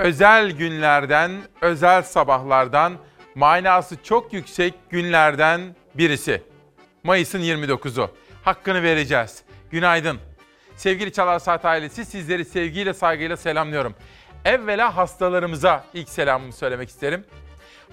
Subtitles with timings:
[0.00, 1.30] özel günlerden,
[1.60, 2.92] özel sabahlardan,
[3.34, 5.60] manası çok yüksek günlerden
[5.94, 6.42] birisi.
[7.04, 8.10] Mayıs'ın 29'u.
[8.42, 9.42] Hakkını vereceğiz.
[9.70, 10.18] Günaydın.
[10.76, 13.94] Sevgili Çalar Saat ailesi sizleri sevgiyle saygıyla selamlıyorum.
[14.44, 17.24] Evvela hastalarımıza ilk selamımı söylemek isterim.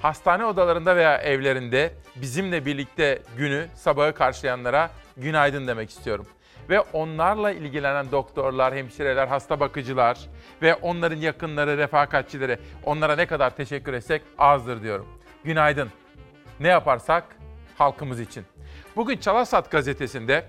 [0.01, 6.27] Hastane odalarında veya evlerinde bizimle birlikte günü, sabahı karşılayanlara günaydın demek istiyorum.
[6.70, 10.20] Ve onlarla ilgilenen doktorlar, hemşireler, hasta bakıcılar
[10.61, 15.07] ve onların yakınları, refakatçileri onlara ne kadar teşekkür etsek azdır diyorum.
[15.43, 15.89] Günaydın.
[16.60, 17.24] Ne yaparsak
[17.77, 18.46] halkımız için.
[18.96, 20.46] Bugün Çalasat gazetesinde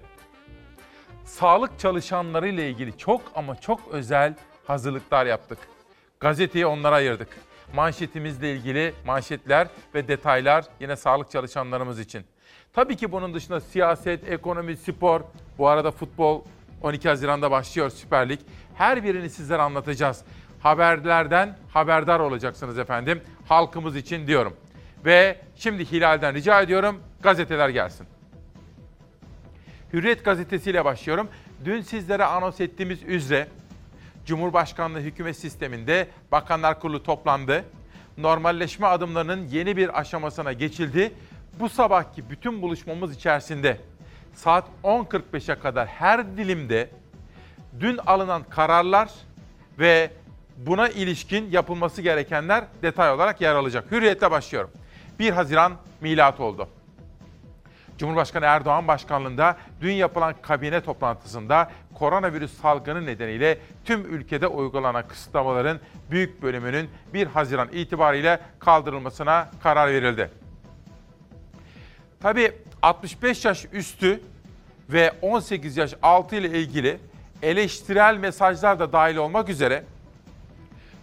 [1.24, 4.34] sağlık çalışanları ile ilgili çok ama çok özel
[4.66, 5.58] hazırlıklar yaptık.
[6.20, 7.28] Gazeteyi onlara ayırdık.
[7.74, 12.24] Manşetimizle ilgili manşetler ve detaylar yine sağlık çalışanlarımız için.
[12.72, 15.20] Tabii ki bunun dışında siyaset, ekonomi, spor,
[15.58, 16.42] bu arada futbol
[16.82, 18.40] 12 Haziran'da başlıyor Süper Lig.
[18.74, 20.24] Her birini sizlere anlatacağız.
[20.60, 23.22] Haberlerden haberdar olacaksınız efendim.
[23.48, 24.56] Halkımız için diyorum.
[25.04, 28.06] Ve şimdi Hilal'den rica ediyorum gazeteler gelsin.
[29.92, 31.28] Hürriyet gazetesiyle başlıyorum.
[31.64, 33.48] Dün sizlere anons ettiğimiz üzere
[34.26, 37.64] Cumhurbaşkanlığı hükümet sisteminde Bakanlar Kurulu toplandı.
[38.18, 41.12] Normalleşme adımlarının yeni bir aşamasına geçildi.
[41.60, 43.80] Bu sabahki bütün buluşmamız içerisinde
[44.34, 46.90] saat 10.45'e kadar her dilimde
[47.80, 49.10] dün alınan kararlar
[49.78, 50.10] ve
[50.56, 53.90] buna ilişkin yapılması gerekenler detay olarak yer alacak.
[53.90, 54.70] Hürriyetle başlıyorum.
[55.18, 56.68] 1 Haziran milat oldu.
[57.98, 66.42] Cumhurbaşkanı Erdoğan başkanlığında dün yapılan kabine toplantısında koronavirüs salgını nedeniyle tüm ülkede uygulanan kısıtlamaların büyük
[66.42, 70.30] bölümünün 1 Haziran itibariyle kaldırılmasına karar verildi.
[72.20, 72.52] Tabii
[72.82, 74.20] 65 yaş üstü
[74.88, 76.98] ve 18 yaş altı ile ilgili
[77.42, 79.84] eleştirel mesajlar da dahil olmak üzere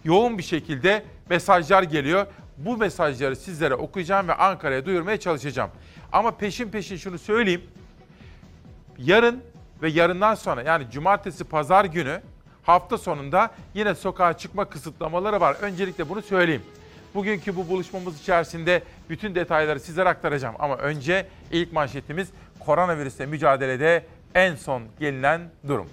[0.04, 2.26] yoğun bir şekilde mesajlar geliyor.
[2.58, 5.70] Bu mesajları sizlere okuyacağım ve Ankara'ya duyurmaya çalışacağım.
[6.12, 7.62] Ama peşin peşin şunu söyleyeyim.
[8.98, 9.42] Yarın
[9.82, 12.20] ve yarından sonra yani cumartesi pazar günü
[12.62, 15.56] hafta sonunda yine sokağa çıkma kısıtlamaları var.
[15.60, 16.62] Öncelikle bunu söyleyeyim.
[17.14, 20.54] Bugünkü bu buluşmamız içerisinde bütün detayları sizlere aktaracağım.
[20.58, 22.28] Ama önce ilk manşetimiz
[22.60, 25.88] koronavirüsle mücadelede en son gelinen durum.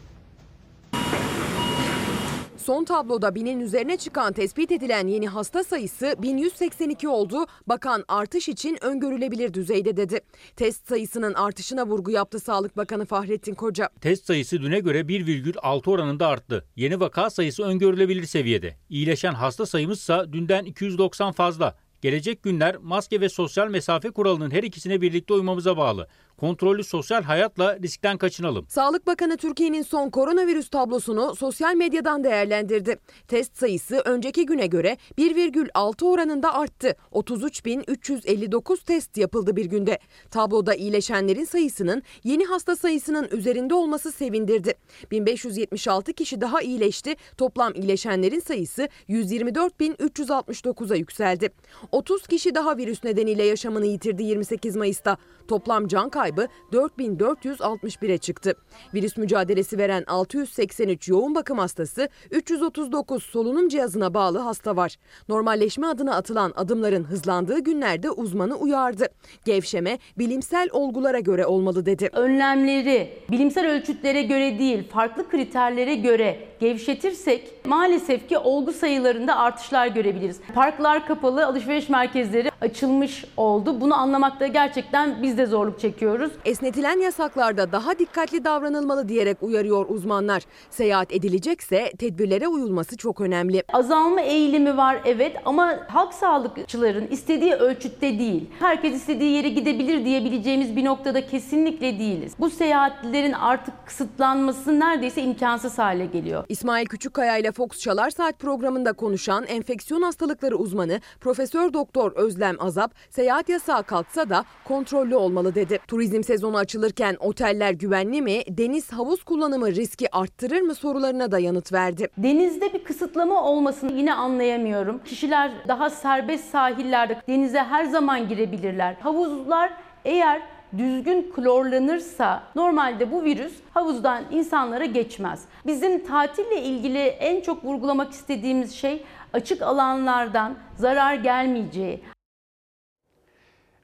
[2.63, 7.45] Son tabloda binin üzerine çıkan tespit edilen yeni hasta sayısı 1182 oldu.
[7.67, 10.19] Bakan artış için öngörülebilir düzeyde dedi.
[10.55, 13.89] Test sayısının artışına vurgu yaptı Sağlık Bakanı Fahrettin Koca.
[14.01, 16.65] Test sayısı düne göre 1,6 oranında arttı.
[16.75, 18.77] Yeni vaka sayısı öngörülebilir seviyede.
[18.89, 21.75] İyileşen hasta sayımızsa dünden 290 fazla.
[22.01, 26.07] Gelecek günler maske ve sosyal mesafe kuralının her ikisine birlikte uymamıza bağlı
[26.37, 28.65] kontrollü sosyal hayatla riskten kaçınalım.
[28.69, 32.99] Sağlık Bakanı Türkiye'nin son koronavirüs tablosunu sosyal medyadan değerlendirdi.
[33.27, 36.95] Test sayısı önceki güne göre 1,6 oranında arttı.
[37.11, 39.99] 33.359 test yapıldı bir günde.
[40.31, 44.73] Tabloda iyileşenlerin sayısının yeni hasta sayısının üzerinde olması sevindirdi.
[45.11, 47.15] 1576 kişi daha iyileşti.
[47.37, 51.49] Toplam iyileşenlerin sayısı 124.369'a yükseldi.
[51.91, 55.17] 30 kişi daha virüs nedeniyle yaşamını yitirdi 28 Mayıs'ta.
[55.47, 58.53] Toplam can kaybı kaybı 4461'e çıktı.
[58.93, 64.95] Virüs mücadelesi veren 683 yoğun bakım hastası, 339 solunum cihazına bağlı hasta var.
[65.29, 69.07] Normalleşme adına atılan adımların hızlandığı günlerde uzmanı uyardı.
[69.45, 72.09] Gevşeme bilimsel olgulara göre olmalı dedi.
[72.13, 80.39] Önlemleri bilimsel ölçütlere göre değil, farklı kriterlere göre gevşetirsek maalesef ki olgu sayılarında artışlar görebiliriz.
[80.53, 83.81] Parklar kapalı, alışveriş merkezleri açılmış oldu.
[83.81, 86.31] Bunu anlamakta gerçekten biz de zorluk çekiyoruz.
[86.45, 90.43] Esnetilen yasaklarda daha dikkatli davranılmalı diyerek uyarıyor uzmanlar.
[90.69, 93.63] Seyahat edilecekse tedbirlere uyulması çok önemli.
[93.73, 98.49] Azalma eğilimi var evet ama halk sağlıkçıların istediği ölçütte değil.
[98.59, 102.33] Herkes istediği yere gidebilir diyebileceğimiz bir noktada kesinlikle değiliz.
[102.39, 106.43] Bu seyahatlerin artık kısıtlanması neredeyse imkansız hale geliyor.
[106.49, 112.91] İsmail Küçükkaya ile Fox Çalar Saat programında konuşan enfeksiyon hastalıkları uzmanı Profesör Doktor Özlem Azap,
[113.09, 115.79] seyahat yasağı kalksa da kontrollü olmalı dedi.
[115.87, 121.73] Turizm sezonu açılırken oteller güvenli mi, deniz havuz kullanımı riski arttırır mı sorularına da yanıt
[121.73, 122.09] verdi.
[122.17, 125.01] Denizde bir kısıtlama olmasını yine anlayamıyorum.
[125.05, 128.93] Kişiler daha serbest sahillerde denize her zaman girebilirler.
[128.93, 129.73] Havuzlar
[130.05, 130.41] eğer
[130.77, 135.45] düzgün klorlanırsa normalde bu virüs havuzdan insanlara geçmez.
[135.65, 139.03] Bizim tatille ilgili en çok vurgulamak istediğimiz şey
[139.33, 142.03] açık alanlardan zarar gelmeyeceği.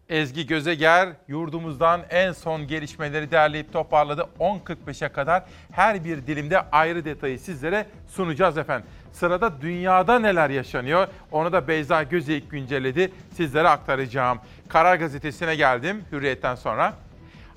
[0.09, 4.25] Ezgi Gözeger yurdumuzdan en son gelişmeleri derleyip toparladı.
[4.39, 8.87] 10.45'e kadar her bir dilimde ayrı detayı sizlere sunacağız efendim.
[9.13, 13.11] Sırada dünyada neler yaşanıyor onu da Beyza Gözeyik güncelledi.
[13.33, 14.39] Sizlere aktaracağım.
[14.67, 16.93] Karar Gazetesi'ne geldim hürriyetten sonra.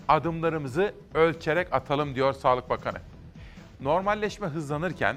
[0.08, 2.98] Adımlarımızı ölçerek atalım diyor Sağlık Bakanı.
[3.80, 5.16] Normalleşme hızlanırken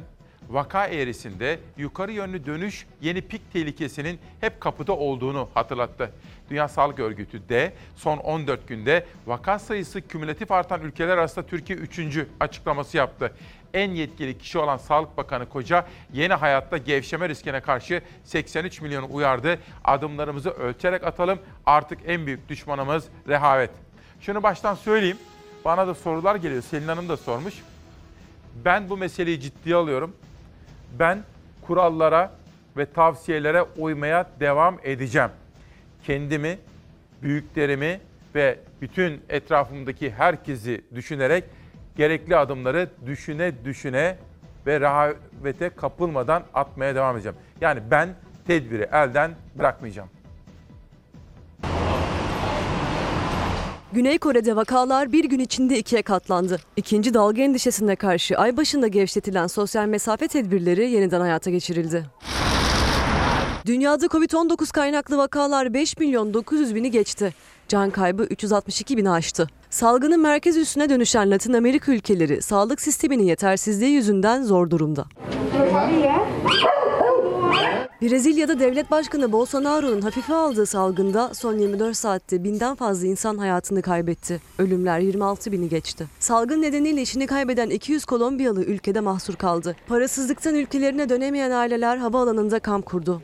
[0.50, 6.12] vaka eğrisinde yukarı yönlü dönüş yeni pik tehlikesinin hep kapıda olduğunu hatırlattı.
[6.50, 12.00] Dünya Sağlık Örgütü de son 14 günde vaka sayısı kümülatif artan ülkeler arasında Türkiye 3.
[12.40, 13.34] açıklaması yaptı.
[13.74, 19.60] En yetkili kişi olan Sağlık Bakanı Koca yeni hayatta gevşeme riskine karşı 83 milyonu uyardı.
[19.84, 21.40] Adımlarımızı ölçerek atalım.
[21.66, 23.72] Artık en büyük düşmanımız rehavet.
[24.22, 25.18] Şunu baştan söyleyeyim.
[25.66, 26.62] Bana da sorular geliyor.
[26.62, 27.54] Selin Hanım da sormuş.
[28.66, 30.16] Ben bu meseleyi ciddiye alıyorum.
[31.00, 31.24] Ben
[31.62, 32.32] kurallara
[32.78, 35.30] ve tavsiyelere uymaya devam edeceğim.
[36.04, 36.58] Kendimi,
[37.22, 38.00] büyüklerimi
[38.36, 41.44] ve bütün etrafımdaki herkesi düşünerek
[41.96, 44.18] gerekli adımları düşüne düşüne
[44.68, 47.38] ve rehavete kapılmadan atmaya devam edeceğim.
[47.62, 48.10] Yani ben
[48.48, 50.10] tedbiri elden bırakmayacağım.
[53.96, 56.60] Güney Kore'de vakalar bir gün içinde ikiye katlandı.
[56.76, 62.06] İkinci dalga endişesine karşı ay başında gevşetilen sosyal mesafe tedbirleri yeniden hayata geçirildi.
[63.66, 67.34] Dünyada Covid-19 kaynaklı vakalar 5 milyon 900 bini geçti.
[67.68, 69.48] Can kaybı 362 bini aştı.
[69.70, 75.06] Salgının merkez üssüne dönüşen Latin Amerika ülkeleri sağlık sisteminin yetersizliği yüzünden zor durumda.
[78.06, 84.42] Brezilya'da devlet başkanı Bolsonaro'nun hafife aldığı salgında son 24 saatte binden fazla insan hayatını kaybetti.
[84.60, 86.07] Ölümler 26 bini geçti.
[86.19, 89.75] Salgın nedeniyle işini kaybeden 200 Kolombiyalı ülkede mahsur kaldı.
[89.88, 93.22] Parasızlıktan ülkelerine dönemeyen aileler havaalanında kamp kurdu.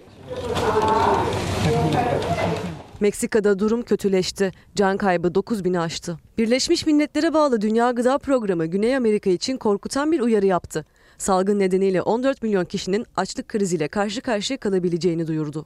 [2.99, 4.51] Meksika'da durum kötüleşti.
[4.75, 6.17] Can kaybı 9 bini aştı.
[6.37, 10.85] Birleşmiş Milletler'e bağlı Dünya Gıda Programı Güney Amerika için korkutan bir uyarı yaptı.
[11.21, 15.65] Salgın nedeniyle 14 milyon kişinin açlık kriziyle karşı karşıya kalabileceğini duyurdu.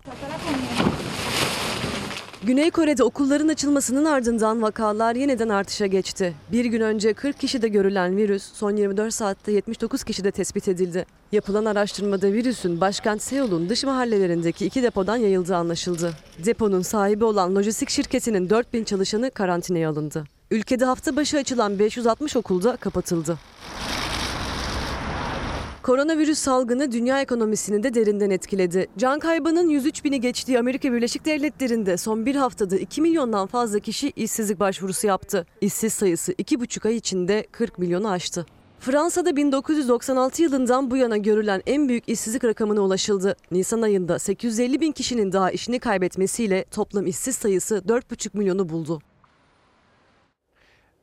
[2.43, 6.33] Güney Kore'de okulların açılmasının ardından vakalar yeniden artışa geçti.
[6.51, 11.05] Bir gün önce 40 kişide görülen virüs son 24 saatte 79 kişide tespit edildi.
[11.31, 16.13] Yapılan araştırmada virüsün başkent Seul'un dış mahallelerindeki iki depodan yayıldığı anlaşıldı.
[16.45, 20.23] Deponun sahibi olan lojistik şirketinin 4000 çalışanı karantinaya alındı.
[20.51, 23.37] Ülkede hafta başı açılan 560 okulda kapatıldı.
[25.85, 28.87] Koronavirüs salgını dünya ekonomisini de derinden etkiledi.
[28.97, 34.09] Can kaybının 103 bini geçtiği Amerika Birleşik Devletleri'nde son bir haftada 2 milyondan fazla kişi
[34.09, 35.45] işsizlik başvurusu yaptı.
[35.61, 38.45] İşsiz sayısı 2,5 ay içinde 40 milyonu aştı.
[38.79, 43.35] Fransa'da 1996 yılından bu yana görülen en büyük işsizlik rakamına ulaşıldı.
[43.51, 49.01] Nisan ayında 850 bin kişinin daha işini kaybetmesiyle toplam işsiz sayısı 4,5 milyonu buldu.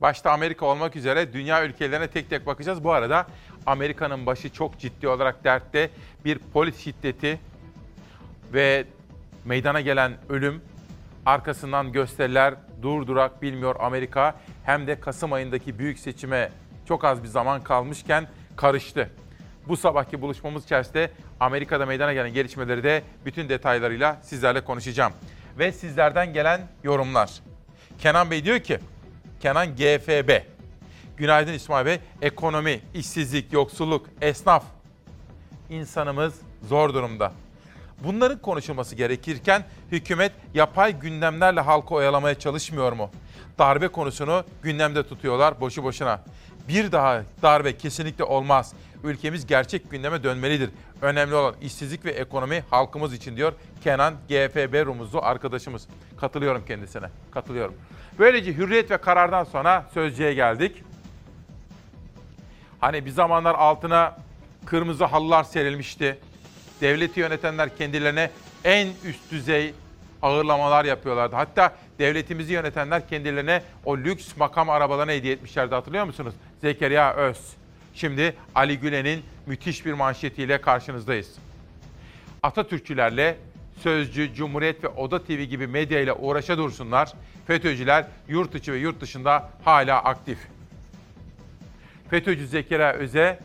[0.03, 2.85] Başta Amerika olmak üzere dünya ülkelerine tek tek bakacağız.
[2.85, 3.27] Bu arada
[3.67, 5.91] Amerika'nın başı çok ciddi olarak dertte
[6.25, 7.41] bir polis şiddeti
[8.53, 8.85] ve
[9.45, 10.63] meydana gelen ölüm
[11.27, 16.51] arkasından gösteriler durdurak bilmiyor Amerika hem de Kasım ayındaki büyük seçime
[16.89, 18.27] çok az bir zaman kalmışken
[18.57, 19.11] karıştı.
[19.69, 21.11] Bu sabahki buluşmamız içerisinde
[21.41, 25.13] Amerika'da meydana gelen gelişmeleri de bütün detaylarıyla sizlerle konuşacağım.
[25.59, 27.31] Ve sizlerden gelen yorumlar.
[27.99, 28.79] Kenan Bey diyor ki,
[29.41, 30.52] Kenan GFB.
[31.17, 31.99] Günaydın İsmail Bey.
[32.23, 34.65] Ekonomi, işsizlik, yoksulluk, esnaf.
[35.71, 36.35] İnsanımız
[36.69, 37.33] zor durumda.
[38.05, 43.11] Bunların konuşulması gerekirken hükümet yapay gündemlerle halkı oyalamaya çalışmıyor mu?
[43.59, 46.21] Darbe konusunu gündemde tutuyorlar boşu boşuna.
[46.69, 48.73] Bir daha darbe kesinlikle olmaz.
[49.05, 50.71] Ülkemiz gerçek gündeme dönmelidir.
[51.03, 53.53] Önemli olan işsizlik ve ekonomi halkımız için diyor
[53.85, 55.89] Kenan GFB Rumuzlu arkadaşımız.
[56.21, 57.07] Katılıyorum kendisine.
[57.31, 57.75] Katılıyorum.
[58.19, 60.85] Böylece hürriyet ve karardan sonra sözcüye geldik.
[62.83, 64.17] Hani bir zamanlar altına
[64.67, 66.19] kırmızı halılar serilmişti.
[66.81, 68.31] Devleti yönetenler kendilerine
[68.65, 69.75] en üst düzey
[70.23, 71.37] ağırlamalar yapıyorlardı.
[71.37, 76.35] Hatta devletimizi yönetenler kendilerine o lüks makam arabalarını hediye etmişlerdi hatırlıyor musunuz?
[76.61, 77.39] Zekeriya Öz.
[77.95, 81.35] Şimdi Ali Gülen'in müthiş bir manşetiyle karşınızdayız.
[82.43, 83.37] Atatürkçülerle
[83.83, 87.13] Sözcü, Cumhuriyet ve Oda TV gibi medya ile uğraşa dursunlar.
[87.47, 90.39] FETÖ'cüler yurt içi ve yurt dışında hala aktif.
[92.13, 93.39] FETÖ'cü Zekeriya Öz'e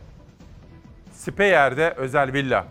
[1.12, 2.68] Speyer'de özel villa.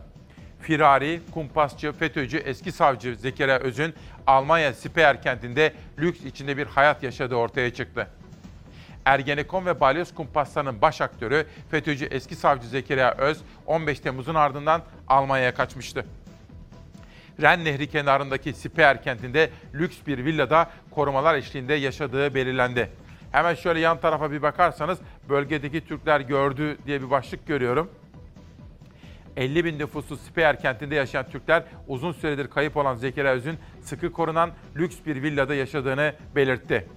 [0.60, 3.94] Firari, kumpasçı, FETÖ'cü, eski savcı Zekeriya Öz'ün
[4.26, 8.08] Almanya Speyer kentinde lüks içinde bir hayat yaşadığı ortaya çıktı.
[9.04, 15.54] Ergenekon ve Balyoz kumpaslarının baş aktörü FETÖ'cü eski savcı Zekeriya Öz 15 Temmuz'un ardından Almanya'ya
[15.54, 16.06] kaçmıştı.
[17.42, 22.90] Ren Nehri kenarındaki Sipeyer kentinde lüks bir villada korumalar eşliğinde yaşadığı belirlendi.
[23.36, 27.90] Hemen şöyle yan tarafa bir bakarsanız bölgedeki Türkler gördü diye bir başlık görüyorum.
[29.36, 34.50] 50 bin nüfuslu Speyer kentinde yaşayan Türkler uzun süredir kayıp olan Zekeriya Öz'ün sıkı korunan
[34.76, 36.88] lüks bir villada yaşadığını belirtti.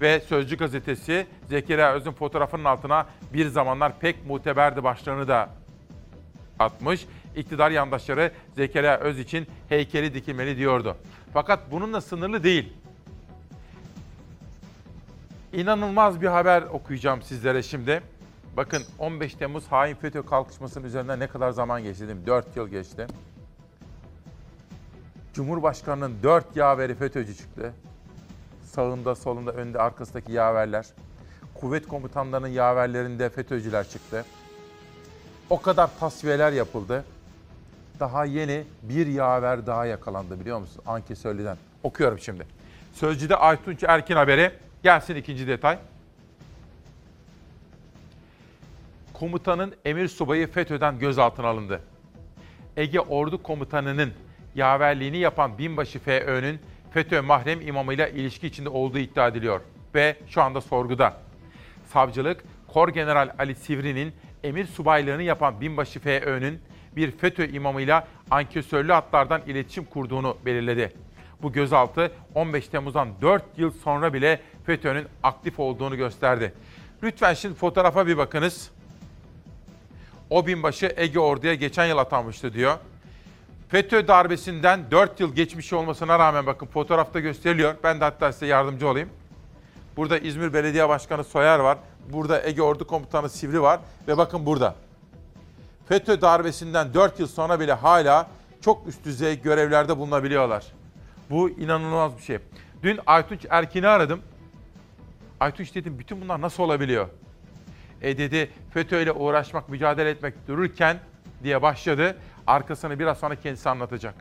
[0.00, 5.50] Ve Sözcü gazetesi Zekeriya Öz'ün fotoğrafının altına bir zamanlar pek muteberdi başlığını da
[6.58, 7.06] atmış.
[7.36, 10.96] İktidar yandaşları Zekeriya Öz için heykeli dikilmeli diyordu.
[11.32, 12.72] Fakat bununla sınırlı değil.
[15.52, 18.02] İnanılmaz bir haber okuyacağım sizlere şimdi.
[18.56, 22.26] Bakın 15 Temmuz hain FETÖ kalkışmasının üzerinden ne kadar zaman geçti değil mi?
[22.26, 23.06] 4 yıl geçti.
[25.34, 27.72] Cumhurbaşkanının 4 yaveri FETÖ'cü çıktı.
[28.64, 30.86] Sağında, solunda, önde, arkasındaki yaverler.
[31.54, 34.24] Kuvvet komutanlarının yaverlerinde FETÖ'cüler çıktı.
[35.50, 37.04] O kadar tasfiyeler yapıldı.
[38.00, 40.82] Daha yeni bir yaver daha yakalandı biliyor musun?
[40.86, 41.56] Ankesörlü'den.
[41.82, 42.46] Okuyorum şimdi.
[42.92, 44.69] Sözcüde Aytunç Erkin haberi.
[44.82, 45.78] Gelsin ikinci detay.
[49.12, 51.80] Komutanın emir subayı FETÖ'den gözaltına alındı.
[52.76, 54.12] Ege Ordu Komutanı'nın
[54.54, 56.60] yaverliğini yapan binbaşı FÖ'nün
[56.90, 59.60] FETÖ mahrem imamıyla ilişki içinde olduğu iddia ediliyor
[59.94, 61.16] ve şu anda sorguda.
[61.92, 64.12] Savcılık, Kor General Ali Sivri'nin
[64.44, 66.60] emir subaylığını yapan binbaşı FÖ'nün
[66.96, 70.92] bir FETÖ imamıyla ankesörlü hatlardan iletişim kurduğunu belirledi.
[71.42, 76.54] Bu gözaltı 15 Temmuz'dan 4 yıl sonra bile FETÖ'nün aktif olduğunu gösterdi.
[77.02, 78.70] Lütfen şimdi fotoğrafa bir bakınız.
[80.30, 82.78] O binbaşı Ege Ordu'ya geçen yıl atanmıştı diyor.
[83.68, 87.74] FETÖ darbesinden 4 yıl geçmiş olmasına rağmen bakın fotoğrafta gösteriliyor.
[87.84, 89.08] Ben de hatta size yardımcı olayım.
[89.96, 91.78] Burada İzmir Belediye Başkanı Soyer var.
[92.12, 93.80] Burada Ege Ordu Komutanı Sivri var.
[94.08, 94.74] Ve bakın burada.
[95.88, 98.28] FETÖ darbesinden 4 yıl sonra bile hala
[98.60, 100.64] çok üst düzey görevlerde bulunabiliyorlar.
[101.30, 102.38] Bu inanılmaz bir şey.
[102.82, 104.20] Dün Aytunç Erkin'i aradım.
[105.40, 107.08] Aytunç dedim bütün bunlar nasıl olabiliyor?
[108.02, 110.96] E dedi FETÖ ile uğraşmak, mücadele etmek dururken
[111.42, 112.18] diye başladı.
[112.46, 114.14] Arkasını biraz sonra kendisi anlatacak.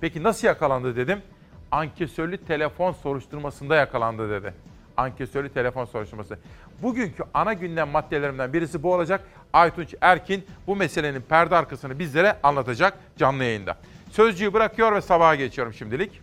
[0.00, 1.22] Peki nasıl yakalandı dedim.
[1.70, 4.54] Ankesörlü telefon soruşturmasında yakalandı dedi.
[4.96, 6.38] Ankesörlü telefon soruşturması.
[6.82, 9.24] Bugünkü ana gündem maddelerimden birisi bu olacak.
[9.52, 13.76] Aytunç Erkin bu meselenin perde arkasını bizlere anlatacak canlı yayında.
[14.10, 16.20] Sözcüğü bırakıyor ve sabaha geçiyorum şimdilik.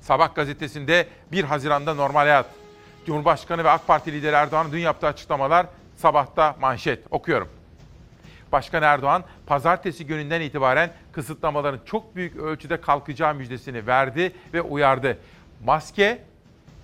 [0.00, 2.46] Sabah gazetesinde 1 Haziran'da normal hayat.
[3.06, 5.66] Cumhurbaşkanı ve AK Parti lideri Erdoğan'ın dün yaptığı açıklamalar
[5.96, 7.04] sabahta manşet.
[7.10, 7.48] Okuyorum.
[8.52, 15.18] Başkan Erdoğan pazartesi gününden itibaren kısıtlamaların çok büyük ölçüde kalkacağı müjdesini verdi ve uyardı.
[15.64, 16.22] Maske,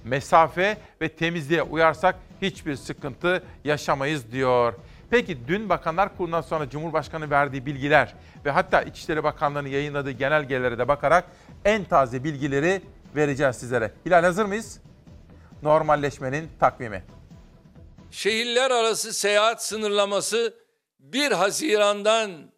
[0.04, 4.74] mesafe ve temizliğe uyarsak hiçbir sıkıntı yaşamayız diyor.
[5.14, 10.88] Peki dün Bakanlar Kurulu'ndan sonra Cumhurbaşkanı verdiği bilgiler ve hatta İçişleri Bakanlığı'nın yayınladığı genelgelere de
[10.88, 11.24] bakarak
[11.64, 12.82] en taze bilgileri
[13.16, 13.92] vereceğiz sizlere.
[14.06, 14.80] Hilal hazır mıyız?
[15.62, 17.04] Normalleşmenin takvimi.
[18.10, 20.54] Şehirler arası seyahat sınırlaması
[20.98, 22.52] 1 Haziran'dan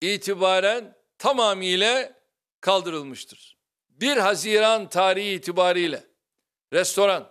[0.00, 2.12] itibaren tamamıyla
[2.60, 3.58] kaldırılmıştır.
[3.88, 6.04] 1 Haziran tarihi itibariyle
[6.72, 7.30] restoran,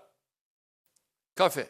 [1.36, 1.68] kafe,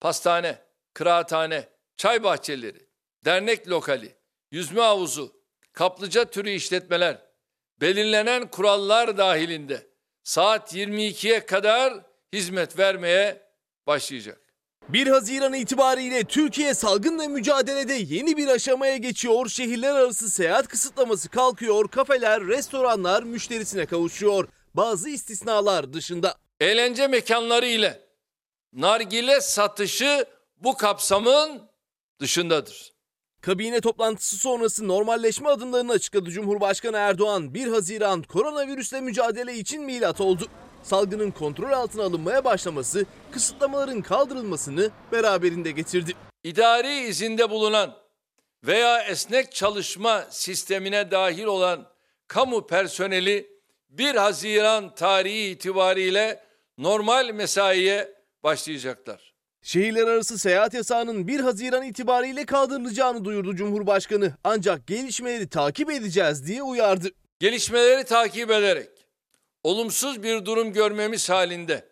[0.00, 0.58] pastane,
[0.94, 2.88] kıraathane, çay bahçeleri,
[3.24, 4.14] dernek lokali,
[4.50, 5.32] yüzme havuzu,
[5.72, 7.26] kaplıca türü işletmeler
[7.80, 9.86] belirlenen kurallar dahilinde
[10.22, 11.94] saat 22'ye kadar
[12.32, 13.42] hizmet vermeye
[13.86, 14.40] başlayacak.
[14.88, 19.48] 1 Haziran itibariyle Türkiye salgınla mücadelede yeni bir aşamaya geçiyor.
[19.48, 21.88] Şehirler arası seyahat kısıtlaması kalkıyor.
[21.88, 24.48] Kafeler, restoranlar müşterisine kavuşuyor.
[24.74, 26.34] Bazı istisnalar dışında.
[26.60, 28.00] Eğlence mekanları ile
[28.72, 30.24] nargile satışı
[30.56, 31.62] bu kapsamın
[32.20, 32.92] dışındadır.
[33.40, 37.54] Kabine toplantısı sonrası normalleşme adımlarını açıkladı Cumhurbaşkanı Erdoğan.
[37.54, 40.46] 1 Haziran koronavirüsle mücadele için milat oldu.
[40.82, 46.12] Salgının kontrol altına alınmaya başlaması kısıtlamaların kaldırılmasını beraberinde getirdi.
[46.44, 47.96] İdari izinde bulunan
[48.64, 51.88] veya esnek çalışma sistemine dahil olan
[52.28, 56.44] kamu personeli 1 Haziran tarihi itibariyle
[56.78, 59.35] normal mesaiye başlayacaklar.
[59.66, 64.32] Şehirler arası seyahat yasağının 1 Haziran itibariyle kaldırılacağını duyurdu Cumhurbaşkanı.
[64.44, 67.08] Ancak gelişmeleri takip edeceğiz diye uyardı.
[67.40, 68.88] Gelişmeleri takip ederek
[69.64, 71.88] olumsuz bir durum görmemiz halinde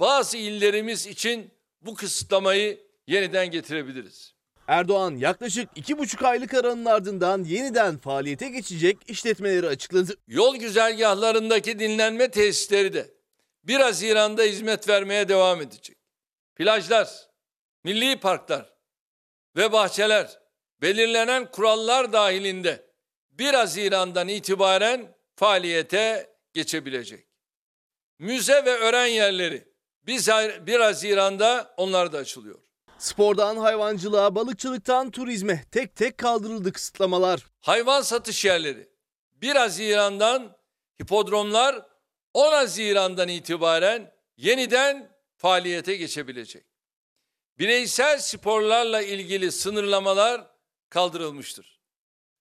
[0.00, 1.50] bazı illerimiz için
[1.82, 4.34] bu kısıtlamayı yeniden getirebiliriz.
[4.68, 10.16] Erdoğan yaklaşık iki buçuk aylık aranın ardından yeniden faaliyete geçecek işletmeleri açıkladı.
[10.28, 13.10] Yol güzergahlarındaki dinlenme tesisleri de
[13.64, 15.99] 1 Haziran'da hizmet vermeye devam edecek.
[16.60, 17.10] Plajlar,
[17.84, 18.74] milli parklar
[19.56, 20.38] ve bahçeler
[20.82, 22.86] belirlenen kurallar dahilinde
[23.30, 27.26] 1 Haziran'dan itibaren faaliyete geçebilecek.
[28.18, 29.68] Müze ve öğren yerleri
[30.02, 32.58] 1 Haziran'da onlar da açılıyor.
[32.98, 37.46] Spordan hayvancılığa, balıkçılıktan turizme tek tek kaldırıldı kısıtlamalar.
[37.60, 38.88] Hayvan satış yerleri
[39.32, 40.56] 1 Haziran'dan
[41.02, 41.86] hipodromlar
[42.34, 46.64] 10 Haziran'dan itibaren yeniden faaliyete geçebilecek.
[47.58, 50.50] Bireysel sporlarla ilgili sınırlamalar
[50.88, 51.80] kaldırılmıştır.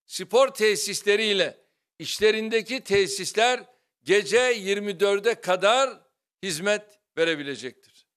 [0.06, 1.66] Spor tesisleriyle
[2.00, 3.64] işlerindeki tesisler
[4.04, 6.00] gece 24'e kadar
[6.44, 8.08] hizmet verebilecektir.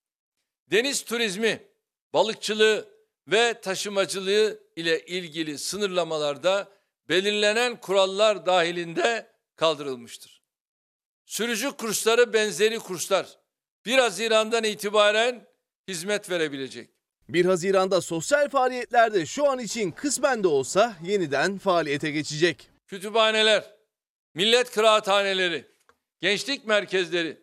[0.70, 1.68] Deniz turizmi,
[2.12, 2.88] balıkçılığı
[3.28, 6.72] ve taşımacılığı ile ilgili sınırlamalarda
[7.08, 10.42] belirlenen kurallar dahilinde kaldırılmıştır.
[11.24, 13.41] Sürücü kursları benzeri kurslar
[13.86, 15.46] 1 Haziran'dan itibaren
[15.88, 16.90] hizmet verebilecek.
[17.28, 22.68] 1 Haziran'da sosyal faaliyetlerde şu an için kısmen de olsa yeniden faaliyete geçecek.
[22.86, 23.74] Kütüphaneler,
[24.34, 25.64] millet kıraathaneleri,
[26.20, 27.38] gençlik merkezleri,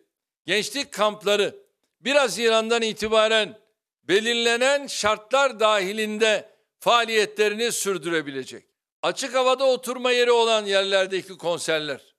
[0.46, 1.56] gençlik kampları
[2.00, 3.58] 1 Haziran'dan itibaren
[4.04, 8.64] belirlenen şartlar dahilinde faaliyetlerini sürdürebilecek.
[9.02, 12.14] Açık havada oturma yeri olan yerlerdeki konserler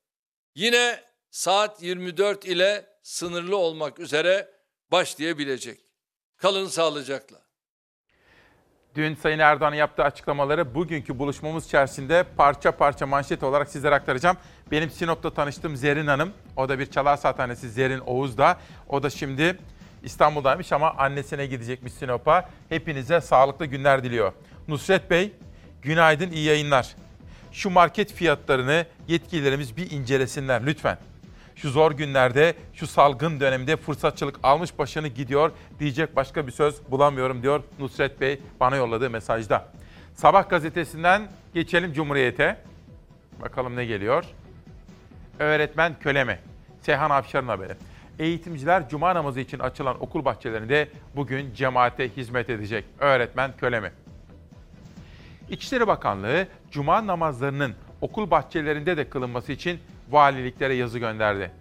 [0.55, 4.51] yine saat 24 ile sınırlı olmak üzere
[4.91, 5.79] başlayabilecek.
[6.37, 7.37] Kalın sağlıcakla.
[8.95, 14.37] Dün Sayın Erdoğan'ın yaptığı açıklamaları bugünkü buluşmamız içerisinde parça parça manşet olarak sizlere aktaracağım.
[14.71, 18.59] Benim Sinop'ta tanıştığım Zerin Hanım, o da bir çalar saathanesi Zerin Oğuz'da.
[18.89, 19.57] O da şimdi
[20.03, 22.49] İstanbul'daymış ama annesine gidecekmiş Sinop'a.
[22.69, 24.33] Hepinize sağlıklı günler diliyor.
[24.67, 25.31] Nusret Bey,
[25.81, 26.95] günaydın, iyi yayınlar.
[27.51, 30.97] Şu market fiyatlarını yetkililerimiz bir incelesinler lütfen.
[31.61, 37.43] Şu zor günlerde, şu salgın döneminde fırsatçılık almış başını gidiyor diyecek başka bir söz bulamıyorum
[37.43, 39.67] diyor Nusret Bey bana yolladığı mesajda.
[40.13, 41.21] Sabah gazetesinden
[41.53, 42.57] geçelim Cumhuriyet'e.
[43.41, 44.25] Bakalım ne geliyor.
[45.39, 46.39] Öğretmen köle mi?
[46.81, 47.73] Seyhan Afşar'ın haberi.
[48.19, 52.85] Eğitimciler cuma namazı için açılan okul bahçelerinde bugün cemaate hizmet edecek.
[52.99, 53.91] Öğretmen köle mi?
[55.49, 59.79] İçişleri Bakanlığı cuma namazlarının okul bahçelerinde de kılınması için
[60.11, 61.51] valiliklere yazı gönderdi.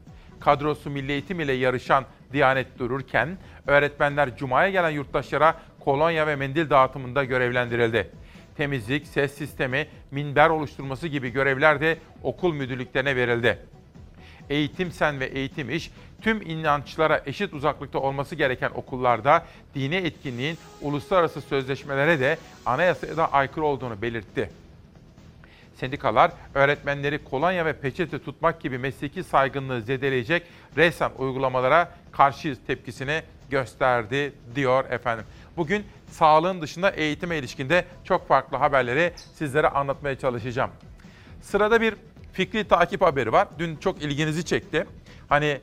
[0.41, 7.25] Kadrosu milli eğitim ile yarışan Diyanet dururken öğretmenler cumaya gelen yurttaşlara kolonya ve mendil dağıtımında
[7.25, 8.11] görevlendirildi.
[8.57, 13.59] Temizlik, ses sistemi, minber oluşturması gibi görevler de okul müdürlüklerine verildi.
[14.51, 21.41] Eğitim Sen ve Eğitim İş tüm inançlara eşit uzaklıkta olması gereken okullarda dini etkinliğin uluslararası
[21.41, 24.51] sözleşmelere de anayasaya da aykırı olduğunu belirtti.
[25.81, 30.43] Sendikalar öğretmenleri kolonya ve peçete tutmak gibi mesleki saygınlığı zedeleyecek
[30.77, 35.25] resmen uygulamalara karşı tepkisini gösterdi diyor efendim.
[35.57, 40.71] Bugün sağlığın dışında eğitime ilişkinde çok farklı haberleri sizlere anlatmaya çalışacağım.
[41.43, 41.95] Sırada bir
[42.33, 43.49] fikri takip haberi var.
[43.59, 44.87] Dün çok ilginizi çekti.
[45.29, 45.61] Hani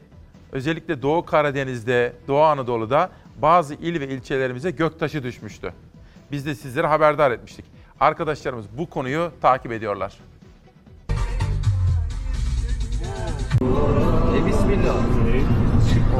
[0.51, 3.10] özellikle Doğu Karadeniz'de, Doğu Anadolu'da
[3.41, 5.73] bazı il ve ilçelerimize göktaşı düşmüştü.
[6.32, 7.76] Biz de sizlere haberdar etmiştik.
[7.99, 10.17] Arkadaşlarımız bu konuyu takip ediyorlar.
[14.38, 14.95] E bismillah.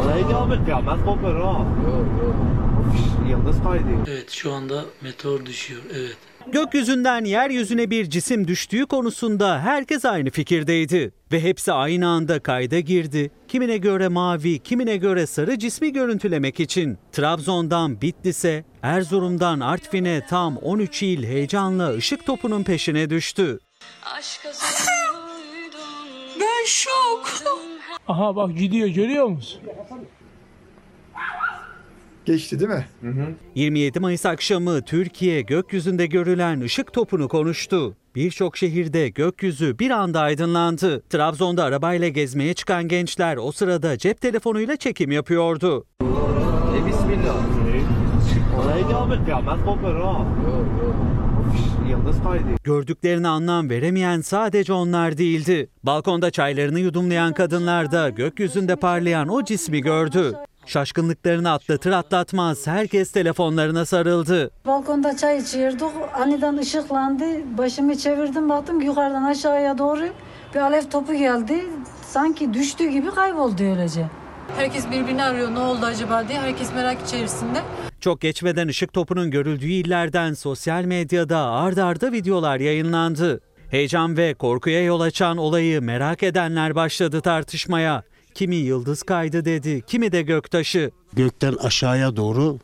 [0.04, 1.66] Oraya ikamet gelmez kopar ha.
[3.30, 3.84] Yıldız kaydı.
[4.08, 5.82] Evet şu anda meteor düşüyor.
[5.96, 6.18] Evet.
[6.52, 13.32] Gökyüzünden yeryüzüne bir cisim düştüğü konusunda herkes aynı fikirdeydi ve hepsi aynı anda kayda girdi.
[13.48, 21.04] Kimine göre mavi, kimine göre sarı cismi görüntülemek için Trabzon'dan Bitlis'e, Erzurum'dan Artvin'e tam 13
[21.04, 23.60] il heyecanla ışık topunun peşine düştü.
[26.40, 27.30] Ben şok.
[28.08, 29.62] Aha bak gidiyor görüyor musun?
[32.28, 32.86] Geçti değil mi?
[33.02, 33.26] Hı hı.
[33.56, 37.96] 27 Mayıs akşamı Türkiye gökyüzünde görülen ışık topunu konuştu.
[38.16, 41.04] Birçok şehirde gökyüzü bir anda aydınlandı.
[41.10, 45.86] Trabzon'da arabayla gezmeye çıkan gençler o sırada cep telefonuyla çekim yapıyordu.
[46.78, 47.36] E bismillah.
[48.64, 50.26] Oraya ikamet gelmez kopar ha.
[51.90, 52.44] Yıldız kaydı.
[52.64, 55.70] Gördüklerine anlam veremeyen sadece onlar değildi.
[55.84, 60.34] Balkonda çaylarını yudumlayan kadınlar da gökyüzünde parlayan o cismi gördü.
[60.68, 64.52] Şaşkınlıklarını atlatır atlatmaz herkes telefonlarına sarıldı.
[64.66, 65.92] Balkonda çay içiyorduk.
[66.14, 67.26] Aniden ışıklandı.
[67.58, 70.04] Başımı çevirdim baktım yukarıdan aşağıya doğru
[70.56, 71.66] bir alev topu geldi.
[72.02, 74.06] Sanki düştüğü gibi kayboldu öylece.
[74.58, 76.40] Herkes birbirini arıyor ne oldu acaba diye.
[76.40, 77.60] Herkes merak içerisinde.
[78.02, 83.42] Çok geçmeden ışık topunun görüldüğü illerden sosyal medyada ard arda videolar yayınlandı.
[83.72, 88.04] Heyecan ve korkuya yol açan olayı merak edenler başladı tartışmaya.
[88.38, 90.92] Kimi yıldız kaydı dedi, kimi de göktaşı.
[91.14, 92.60] Gökten aşağıya doğru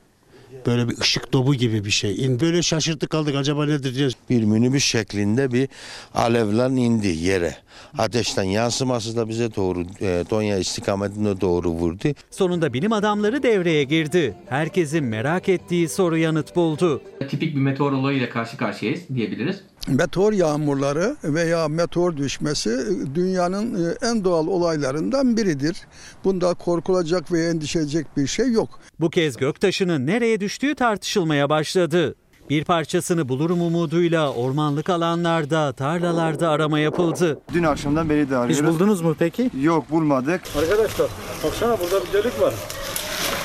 [0.66, 2.26] Böyle bir ışık topu gibi bir şey.
[2.26, 4.10] İn- Böyle şaşırtık kaldık acaba nedir diye.
[4.30, 5.70] Bir minibüs şeklinde bir
[6.14, 7.56] alevler indi yere.
[7.98, 12.04] Ateşten yansıması da bize doğru e, Tonya istikametine doğru vurdu.
[12.32, 14.34] Sonunda bilim adamları devreye girdi.
[14.50, 17.02] Herkesin merak ettiği soru yanıt buldu.
[17.30, 19.56] Tipik bir meteor olayıyla karşı karşıyayız diyebiliriz.
[19.88, 22.80] Meteor yağmurları veya meteor düşmesi
[23.16, 25.78] dünyanın e, en doğal olaylarından biridir.
[26.24, 28.70] Bunda korkulacak ve endişe edecek bir şey yok.
[29.00, 32.16] Bu kez göktaşının nereye düştüğü tartışılmaya başladı.
[32.50, 37.40] Bir parçasını bulurum umuduyla ormanlık alanlarda, tarlalarda arama yapıldı.
[37.54, 38.58] Dün akşamdan beri de arıyoruz.
[38.58, 39.50] Hiç buldunuz mu peki?
[39.62, 40.42] Yok bulmadık.
[40.60, 41.08] Arkadaşlar
[41.44, 42.54] baksana burada bir delik var.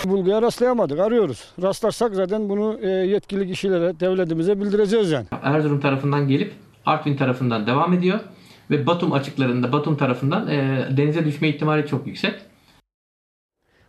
[0.05, 1.45] Bulguya rastlayamadık arıyoruz.
[1.63, 5.27] Rastlarsak zaten bunu e, yetkili kişilere, devletimize bildireceğiz yani.
[5.43, 6.53] Erzurum tarafından gelip
[6.87, 8.21] Artvin tarafından devam ediyor
[8.71, 12.35] ve Batum açıklarında Batum tarafından e, denize düşme ihtimali çok yüksek.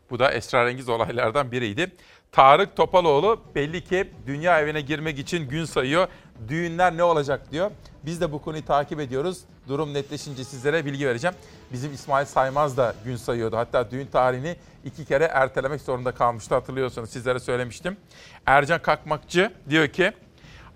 [0.10, 1.92] Bu da esrarengiz olaylardan biriydi.
[2.32, 6.08] Tarık Topaloğlu belli ki dünya evine girmek için gün sayıyor.
[6.48, 7.72] Düğünler ne olacak diyor.
[8.06, 9.40] Biz de bu konuyu takip ediyoruz.
[9.68, 11.36] Durum netleşince sizlere bilgi vereceğim.
[11.74, 13.58] Bizim İsmail Saymaz da gün sayıyordu.
[13.58, 17.10] Hatta düğün tarihini iki kere ertelemek zorunda kalmıştı hatırlıyorsunuz.
[17.10, 17.98] Sizlere söylemiştim.
[18.46, 20.12] Ercan Kakmakçı diyor ki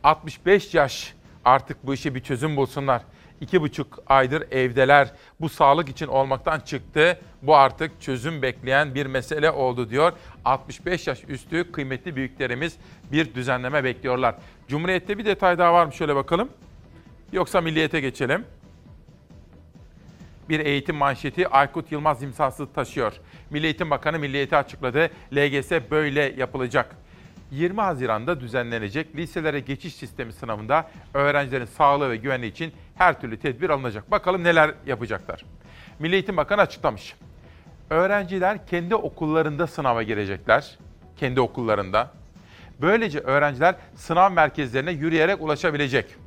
[0.03, 1.13] 65 yaş
[1.45, 3.01] artık bu işe bir çözüm bulsunlar.
[3.41, 5.11] İki buçuk aydır evdeler.
[5.41, 7.19] Bu sağlık için olmaktan çıktı.
[7.41, 10.13] Bu artık çözüm bekleyen bir mesele oldu diyor.
[10.45, 12.73] 65 yaş üstü kıymetli büyüklerimiz
[13.11, 14.35] bir düzenleme bekliyorlar.
[14.67, 16.49] Cumhuriyet'te bir detay daha var mı şöyle bakalım.
[17.33, 18.45] Yoksa milliyete geçelim.
[20.49, 23.13] Bir eğitim manşeti Aykut Yılmaz imzası taşıyor.
[23.49, 25.09] Milli Eğitim Bakanı milliyeti açıkladı.
[25.35, 26.95] LGS böyle yapılacak.
[27.51, 33.69] 20 Haziran'da düzenlenecek liselere geçiş sistemi sınavında öğrencilerin sağlığı ve güvenliği için her türlü tedbir
[33.69, 34.11] alınacak.
[34.11, 35.45] Bakalım neler yapacaklar.
[35.99, 37.15] Milli Eğitim Bakanı açıklamış.
[37.89, 40.77] Öğrenciler kendi okullarında sınava girecekler.
[41.17, 42.11] Kendi okullarında.
[42.81, 46.22] Böylece öğrenciler sınav merkezlerine yürüyerek ulaşabilecek.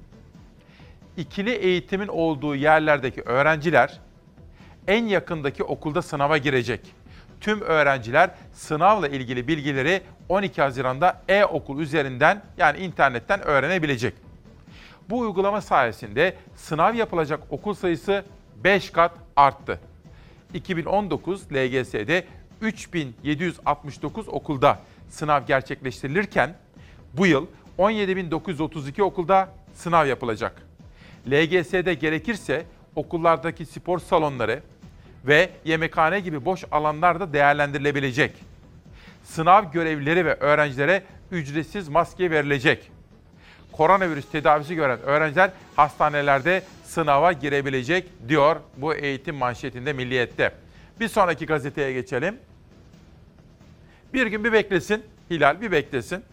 [1.16, 4.00] İkili eğitimin olduğu yerlerdeki öğrenciler
[4.88, 6.80] en yakındaki okulda sınava girecek.
[7.40, 14.14] Tüm öğrenciler sınavla ilgili bilgileri 12 Haziran'da e-okul üzerinden yani internetten öğrenebilecek.
[15.10, 18.24] Bu uygulama sayesinde sınav yapılacak okul sayısı
[18.64, 19.80] 5 kat arttı.
[20.54, 22.24] 2019 LGS'de
[22.60, 26.54] 3769 okulda sınav gerçekleştirilirken
[27.12, 27.46] bu yıl
[27.78, 30.65] 17932 okulda sınav yapılacak.
[31.30, 34.62] LGS'de gerekirse okullardaki spor salonları
[35.26, 38.32] ve yemekhane gibi boş alanlar da değerlendirilebilecek.
[39.24, 42.90] Sınav görevlileri ve öğrencilere ücretsiz maske verilecek.
[43.72, 50.52] Koronavirüs tedavisi gören öğrenciler hastanelerde sınava girebilecek diyor bu eğitim manşetinde Milliyet'te.
[51.00, 52.38] Bir sonraki gazeteye geçelim.
[54.14, 55.02] Bir gün bir beklesin.
[55.30, 56.24] Hilal bir beklesin.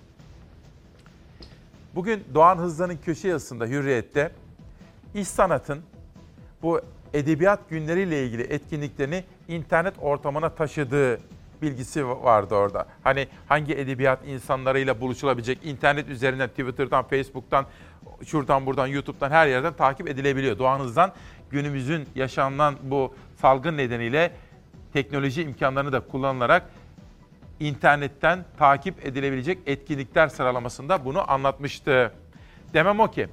[1.96, 4.32] Bugün Doğan Hızlı'nın köşe yazısında Hürriyet'te
[5.16, 5.82] İş Sanat'ın
[6.62, 6.82] bu
[7.14, 11.20] edebiyat günleriyle ilgili etkinliklerini internet ortamına taşıdığı
[11.62, 12.86] bilgisi vardı orada.
[13.04, 17.66] Hani hangi edebiyat insanlarıyla buluşulabilecek internet üzerinden Twitter'dan, Facebook'tan,
[18.26, 20.60] şuradan buradan, YouTube'dan her yerden takip edilebiliyor.
[20.60, 21.12] Doğan Hız'dan
[21.50, 24.32] günümüzün yaşanan bu salgın nedeniyle
[24.94, 26.70] teknoloji imkanlarını da kullanılarak
[27.60, 32.12] internetten takip edilebilecek etkinlikler sıralamasında bunu anlatmıştı.
[32.74, 33.28] Demem o ki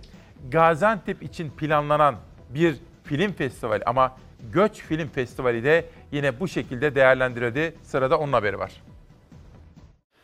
[0.50, 2.14] Gaziantep için planlanan
[2.54, 4.16] bir film festivali ama
[4.52, 7.74] Göç Film Festivali de yine bu şekilde değerlendirildi.
[7.82, 8.82] Sırada onun haberi var.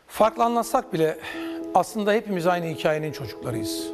[0.09, 1.19] Farklı anlatsak bile
[1.75, 3.91] aslında hepimiz aynı hikayenin çocuklarıyız.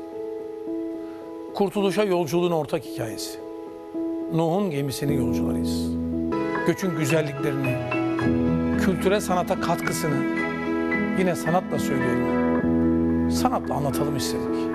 [1.54, 3.40] Kurtuluşa yolculuğun ortak hikayesi.
[4.34, 5.92] Nuh'un gemisinin yolcularıyız.
[6.66, 7.76] Göçün güzelliklerini,
[8.84, 10.24] kültüre sanata katkısını
[11.18, 13.30] yine sanatla söyleyelim.
[13.30, 14.71] Sanatla anlatalım istedik.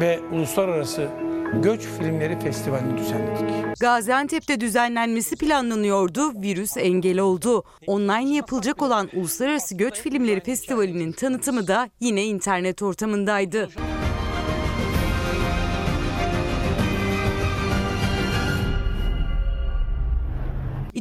[0.00, 1.08] Ve uluslararası
[1.62, 3.80] Göç Filmleri Festivali'ni düzenledik.
[3.80, 7.64] Gaziantep'te düzenlenmesi planlanıyordu, virüs engel oldu.
[7.86, 13.68] Online yapılacak olan Uluslararası Göç Filmleri Festivali'nin tanıtımı da yine internet ortamındaydı.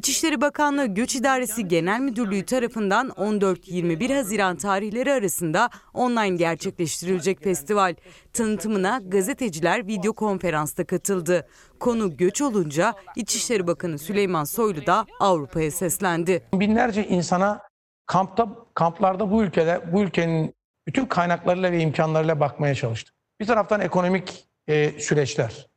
[0.06, 7.96] İçişleri Bakanlığı Göç İdaresi Genel Müdürlüğü tarafından 14-21 Haziran tarihleri arasında online gerçekleştirilecek festival.
[8.34, 11.48] Tanıtımına gazeteciler video konferansta katıldı.
[11.80, 16.44] Konu göç olunca İçişleri Bakanı Süleyman Soylu da Avrupa'ya seslendi.
[16.54, 17.62] Binlerce insana
[18.06, 20.56] kampta kamplarda bu ülkede bu ülkenin
[20.88, 23.15] bütün kaynaklarıyla ve imkanlarıyla bakmaya çalıştık.
[23.39, 25.68] Bir taraftan ekonomik e, süreçler,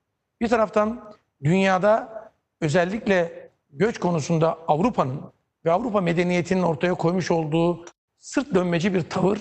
[0.41, 1.14] bir taraftan
[1.45, 2.19] dünyada
[2.61, 3.38] özellikle
[3.70, 5.20] göç konusunda Avrupa'nın
[5.64, 7.85] ve Avrupa medeniyetinin ortaya koymuş olduğu
[8.18, 9.38] sırt dönmeci bir tavır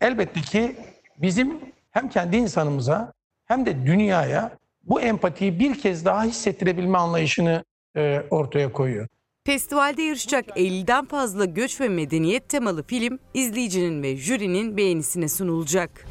[0.00, 0.76] elbette ki
[1.18, 3.12] bizim hem kendi insanımıza
[3.44, 7.64] hem de dünyaya bu empatiyi bir kez daha hissettirebilme anlayışını
[7.96, 9.08] e, ortaya koyuyor.
[9.46, 16.06] Festivalde yarışacak 50'den fazla göç ve medeniyet temalı film izleyicinin ve jürinin beğenisine sunulacak.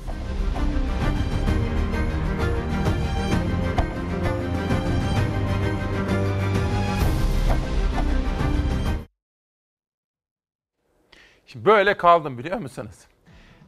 [11.54, 12.96] Şimdi böyle kaldım biliyor musunuz?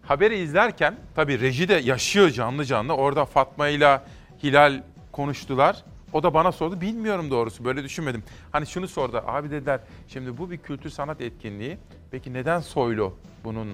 [0.02, 2.93] Haberi izlerken tabii reji de yaşıyor canlı canlı.
[2.93, 4.02] Orada Fatma ile
[4.43, 5.84] Hilal konuştular.
[6.13, 6.82] O da bana sordu.
[6.82, 8.24] Bilmiyorum doğrusu böyle düşünmedim.
[8.52, 9.24] Hani şunu sordu.
[9.28, 11.78] Abi dediler şimdi bu bir kültür sanat etkinliği.
[12.12, 13.74] Peki neden Soylu bunun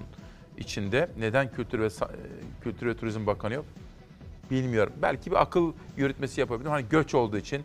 [0.57, 1.09] içinde?
[1.19, 1.89] Neden Kültür ve e,
[2.63, 3.65] Kültür ve Turizm Bakanı yok?
[4.51, 4.93] Bilmiyorum.
[5.01, 6.69] Belki bir akıl yürütmesi yapabilir.
[6.69, 7.63] Hani göç olduğu için.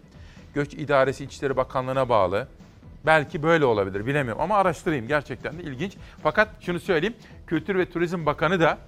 [0.55, 2.49] Göç İdaresi İçişleri Bakanlığı'na bağlı.
[3.07, 5.97] Belki böyle olabilir bilemiyorum ama araştırayım gerçekten de ilginç.
[6.23, 7.17] Fakat şunu söyleyeyim
[7.47, 8.79] Kültür ve Turizm Bakanı da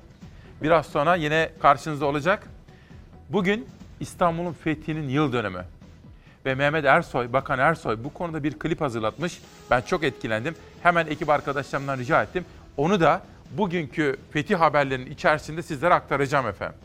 [0.63, 2.47] biraz sonra yine karşınızda olacak.
[3.29, 3.67] Bugün
[4.01, 5.65] İstanbul'un fethinin yıl dönümü.
[6.47, 9.41] Ve Mehmet Ersoy, Bakan Ersoy bu konuda bir klip hazırlatmış.
[9.71, 10.55] Ben çok etkilendim.
[10.83, 12.45] Hemen ekip arkadaşlarımdan rica ettim.
[12.77, 16.79] Onu da bugünkü fetih haberlerinin içerisinde sizlere aktaracağım efendim.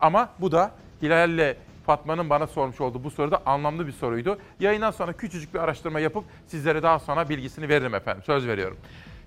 [0.00, 0.70] Ama bu da
[1.02, 4.38] Hilal'le Fatma'nın bana sormuş olduğu bu soru da anlamlı bir soruydu.
[4.60, 8.22] Yayından sonra küçücük bir araştırma yapıp sizlere daha sonra bilgisini veririm efendim.
[8.26, 8.76] Söz veriyorum.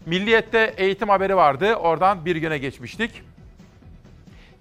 [0.05, 1.75] Milliyet'te eğitim haberi vardı.
[1.75, 3.21] Oradan bir güne geçmiştik.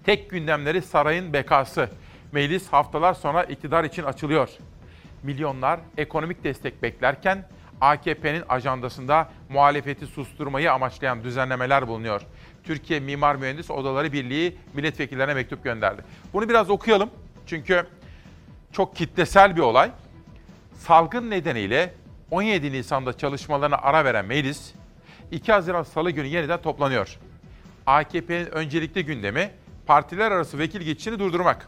[0.03, 1.89] Tek gündemleri sarayın bekası.
[2.31, 4.49] Meclis haftalar sonra iktidar için açılıyor.
[5.23, 7.45] Milyonlar ekonomik destek beklerken
[7.81, 12.21] AKP'nin ajandasında muhalefeti susturmayı amaçlayan düzenlemeler bulunuyor.
[12.63, 16.01] Türkiye Mimar Mühendis Odaları Birliği milletvekillerine mektup gönderdi.
[16.33, 17.09] Bunu biraz okuyalım.
[17.49, 17.85] Çünkü
[18.71, 19.91] çok kitlesel bir olay.
[20.73, 21.93] Salgın nedeniyle
[22.31, 24.73] 17 Nisan'da çalışmalarına ara veren meclis
[25.31, 27.17] 2 Haziran Salı günü yeniden toplanıyor.
[27.85, 29.51] AKP'nin öncelikli gündemi
[29.85, 31.67] partiler arası vekil geçişini durdurmak,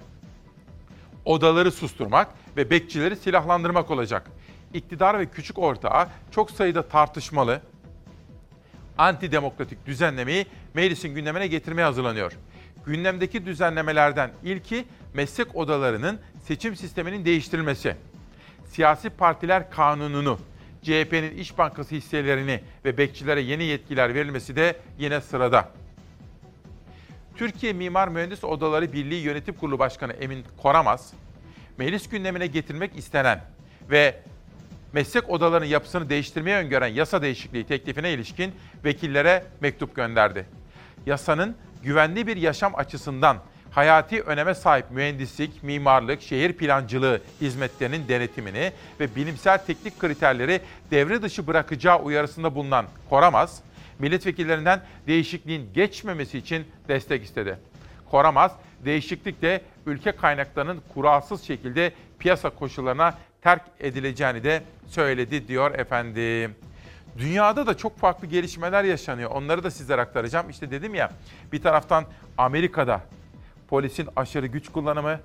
[1.26, 4.32] odaları susturmak ve bekçileri silahlandırmak olacak.
[4.74, 7.62] İktidar ve küçük ortağı çok sayıda tartışmalı,
[8.98, 12.34] antidemokratik düzenlemeyi meclisin gündemine getirmeye hazırlanıyor.
[12.86, 17.96] Gündemdeki düzenlemelerden ilki meslek odalarının seçim sisteminin değiştirilmesi.
[18.66, 20.40] Siyasi partiler kanununu,
[20.82, 25.70] CHP'nin İş Bankası hisselerini ve bekçilere yeni yetkiler verilmesi de yine sırada.
[27.38, 31.14] Türkiye Mimar Mühendis Odaları Birliği Yönetim Kurulu Başkanı Emin Koramaz,
[31.78, 33.42] meclis gündemine getirmek istenen
[33.90, 34.20] ve
[34.94, 38.54] meslek odalarının yapısını değiştirmeye öngören yasa değişikliği teklifine ilişkin
[38.86, 40.46] vekillere mektup gönderdi.
[41.06, 43.38] Yasanın güvenli bir yaşam açısından
[43.72, 51.48] hayati öneme sahip mühendislik, mimarlık, şehir plancılığı hizmetlerinin denetimini ve bilimsel teknik kriterleri devre dışı
[51.48, 53.62] bırakacağı uyarısında bulunan Koramaz,
[54.00, 57.58] milletvekillerinden değişikliğin geçmemesi için destek istedi.
[58.12, 58.52] Koramaz,
[58.86, 66.56] değişiklik de ülke kaynaklarının kuralsız şekilde piyasa koşullarına terk edileceğini de söyledi diyor efendim.
[67.18, 69.32] Dünyada da çok farklı gelişmeler yaşanıyor.
[69.32, 70.50] Onları da sizlere aktaracağım.
[70.50, 71.12] İşte dedim ya
[71.52, 72.06] bir taraftan
[72.38, 73.02] Amerika'da
[73.72, 75.20] polisin aşırı güç kullanımı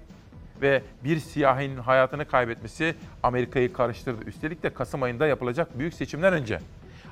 [0.63, 4.25] ve bir siyahinin hayatını kaybetmesi Amerika'yı karıştırdı.
[4.25, 6.61] Üstelik de Kasım ayında yapılacak büyük seçimden önce.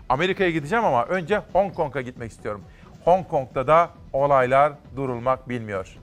[0.09, 2.64] Amerika'ya gideceğim ama önce Hong Kong'a gitmek istiyorum.
[3.05, 5.97] Hong Kong'da da olaylar durulmak bilmiyor.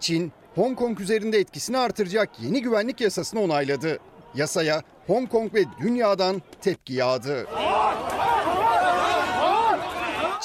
[0.00, 3.98] Çin, Hong Kong üzerinde etkisini artıracak yeni güvenlik yasasını onayladı.
[4.34, 7.46] Yasaya Hong Kong ve dünyadan tepki yağdı.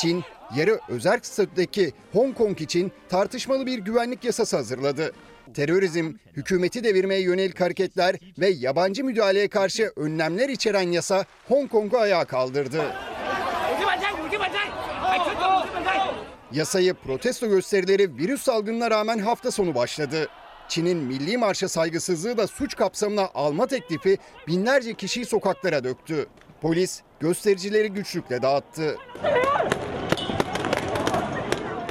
[0.05, 0.23] Çin,
[0.55, 5.11] yarı özerk statüdeki Hong Kong için tartışmalı bir güvenlik yasası hazırladı.
[5.53, 12.25] Terörizm, hükümeti devirmeye yönelik hareketler ve yabancı müdahaleye karşı önlemler içeren yasa Hong Kong'u ayağa
[12.25, 12.83] kaldırdı.
[16.51, 20.27] Yasayı protesto gösterileri virüs salgınına rağmen hafta sonu başladı.
[20.67, 26.27] Çin'in milli marşa saygısızlığı da suç kapsamına alma teklifi binlerce kişiyi sokaklara döktü.
[26.65, 28.97] Polis göstericileri güçlükle dağıttı.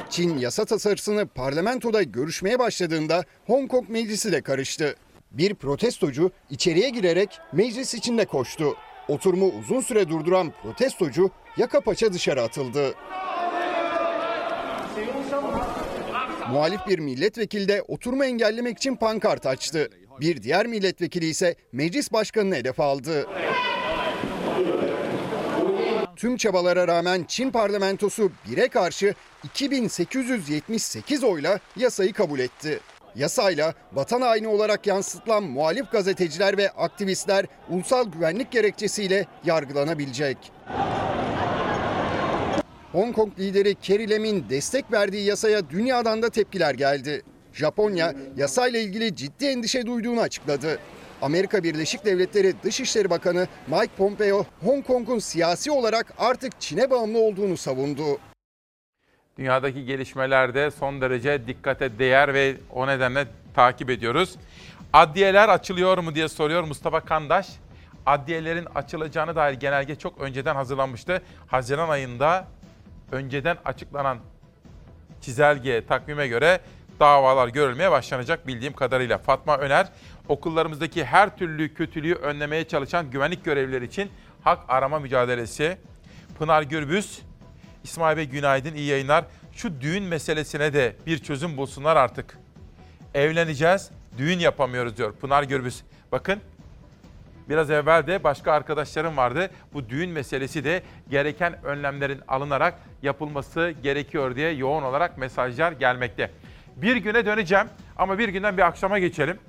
[0.09, 4.95] Çin yasa tasarısını parlamentoda görüşmeye başladığında Hong Kong meclisi de karıştı.
[5.31, 8.75] Bir protestocu içeriye girerek meclis içinde koştu.
[9.07, 12.93] Oturumu uzun süre durduran protestocu yaka paça dışarı atıldı.
[16.51, 19.89] Muhalif bir milletvekili de oturumu engellemek için pankart açtı.
[20.19, 23.27] Bir diğer milletvekili ise meclis başkanını hedef aldı.
[26.15, 32.79] Tüm çabalara rağmen Çin parlamentosu bire karşı 2878 oyla yasayı kabul etti.
[33.15, 40.37] Yasayla vatan haini olarak yansıtılan muhalif gazeteciler ve aktivistler ulusal güvenlik gerekçesiyle yargılanabilecek.
[42.91, 47.21] Hong Kong lideri Carrie Lam'in destek verdiği yasaya dünyadan da tepkiler geldi.
[47.53, 50.79] Japonya yasayla ilgili ciddi endişe duyduğunu açıkladı.
[51.25, 57.57] Amerika Birleşik Devletleri Dışişleri Bakanı Mike Pompeo, Hong Kong'un siyasi olarak artık Çin'e bağımlı olduğunu
[57.57, 58.03] savundu.
[59.37, 64.35] Dünyadaki gelişmelerde son derece dikkate değer ve o nedenle takip ediyoruz.
[64.93, 67.47] Adliyeler açılıyor mu diye soruyor Mustafa Kandaş.
[68.05, 71.21] Adliyelerin açılacağını dair genelge çok önceden hazırlanmıştı.
[71.47, 72.47] Haziran ayında
[73.11, 74.17] önceden açıklanan
[75.21, 76.59] çizelge takvime göre
[76.99, 79.17] davalar görülmeye başlanacak bildiğim kadarıyla.
[79.17, 79.87] Fatma Öner,
[80.29, 84.09] okullarımızdaki her türlü kötülüğü önlemeye çalışan güvenlik görevlileri için
[84.43, 85.77] hak arama mücadelesi.
[86.39, 87.21] Pınar Gürbüz,
[87.83, 89.25] İsmail Bey günaydın, iyi yayınlar.
[89.51, 92.37] Şu düğün meselesine de bir çözüm bulsunlar artık.
[93.13, 95.83] Evleneceğiz, düğün yapamıyoruz diyor Pınar Gürbüz.
[96.11, 96.41] Bakın
[97.49, 99.49] Biraz evvel de başka arkadaşlarım vardı.
[99.73, 106.31] Bu düğün meselesi de gereken önlemlerin alınarak yapılması gerekiyor diye yoğun olarak mesajlar gelmekte.
[106.75, 109.39] Bir güne döneceğim ama bir günden bir akşama geçelim.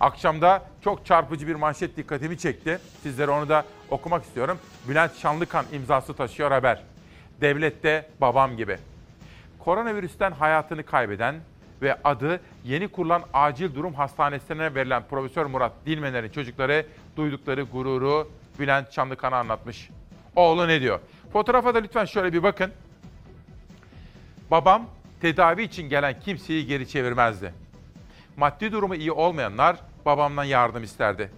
[0.00, 2.78] Akşamda çok çarpıcı bir manşet dikkatimi çekti.
[3.02, 4.58] Sizlere onu da okumak istiyorum.
[4.88, 6.82] Bülent Şanlıkan imzası taşıyor haber.
[7.40, 8.78] Devlette babam gibi.
[9.58, 11.34] Koronavirüsten hayatını kaybeden
[11.82, 18.92] ve adı yeni kurulan acil durum hastanesine verilen Profesör Murat Dilmener'in çocukları duydukları gururu Bülent
[18.92, 19.90] Çanlıkan'a anlatmış.
[20.36, 21.00] Oğlu ne diyor?
[21.32, 22.70] Fotoğrafa da lütfen şöyle bir bakın.
[24.50, 24.86] Babam
[25.20, 27.54] tedavi için gelen kimseyi geri çevirmezdi.
[28.36, 31.30] Maddi durumu iyi olmayanlar babamdan yardım isterdi.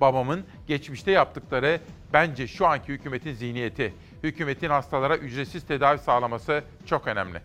[0.00, 1.80] Babamın geçmişte yaptıkları
[2.12, 3.94] bence şu anki hükümetin zihniyeti.
[4.22, 7.40] Hükümetin hastalara ücretsiz tedavi sağlaması çok önemli.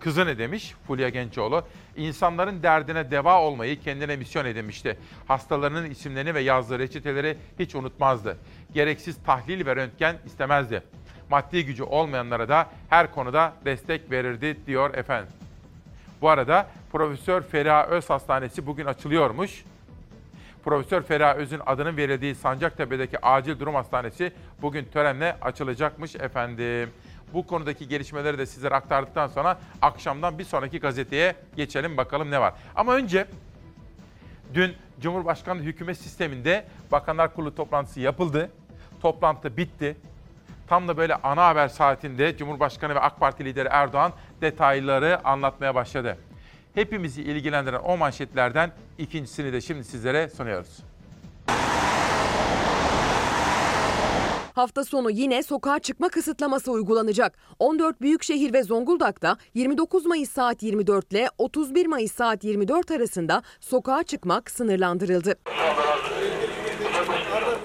[0.00, 1.64] Kızı ne demiş Fulya Gençoğlu?
[1.96, 4.98] İnsanların derdine deva olmayı kendine misyon edinmişti.
[5.28, 8.38] Hastalarının isimlerini ve yazdığı reçeteleri hiç unutmazdı.
[8.74, 10.82] Gereksiz tahlil ve röntgen istemezdi.
[11.30, 15.32] Maddi gücü olmayanlara da her konuda destek verirdi diyor efendim.
[16.20, 19.64] Bu arada Profesör Feriha Öz Hastanesi bugün açılıyormuş.
[20.64, 26.90] Profesör Feriha Öz'ün adının verildiği Sancaktepe'deki acil durum hastanesi bugün törenle açılacakmış efendim.
[27.34, 32.54] Bu konudaki gelişmeleri de sizlere aktardıktan sonra akşamdan bir sonraki gazeteye geçelim bakalım ne var.
[32.76, 33.26] Ama önce
[34.54, 38.50] dün Cumhurbaşkanlığı hükümet sisteminde Bakanlar Kurulu toplantısı yapıldı.
[39.00, 39.96] Toplantı bitti.
[40.68, 46.18] Tam da böyle ana haber saatinde Cumhurbaşkanı ve AK Parti lideri Erdoğan detayları anlatmaya başladı.
[46.74, 50.78] Hepimizi ilgilendiren o manşetlerden ikincisini de şimdi sizlere sunuyoruz.
[54.54, 57.38] Hafta sonu yine sokağa çıkma kısıtlaması uygulanacak.
[57.58, 64.02] 14 büyükşehir ve Zonguldak'ta 29 Mayıs saat 24 ile 31 Mayıs saat 24 arasında sokağa
[64.02, 65.34] çıkmak sınırlandırıldı.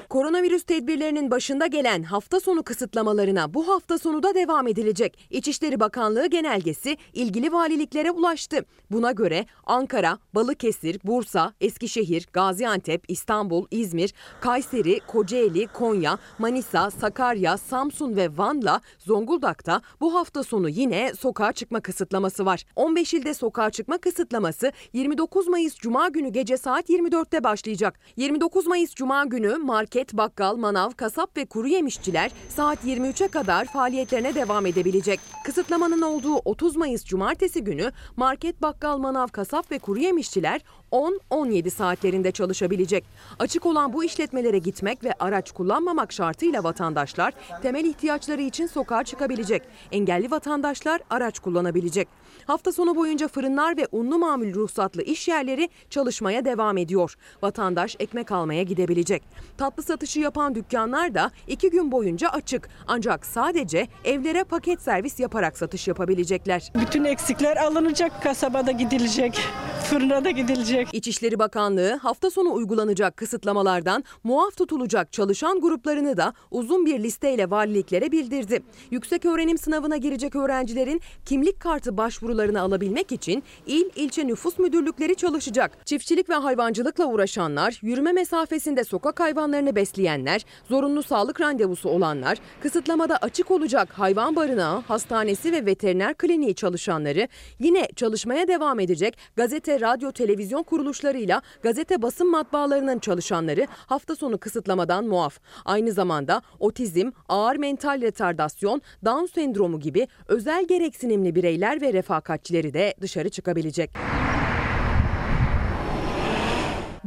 [0.10, 5.28] Koronavirüs tedbirlerinin başında gelen hafta sonu kısıtlamalarına bu hafta sonu da devam edilecek.
[5.30, 8.65] İçişleri Bakanlığı genelgesi ilgili valiliklere ulaştı.
[8.91, 18.15] Buna göre Ankara, Balıkesir, Bursa, Eskişehir, Gaziantep, İstanbul, İzmir, Kayseri, Kocaeli, Konya, Manisa, Sakarya, Samsun
[18.15, 22.63] ve Van'la Zonguldak'ta bu hafta sonu yine sokağa çıkma kısıtlaması var.
[22.76, 28.00] 15 ilde sokağa çıkma kısıtlaması 29 Mayıs Cuma günü gece saat 24'te başlayacak.
[28.15, 34.36] 29 Mayıs Cuma günü market, bakkal, manav, kasap ve kuru yemişçiler saat 23'e kadar faaliyetlerine
[34.36, 35.20] devam edebilecek.
[35.46, 42.32] Kısıtlamanın olduğu 30 Mayıs Cumartesi günü market, bakkal, manav, kasap ve kuru yemişçiler 10-17 saatlerinde
[42.32, 43.04] çalışabilecek.
[43.39, 49.62] Açık olan bu işletmelere gitmek ve araç kullanmamak şartıyla vatandaşlar temel ihtiyaçları için sokağa çıkabilecek.
[49.91, 52.08] Engelli vatandaşlar araç kullanabilecek.
[52.45, 57.15] Hafta sonu boyunca fırınlar ve unlu mamul ruhsatlı iş yerleri çalışmaya devam ediyor.
[57.41, 59.23] Vatandaş ekmek almaya gidebilecek.
[59.58, 62.69] Tatlı satışı yapan dükkanlar da iki gün boyunca açık.
[62.88, 66.71] Ancak sadece evlere paket servis yaparak satış yapabilecekler.
[66.82, 69.39] Bütün eksikler alınacak, kasabada gidilecek,
[69.84, 70.77] fırına da gidilecek.
[70.94, 78.12] İçişleri Bakanlığı hafta sonu uygulanacak kısıtlamalardan muaf tutulacak çalışan gruplarını da uzun bir listeyle valiliklere
[78.12, 78.63] bildirdi.
[78.92, 85.78] Yüksek öğrenim sınavına girecek öğrencilerin kimlik kartı başvurularını alabilmek için il ilçe nüfus müdürlükleri çalışacak.
[85.86, 93.51] Çiftçilik ve hayvancılıkla uğraşanlar, yürüme mesafesinde sokak hayvanlarını besleyenler, zorunlu sağlık randevusu olanlar, kısıtlamada açık
[93.51, 97.28] olacak hayvan barınağı, hastanesi ve veteriner kliniği çalışanları,
[97.60, 105.05] yine çalışmaya devam edecek gazete, radyo, televizyon kuruluşlarıyla gazete basın matbaalarının çalışanları hafta sonu kısıtlamadan
[105.05, 105.39] muaf.
[105.65, 112.93] Aynı zamanda otizm, ağır mental retardasyon, Down sendromu gibi özel gereksinimli bireyler ve refakatçileri de
[113.01, 113.91] dışarı çıkabilecek.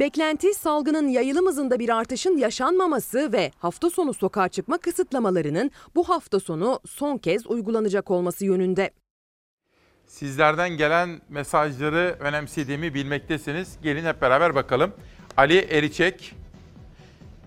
[0.00, 6.40] Beklenti salgının yayılım hızında bir artışın yaşanmaması ve hafta sonu sokağa çıkma kısıtlamalarının bu hafta
[6.40, 8.90] sonu son kez uygulanacak olması yönünde.
[10.10, 13.78] Sizlerden gelen mesajları önemsediğimi bilmektesiniz.
[13.82, 14.92] Gelin hep beraber bakalım.
[15.36, 16.34] Ali Eriçek,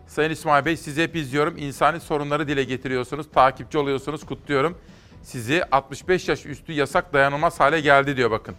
[0.08, 1.58] Sayın İsmail Bey sizi hep izliyorum.
[1.58, 4.78] İnsani sorunları dile getiriyorsunuz, takipçi oluyorsunuz, kutluyorum.
[5.24, 8.56] Sizi 65 yaş üstü yasak dayanılmaz hale geldi diyor bakın.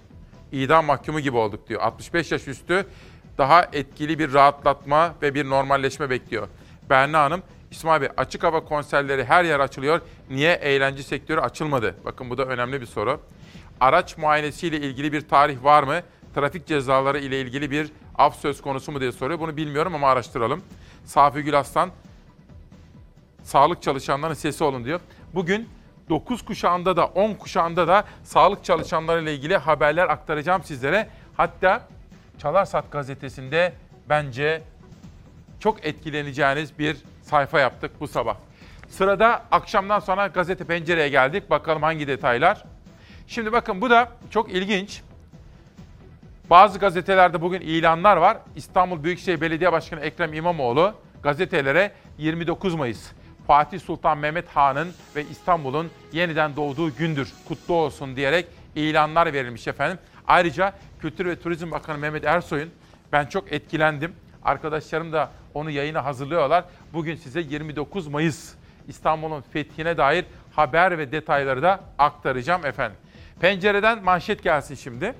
[0.52, 1.80] İdam mahkumu gibi olduk diyor.
[1.80, 2.86] 65 yaş üstü
[3.38, 6.48] daha etkili bir rahatlatma ve bir normalleşme bekliyor.
[6.90, 10.00] Berna Hanım, İsmail Bey açık hava konserleri her yer açılıyor.
[10.30, 11.94] Niye eğlence sektörü açılmadı?
[12.04, 13.20] Bakın bu da önemli bir soru.
[13.80, 16.00] Araç muayenesiyle ilgili bir tarih var mı?
[16.34, 19.40] Trafik cezaları ile ilgili bir af söz konusu mu diye soruyor.
[19.40, 20.62] Bunu bilmiyorum ama araştıralım.
[21.04, 21.90] Safi Gül Aslan,
[23.42, 25.00] sağlık çalışanlarının sesi olun diyor.
[25.34, 25.68] Bugün
[26.08, 31.08] 9 kuşağında da 10 kuşağında da sağlık çalışanları ile ilgili haberler aktaracağım sizlere.
[31.36, 31.88] Hatta
[32.38, 33.72] Çalarsat gazetesinde
[34.08, 34.62] bence
[35.60, 38.36] çok etkileneceğiniz bir sayfa yaptık bu sabah.
[38.88, 41.50] Sırada akşamdan sonra gazete pencereye geldik.
[41.50, 42.64] Bakalım hangi detaylar.
[43.26, 45.02] Şimdi bakın bu da çok ilginç.
[46.50, 48.38] Bazı gazetelerde bugün ilanlar var.
[48.56, 53.10] İstanbul Büyükşehir Belediye Başkanı Ekrem İmamoğlu gazetelere 29 Mayıs
[53.46, 59.98] Fatih Sultan Mehmet Han'ın ve İstanbul'un yeniden doğduğu gündür, kutlu olsun diyerek ilanlar verilmiş efendim.
[60.26, 62.70] Ayrıca Kültür ve Turizm Bakanı Mehmet Ersoy'un
[63.12, 64.12] ben çok etkilendim.
[64.44, 66.64] Arkadaşlarım da onu yayına hazırlıyorlar.
[66.92, 68.54] Bugün size 29 Mayıs
[68.88, 72.96] İstanbul'un fethine dair haber ve detayları da aktaracağım efendim.
[73.40, 75.14] Pencereden manşet gelsin şimdi.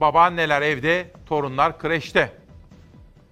[0.00, 2.32] Babaanneler evde, torunlar kreşte.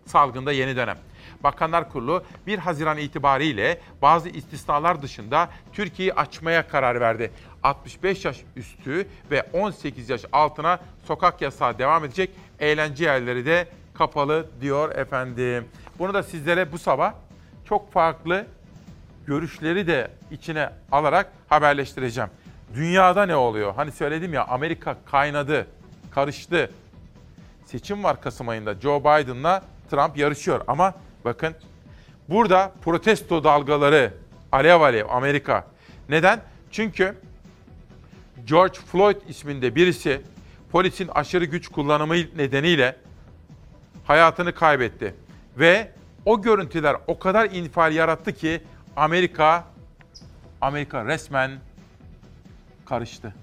[0.07, 0.99] Salgında yeni dönem.
[1.45, 7.33] Bakanlar Kurulu 1 Haziran itibariyle bazı istisnalar dışında Türkiye'yi açmaya karar verdi.
[7.63, 12.31] 65 yaş üstü ve 18 yaş altına sokak yasağı devam edecek.
[12.59, 15.69] Eğlence yerleri de kapalı diyor efendim.
[15.99, 17.15] Bunu da sizlere bu sabah
[17.65, 18.47] çok farklı
[19.31, 22.31] görüşleri de içine alarak haberleştireceğim.
[22.75, 23.75] Dünyada ne oluyor?
[23.75, 25.67] Hani söyledim ya Amerika kaynadı,
[26.11, 26.71] karıştı.
[27.67, 28.75] Seçim var Kasım ayında.
[28.75, 31.55] Joe Biden'la Trump yarışıyor ama bakın
[32.29, 34.13] burada protesto dalgaları
[34.53, 35.67] alev alev Amerika.
[36.09, 36.41] Neden?
[36.71, 37.15] Çünkü
[38.45, 40.23] George Floyd isminde birisi
[40.73, 42.97] polisin aşırı güç kullanımı nedeniyle
[44.05, 45.15] hayatını kaybetti.
[45.59, 45.91] Ve
[46.25, 48.63] o görüntüler o kadar infial yarattı ki
[49.01, 49.65] Amerika
[50.61, 51.51] Amerika resmen
[52.87, 53.35] karıştı.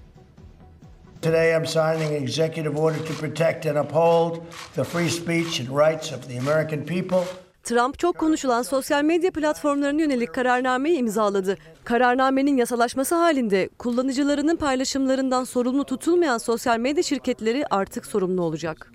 [1.22, 4.36] Today I'm signing an executive order to protect and uphold
[4.74, 7.24] the free speech and rights of the American people.
[7.64, 11.56] Trump çok konuşulan sosyal medya platformlarına yönelik kararnameyi imzaladı.
[11.84, 18.92] Kararnamenin yasalaşması halinde kullanıcılarının paylaşımlarından sorumlu tutulmayan sosyal medya şirketleri artık sorumlu olacak.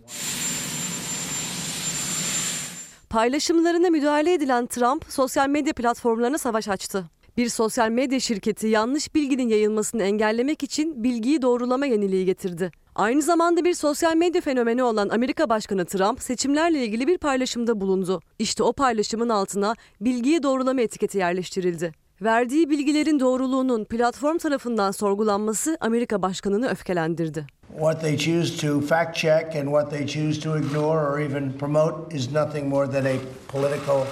[3.13, 7.05] Paylaşımlarına müdahale edilen Trump sosyal medya platformlarına savaş açtı.
[7.37, 12.71] Bir sosyal medya şirketi yanlış bilginin yayılmasını engellemek için bilgiyi doğrulama yeniliği getirdi.
[12.95, 18.21] Aynı zamanda bir sosyal medya fenomeni olan Amerika Başkanı Trump seçimlerle ilgili bir paylaşımda bulundu.
[18.39, 22.02] İşte o paylaşımın altına bilgiyi doğrulama etiketi yerleştirildi.
[22.23, 27.45] Verdiği bilgilerin doğruluğunun platform tarafından sorgulanması Amerika Başkanı'nı öfkelendirdi.
[27.75, 32.17] What they choose to fact check and what they choose to ignore or even promote
[32.17, 33.17] is nothing more than a
[33.47, 34.05] political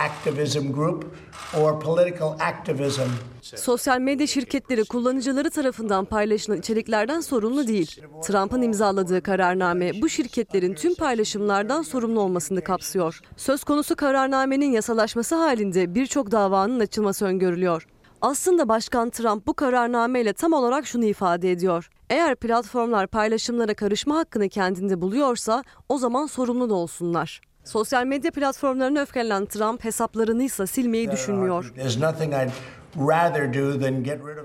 [0.00, 1.04] activism group
[1.60, 3.10] or political activism.
[3.42, 8.00] Sosyal medya şirketleri kullanıcıları tarafından paylaşılan içeriklerden sorumlu değil.
[8.22, 13.20] Trump'ın imzaladığı kararname bu şirketlerin tüm paylaşımlardan sorumlu olmasını kapsıyor.
[13.36, 17.86] Söz konusu kararnamenin yasalaşması halinde birçok davanın açılması öngörülüyor.
[18.20, 21.90] Aslında Başkan Trump bu kararnameyle tam olarak şunu ifade ediyor.
[22.10, 27.49] Eğer platformlar paylaşımlara karışma hakkını kendinde buluyorsa o zaman sorumlu da olsunlar.
[27.70, 31.72] Sosyal medya platformlarına öfkelenen Trump hesaplarını ise silmeyi düşünmüyor.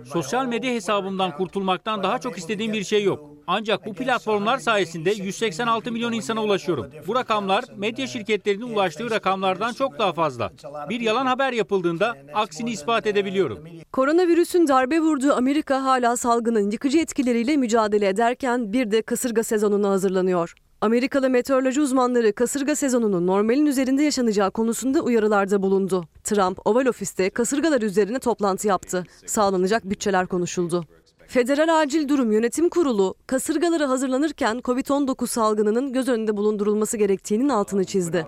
[0.06, 3.30] Sosyal medya hesabımdan kurtulmaktan daha çok istediğim bir şey yok.
[3.48, 6.88] Ancak bu platformlar sayesinde 186 milyon insana ulaşıyorum.
[7.08, 10.52] Bu rakamlar medya şirketlerinin ulaştığı rakamlardan çok daha fazla.
[10.90, 13.60] Bir yalan haber yapıldığında aksini ispat edebiliyorum.
[13.92, 20.56] Koronavirüsün darbe vurduğu Amerika hala salgının yıkıcı etkileriyle mücadele ederken bir de kasırga sezonuna hazırlanıyor.
[20.82, 26.08] Amerikalı meteoroloji uzmanları kasırga sezonunun normalin üzerinde yaşanacağı konusunda uyarılarda bulundu.
[26.24, 29.04] Trump Oval Ofis'te kasırgalar üzerine toplantı yaptı.
[29.26, 30.86] Sağlanacak bütçeler konuşuldu.
[31.28, 38.28] Federal Acil Durum Yönetim Kurulu kasırgalara hazırlanırken COVID-19 salgınının göz önünde bulundurulması gerektiğinin altını çizdi.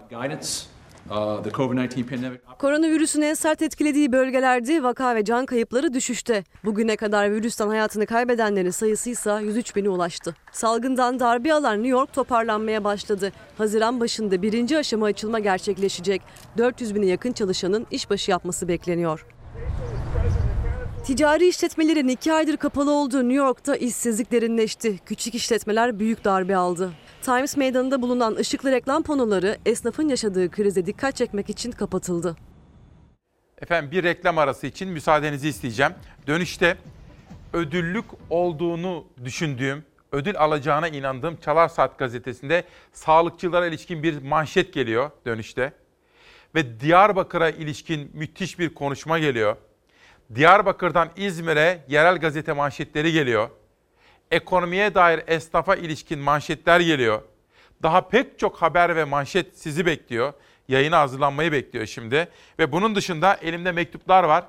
[1.12, 2.40] Uh, the COVID-19 pandemic.
[2.60, 6.44] Koronavirüsün en sert etkilediği bölgelerde vaka ve can kayıpları düşüşte.
[6.66, 10.36] Bugüne kadar virüsten hayatını kaybedenlerin sayısı ise 103 bine ulaştı.
[10.52, 13.32] Salgından darbe alan New York toparlanmaya başladı.
[13.58, 16.22] Haziran başında birinci aşama açılma gerçekleşecek.
[16.58, 19.26] 400 bine yakın çalışanın işbaşı yapması bekleniyor.
[21.06, 25.00] Ticari işletmelerin iki aydır kapalı olduğu New York'ta işsizlik derinleşti.
[25.06, 26.92] Küçük işletmeler büyük darbe aldı.
[27.28, 32.36] Times Meydanı'nda bulunan ışıklı reklam panoları esnafın yaşadığı krize dikkat çekmek için kapatıldı.
[33.62, 35.92] Efendim bir reklam arası için müsaadenizi isteyeceğim.
[36.28, 36.78] Dönüşte
[37.54, 42.64] ödüllük olduğunu düşündüğüm, ödül alacağına inandığım Çalar Saat gazetesinde
[42.94, 45.74] sağlıkçılara ilişkin bir manşet geliyor dönüşte.
[46.56, 49.56] Ve Diyarbakır'a ilişkin müthiş bir konuşma geliyor.
[50.36, 53.50] Diyarbakır'dan İzmir'e yerel gazete manşetleri geliyor.
[54.32, 57.22] Ekonomiye dair esnafa ilişkin manşetler geliyor.
[57.84, 60.34] Daha pek çok haber ve manşet sizi bekliyor.
[60.68, 62.28] Yayına hazırlanmayı bekliyor şimdi.
[62.60, 64.46] Ve bunun dışında elimde mektuplar var.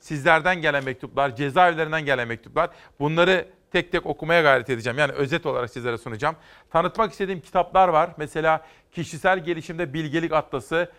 [0.00, 2.70] Sizlerden gelen mektuplar, cezaevlerinden gelen mektuplar.
[3.00, 4.98] Bunları tek tek okumaya gayret edeceğim.
[4.98, 6.36] Yani özet olarak sizlere sunacağım.
[6.70, 8.10] Tanıtmak istediğim kitaplar var.
[8.16, 10.92] Mesela Kişisel Gelişimde Bilgelik Atlası,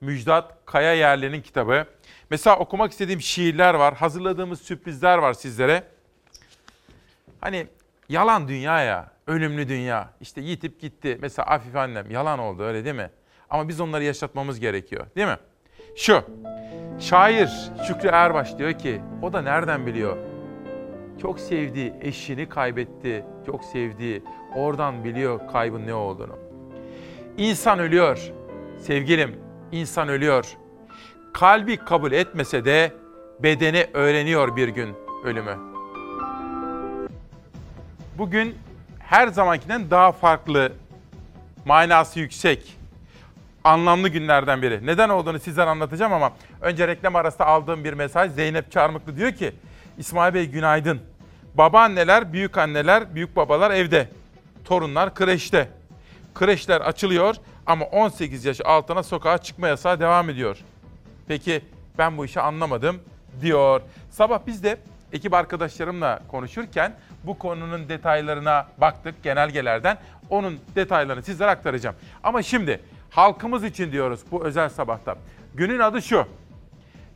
[0.00, 1.86] Müjdat Kaya Yerli'nin kitabı.
[2.30, 3.94] Mesela okumak istediğim şiirler var.
[3.94, 5.82] Hazırladığımız sürprizler var sizlere.
[7.40, 7.66] Hani
[8.08, 10.08] yalan dünya ya, ölümlü dünya.
[10.20, 11.18] İşte yitip gitti.
[11.20, 13.10] Mesela Afif annem yalan oldu öyle değil mi?
[13.50, 15.36] Ama biz onları yaşatmamız gerekiyor değil mi?
[15.96, 16.22] Şu,
[16.98, 17.50] şair
[17.86, 20.16] Şükrü Erbaş diyor ki, o da nereden biliyor?
[21.22, 24.22] Çok sevdiği eşini kaybetti, çok sevdiği,
[24.56, 26.38] oradan biliyor kaybın ne olduğunu.
[27.36, 28.32] İnsan ölüyor,
[28.78, 29.40] sevgilim,
[29.72, 30.56] insan ölüyor.
[31.34, 32.92] Kalbi kabul etmese de
[33.42, 35.69] bedeni öğreniyor bir gün ölümü.
[38.20, 38.58] Bugün
[38.98, 40.72] her zamankinden daha farklı,
[41.64, 42.76] manası yüksek,
[43.64, 44.86] anlamlı günlerden biri.
[44.86, 49.52] Neden olduğunu sizlere anlatacağım ama önce reklam arasında aldığım bir mesaj Zeynep Çarmıklı diyor ki
[49.98, 51.00] İsmail Bey günaydın.
[51.54, 54.08] Babaanneler, büyük anneler, büyük babalar evde.
[54.64, 55.68] Torunlar kreşte.
[56.34, 57.34] Kreşler açılıyor
[57.66, 60.58] ama 18 yaş altına sokağa çıkma yasağı devam ediyor.
[61.28, 61.64] Peki
[61.98, 63.00] ben bu işi anlamadım
[63.40, 63.80] diyor.
[64.10, 64.78] Sabah biz de
[65.12, 66.94] ekip arkadaşlarımla konuşurken
[67.24, 69.98] bu konunun detaylarına baktık genelgelerden.
[70.30, 71.96] Onun detaylarını sizlere aktaracağım.
[72.22, 72.80] Ama şimdi
[73.10, 75.16] halkımız için diyoruz bu özel sabahta.
[75.54, 76.26] Günün adı şu.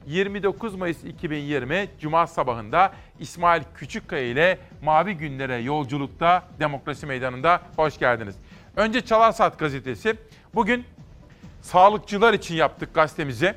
[0.07, 8.37] 29 Mayıs 2020 Cuma sabahında İsmail Küçükkaya ile Mavi Günlere yolculukta Demokrasi Meydanı'nda hoş geldiniz.
[8.77, 10.17] Önce Çalar Saat gazetesi.
[10.55, 10.85] Bugün
[11.63, 13.55] sağlıkçılar için yaptık gazetemizi.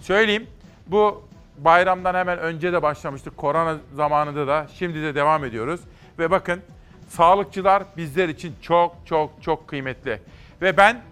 [0.00, 0.46] Söyleyeyim
[0.86, 1.29] bu
[1.64, 3.36] bayramdan hemen önce de başlamıştık.
[3.36, 5.80] Korona zamanında da şimdi de devam ediyoruz.
[6.18, 6.62] Ve bakın
[7.08, 10.22] sağlıkçılar bizler için çok çok çok kıymetli.
[10.62, 11.02] Ve ben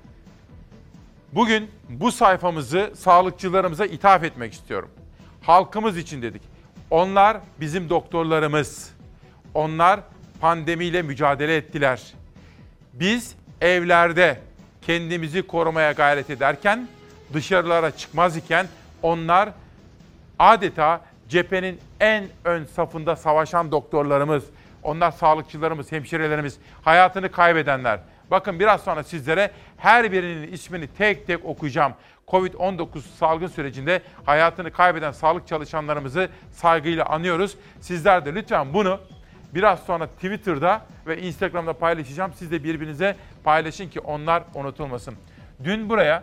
[1.32, 4.90] bugün bu sayfamızı sağlıkçılarımıza ithaf etmek istiyorum.
[5.42, 6.42] Halkımız için dedik.
[6.90, 8.90] Onlar bizim doktorlarımız.
[9.55, 10.01] Onlar
[10.40, 12.03] pandemiyle mücadele ettiler.
[12.92, 14.40] Biz evlerde
[14.82, 16.88] kendimizi korumaya gayret ederken,
[17.34, 18.66] dışarılara çıkmaz iken
[19.03, 19.49] onlar
[20.39, 24.45] adeta cephenin en ön safında savaşan doktorlarımız,
[24.82, 28.01] onlar sağlıkçılarımız, hemşirelerimiz, hayatını kaybedenler.
[28.30, 31.93] Bakın biraz sonra sizlere her birinin ismini tek tek okuyacağım.
[32.28, 37.57] Covid-19 salgın sürecinde hayatını kaybeden sağlık çalışanlarımızı saygıyla anıyoruz.
[37.80, 39.01] Sizler de lütfen bunu
[39.55, 42.32] biraz sonra Twitter'da ve Instagram'da paylaşacağım.
[42.34, 45.14] Siz de birbirinize paylaşın ki onlar unutulmasın.
[45.64, 46.22] Dün buraya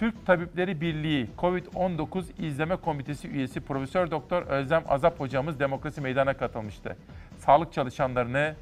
[0.00, 6.96] Türk Tabipleri Birliği COVID-19 İzleme Komitesi üyesi Profesör Doktor Özlem Azap hocamız Demokrasi Meydanı'na katılmıştı.
[7.38, 8.54] Sağlık çalışanlarını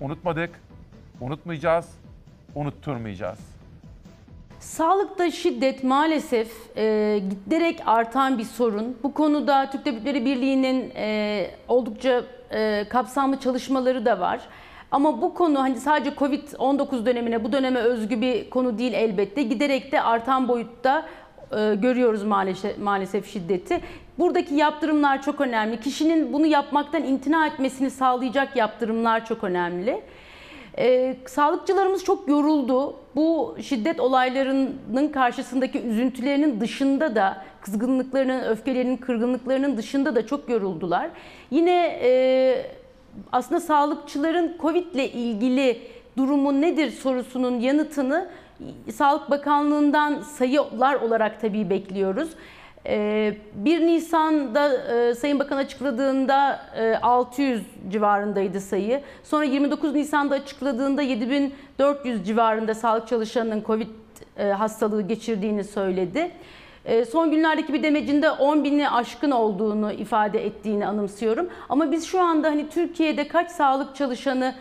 [0.00, 0.50] unutmadık,
[1.20, 1.86] unutmayacağız,
[2.54, 3.38] unutturmayacağız.
[4.60, 8.96] Sağlıkta şiddet maalesef e, giderek artan bir sorun.
[9.02, 14.40] Bu konuda Türk Tabipleri Birliği'nin e, oldukça e, kapsamlı çalışmaları da var.
[14.92, 19.42] Ama bu konu hani sadece Covid-19 dönemine, bu döneme özgü bir konu değil elbette.
[19.42, 21.06] Giderek de artan boyutta
[21.56, 23.80] e, görüyoruz maalesef, maalesef şiddeti.
[24.18, 25.80] Buradaki yaptırımlar çok önemli.
[25.80, 30.02] Kişinin bunu yapmaktan imtina etmesini sağlayacak yaptırımlar çok önemli.
[30.78, 32.96] Ee, sağlıkçılarımız çok yoruldu.
[33.16, 41.10] Bu şiddet olaylarının karşısındaki üzüntülerinin dışında da kızgınlıklarının, öfkelerinin, kırgınlıklarının dışında da çok yoruldular.
[41.50, 42.81] Yine e,
[43.32, 45.80] aslında sağlıkçıların Covid ile ilgili
[46.16, 48.28] durumu nedir sorusunun yanıtını
[48.92, 52.28] Sağlık Bakanlığı'ndan sayılar olarak tabii bekliyoruz.
[52.86, 59.00] Ee, 1 Nisan'da e, Sayın Bakan açıkladığında e, 600 civarındaydı sayı.
[59.24, 63.86] Sonra 29 Nisan'da açıkladığında 7400 civarında sağlık çalışanının Covid
[64.36, 66.30] e, hastalığı geçirdiğini söyledi.
[66.84, 71.48] E, Son günlerdeki bir demecinde 10 bini aşkın olduğunu ifade ettiğini anımsıyorum.
[71.68, 74.54] Ama biz şu anda hani Türkiye'de kaç sağlık çalışanı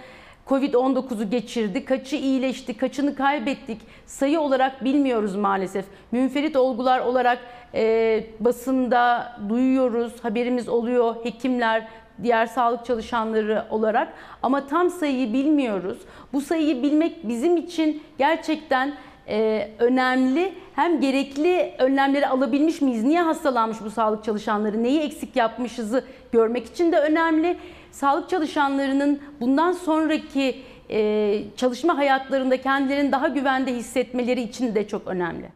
[0.47, 5.85] Covid-19'u geçirdi, kaçı iyileşti, kaçını kaybettik sayı olarak bilmiyoruz maalesef.
[6.11, 7.39] Münferit olgular olarak
[7.73, 11.87] e, basında duyuyoruz, haberimiz oluyor hekimler,
[12.23, 14.13] diğer sağlık çalışanları olarak
[14.43, 15.97] ama tam sayıyı bilmiyoruz.
[16.33, 18.93] Bu sayıyı bilmek bizim için gerçekten
[19.27, 20.53] e, önemli.
[20.75, 23.03] Hem gerekli önlemleri alabilmiş miyiz?
[23.03, 24.83] Niye hastalanmış bu sağlık çalışanları?
[24.83, 27.57] Neyi eksik yapmışızı görmek için de önemli.
[27.91, 35.49] Sağlık çalışanlarının bundan sonraki e, çalışma hayatlarında kendilerini daha güvende hissetmeleri için de çok önemli.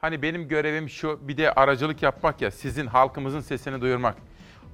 [0.00, 4.16] Hani benim görevim şu bir de aracılık yapmak ya sizin halkımızın sesini duyurmak.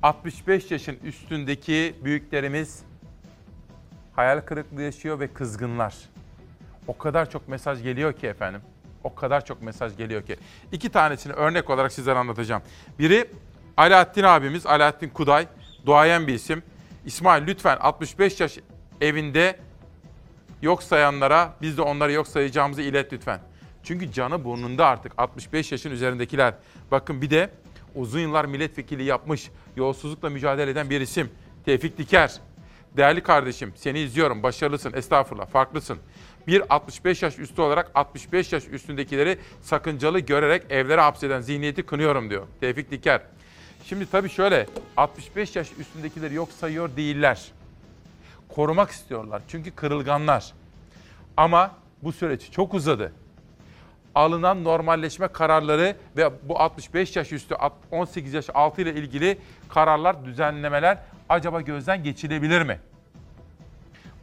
[0.02, 2.82] 65 yaşın üstündeki büyüklerimiz
[4.12, 5.94] hayal kırıklığı yaşıyor ve kızgınlar.
[6.88, 8.60] O kadar çok mesaj geliyor ki efendim.
[9.04, 10.36] O kadar çok mesaj geliyor ki.
[10.72, 12.62] İki tanesini örnek olarak sizlere anlatacağım.
[12.98, 13.30] Biri
[13.76, 15.46] Alaaddin abimiz, Alaaddin Kuday.
[15.86, 16.62] Duayen bir isim.
[17.04, 18.58] İsmail lütfen 65 yaş
[19.00, 19.58] evinde
[20.62, 23.40] yok sayanlara biz de onları yok sayacağımızı ilet lütfen.
[23.82, 26.54] Çünkü canı burnunda artık 65 yaşın üzerindekiler.
[26.90, 27.50] Bakın bir de
[27.94, 31.30] uzun yıllar milletvekili yapmış, yolsuzlukla mücadele eden bir isim.
[31.64, 32.32] Tevfik Diker.
[32.96, 35.98] Değerli kardeşim seni izliyorum, başarılısın, estağfurullah, farklısın.
[36.48, 42.46] Bir 65 yaş üstü olarak 65 yaş üstündekileri sakıncalı görerek evlere hapseden zihniyeti kınıyorum diyor
[42.60, 43.20] Tevfik Diker.
[43.84, 47.52] Şimdi tabii şöyle 65 yaş üstündekileri yok sayıyor değiller.
[48.48, 50.52] Korumak istiyorlar çünkü kırılganlar.
[51.36, 51.70] Ama
[52.02, 53.12] bu süreç çok uzadı.
[54.14, 57.54] Alınan normalleşme kararları ve bu 65 yaş üstü
[57.90, 59.38] 18 yaş altı ile ilgili
[59.68, 62.80] kararlar, düzenlemeler acaba gözden geçilebilir mi?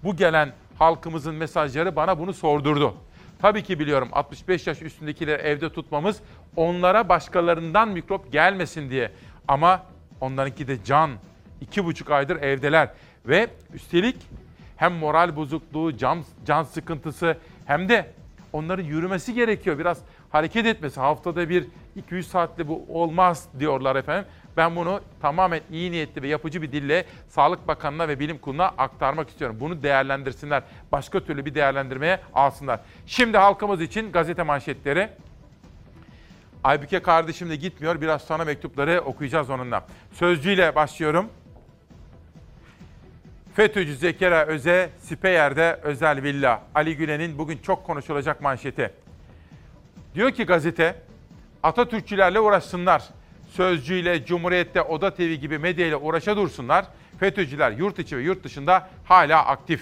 [0.04, 2.96] Bu gelen halkımızın mesajları bana bunu sordurdu.
[3.42, 6.22] Tabii ki biliyorum 65 yaş üstündekileri evde tutmamız
[6.56, 9.12] onlara başkalarından mikrop gelmesin diye.
[9.48, 9.84] Ama
[10.22, 11.12] onlarınki de can.
[11.62, 12.90] iki buçuk aydır evdeler.
[13.26, 14.16] Ve üstelik
[14.78, 18.12] hem moral bozukluğu, can, can sıkıntısı hem de
[18.54, 19.80] onların yürümesi gerekiyor.
[19.80, 19.98] Biraz
[20.30, 21.00] hareket etmesi.
[21.00, 24.26] Haftada bir 200 saatte bu olmaz diyorlar efendim.
[24.58, 29.30] Ben bunu tamamen iyi niyetli ve yapıcı bir dille Sağlık Bakanı'na ve Bilim Kurulu'na aktarmak
[29.30, 29.58] istiyorum.
[29.60, 30.64] Bunu değerlendirsinler.
[30.91, 32.80] Başka türlü bir değerlendirmeye alsınlar.
[33.06, 35.10] Şimdi halkımız için gazete manşetleri.
[36.64, 38.01] Aybüke kardeşim de gitmiyor.
[38.01, 39.86] Biraz sonra mektupları okuyacağız onunla.
[40.14, 41.30] Sözcüyle başlıyorum.
[43.56, 46.62] FETÖ'cü Zekeriya Öze, Speyer'de özel villa.
[46.76, 48.93] Ali Gülen'in bugün çok konuşulacak manşeti.
[50.16, 50.95] Diyor ki gazete,
[51.64, 53.03] Atatürkçülerle uğraşsınlar.
[53.56, 56.86] Sözcüyle, Cumhuriyet'te, Oda TV gibi medyayla uğraşa dursunlar.
[57.20, 59.82] FETÖ'cüler yurt içi ve yurt dışında hala aktif.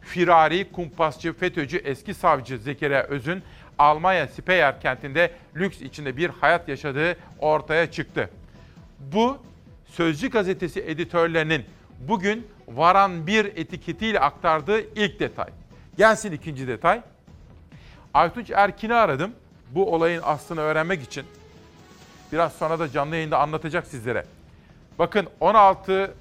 [0.00, 3.42] Firari, kumpasçı, FETÖ'cü eski savcı Zekeriya Öz'ün
[3.78, 8.30] Almanya Speyer kentinde lüks içinde bir hayat yaşadığı ortaya çıktı.
[8.98, 9.38] Bu
[9.86, 11.64] Sözcü gazetesi editörlerinin
[12.08, 15.48] bugün varan bir etiketiyle aktardığı ilk detay.
[15.98, 17.00] Gelsin ikinci detay.
[18.14, 19.32] Aytunç Erkin'i aradım
[19.70, 21.24] bu olayın aslını öğrenmek için.
[22.32, 24.24] Biraz sonra da canlı yayında anlatacak sizlere.
[24.98, 26.14] Bakın 16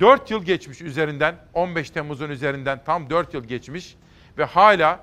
[0.00, 3.96] 4 yıl geçmiş üzerinden 15 Temmuz'un üzerinden tam 4 yıl geçmiş
[4.38, 5.00] ve hala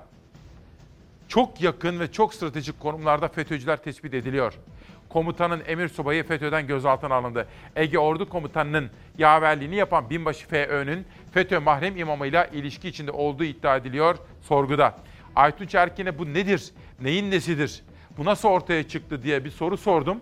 [1.28, 4.54] çok yakın ve çok stratejik konumlarda FETÖ'cüler tespit ediliyor.
[5.08, 7.46] Komutanın emir subayı FETÖ'den gözaltına alındı.
[7.76, 14.16] Ege Ordu Komutanı'nın yaverliğini yapan binbaşı FÖ'nün FETÖ mahrem imamıyla ilişki içinde olduğu iddia ediliyor
[14.42, 14.94] sorguda.
[15.36, 16.70] Aytunç Erkin'e bu nedir,
[17.00, 17.82] neyin nesidir,
[18.18, 20.20] bu nasıl ortaya çıktı diye bir soru sordum.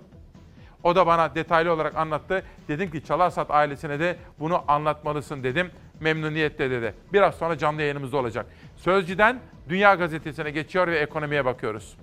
[0.85, 2.43] O da bana detaylı olarak anlattı.
[2.69, 5.71] Dedim ki Çalarsat ailesine de bunu anlatmalısın dedim.
[6.01, 6.95] Memnuniyetle dedi.
[7.13, 8.47] Biraz sonra canlı yayınımızda olacak.
[8.77, 11.97] Sözcü'den Dünya Gazetesi'ne geçiyor ve ekonomiye bakıyoruz.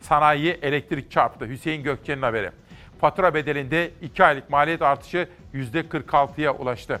[0.00, 1.46] Sanayi elektrik çarptı.
[1.46, 2.50] Hüseyin Gökçe'nin haberi.
[3.00, 7.00] Fatura bedelinde 2 aylık maliyet artışı %46'ya ulaştı.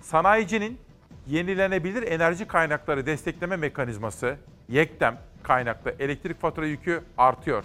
[0.00, 0.78] Sanayicinin
[1.26, 4.36] yenilenebilir enerji kaynakları destekleme mekanizması
[4.72, 7.64] YEKDEM kaynaklı elektrik fatura yükü artıyor.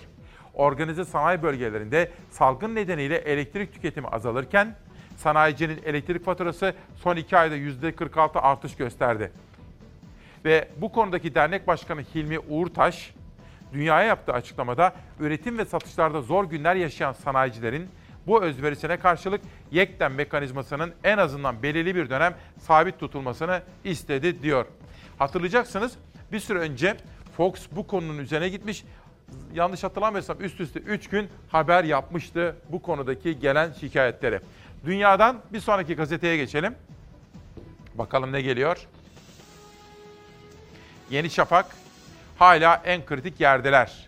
[0.54, 4.76] Organize sanayi bölgelerinde salgın nedeniyle elektrik tüketimi azalırken
[5.18, 9.32] sanayicinin elektrik faturası son 2 ayda %46 artış gösterdi.
[10.46, 13.14] Ve bu konudaki dernek başkanı Hilmi Uğurtaş,
[13.74, 17.90] dünyaya yaptığı açıklamada üretim ve satışlarda zor günler yaşayan sanayicilerin
[18.28, 19.42] bu özverisine karşılık
[19.72, 24.66] yekten mekanizmasının en azından belirli bir dönem sabit tutulmasını istedi diyor.
[25.20, 25.98] Hatırlayacaksınız
[26.32, 26.98] bir süre önce
[27.38, 28.84] Fox bu konunun üzerine gitmiş.
[29.54, 34.40] yanlış hatırlamıyorsam üst üste 3 gün haber yapmıştı bu konudaki gelen şikayetleri.
[34.86, 36.76] Dünyadan bir sonraki gazeteye geçelim.
[37.96, 38.88] Bakalım ne geliyor?
[41.10, 41.66] Yeni Şafak
[42.38, 44.08] hala en kritik yerdeler.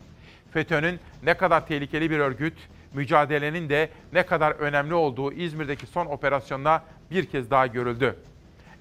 [0.52, 2.58] FETÖ'nün ne kadar tehlikeli bir örgüt,
[2.94, 8.16] mücadelenin de ne kadar önemli olduğu İzmir'deki son operasyonda bir kez daha görüldü.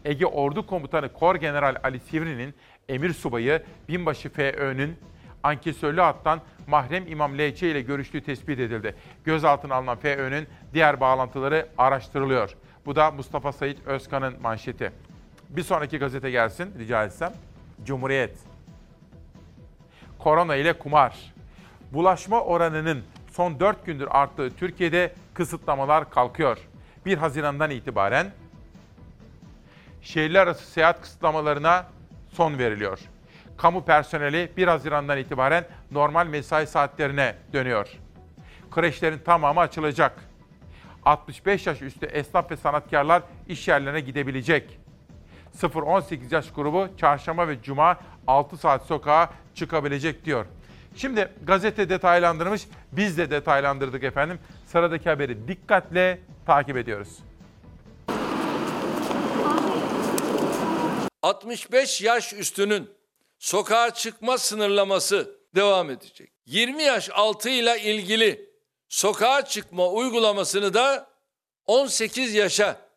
[0.05, 2.55] Ege Ordu Komutanı Kor General Ali Sivri'nin
[2.89, 4.97] emir subayı Binbaşı FÖ'nün
[5.43, 8.95] ankesörlü hattan mahrem İmam LC ile görüştüğü tespit edildi.
[9.25, 12.55] Gözaltına alınan FÖ'nün diğer bağlantıları araştırılıyor.
[12.87, 14.93] Bu da Mustafa Sayit Özkan'ın manşeti.
[15.49, 17.33] Bir sonraki gazete gelsin rica etsem.
[17.85, 18.39] Cumhuriyet.
[20.19, 21.35] Korona ile kumar.
[21.93, 26.59] Bulaşma oranının son 4 gündür arttığı Türkiye'de kısıtlamalar kalkıyor.
[27.07, 28.27] 1 Haziran'dan itibaren
[30.03, 31.87] şehirler arası seyahat kısıtlamalarına
[32.33, 32.99] son veriliyor.
[33.57, 37.89] Kamu personeli 1 Haziran'dan itibaren normal mesai saatlerine dönüyor.
[38.71, 40.13] Kreşlerin tamamı açılacak.
[41.05, 44.79] 65 yaş üstü esnaf ve sanatkarlar iş yerlerine gidebilecek.
[45.57, 50.47] 0-18 yaş grubu çarşamba ve cuma 6 saat sokağa çıkabilecek diyor.
[50.97, 54.39] Şimdi gazete detaylandırmış, biz de detaylandırdık efendim.
[54.67, 57.19] Sıradaki haberi dikkatle takip ediyoruz.
[61.23, 62.91] 65 yaş üstünün
[63.39, 66.33] sokağa çıkma sınırlaması devam edecek.
[66.47, 68.51] 20 yaş altı ile ilgili
[68.89, 71.11] sokağa çıkma uygulamasını da
[71.67, 72.89] 18 yaşa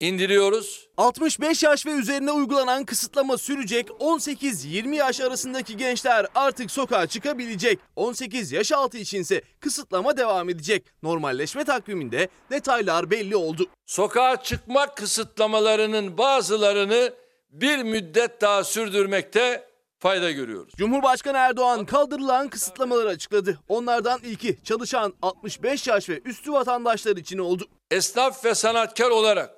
[0.00, 0.88] indiriyoruz.
[0.96, 3.88] 65 yaş ve üzerine uygulanan kısıtlama sürecek.
[3.88, 7.78] 18-20 yaş arasındaki gençler artık sokağa çıkabilecek.
[7.96, 10.86] 18 yaş altı içinse kısıtlama devam edecek.
[11.02, 13.66] Normalleşme takviminde detaylar belli oldu.
[13.86, 17.23] Sokağa çıkma kısıtlamalarının bazılarını
[17.54, 20.74] bir müddet daha sürdürmekte fayda görüyoruz.
[20.76, 23.58] Cumhurbaşkanı Erdoğan kaldırılan kısıtlamaları açıkladı.
[23.68, 27.68] Onlardan ilki çalışan 65 yaş ve üstü vatandaşlar için oldu.
[27.90, 29.54] Esnaf ve sanatkar olarak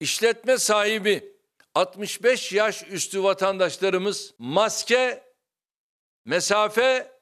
[0.00, 1.34] işletme sahibi
[1.74, 5.22] 65 yaş üstü vatandaşlarımız maske,
[6.24, 7.12] mesafe,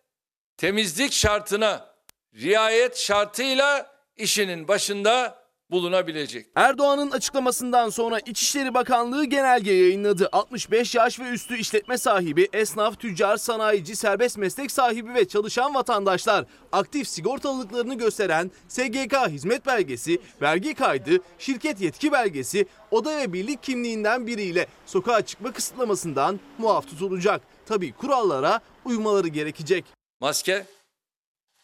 [0.56, 1.94] temizlik şartına
[2.34, 5.41] riayet şartıyla işinin başında
[5.72, 6.46] bulunabilecek.
[6.54, 10.28] Erdoğan'ın açıklamasından sonra İçişleri Bakanlığı genelge yayınladı.
[10.32, 16.44] 65 yaş ve üstü işletme sahibi, esnaf, tüccar, sanayici, serbest meslek sahibi ve çalışan vatandaşlar
[16.72, 24.26] aktif sigortalılıklarını gösteren SGK hizmet belgesi, vergi kaydı, şirket yetki belgesi, oda ve birlik kimliğinden
[24.26, 27.42] biriyle sokağa çıkma kısıtlamasından muaf tutulacak.
[27.66, 29.84] Tabii kurallara uymaları gerekecek.
[30.20, 30.66] Maske,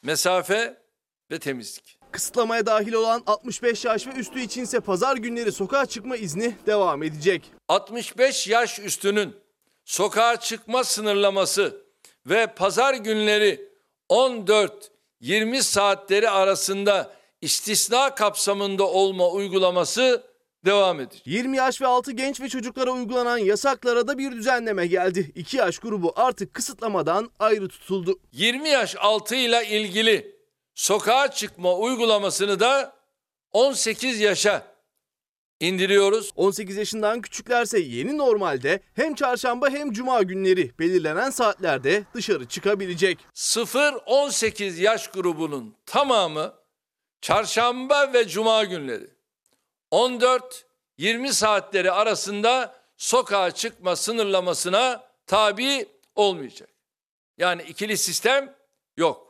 [0.03, 0.83] mesafe
[1.31, 1.98] ve temizlik.
[2.13, 7.43] Kısıtlamaya dahil olan 65 yaş ve üstü içinse pazar günleri sokağa çıkma izni devam edecek.
[7.69, 9.37] 65 yaş üstünün
[9.85, 11.83] sokağa çıkma sınırlaması
[12.27, 13.69] ve pazar günleri
[14.11, 20.23] 14-20 saatleri arasında istisna kapsamında olma uygulaması
[20.65, 21.27] devam edecek.
[21.27, 25.33] 20 yaş ve altı genç ve çocuklara uygulanan yasaklara da bir düzenleme geldi.
[25.35, 28.19] 2 yaş grubu artık kısıtlamadan ayrı tutuldu.
[28.33, 30.38] 20 yaş altı ile ilgili
[30.79, 32.97] sokağa çıkma uygulamasını da
[33.53, 34.63] 18 yaşa
[35.61, 36.33] indiriyoruz.
[36.37, 43.19] 18 yaşından küçüklerse yeni normalde hem çarşamba hem cuma günleri belirlenen saatlerde dışarı çıkabilecek.
[43.35, 46.55] 0-18 yaş grubunun tamamı
[47.21, 49.11] çarşamba ve cuma günleri
[49.93, 56.69] 14-20 saatleri arasında sokağa çıkma sınırlamasına tabi olmayacak.
[57.39, 58.55] Yani ikili sistem
[58.97, 59.28] yok.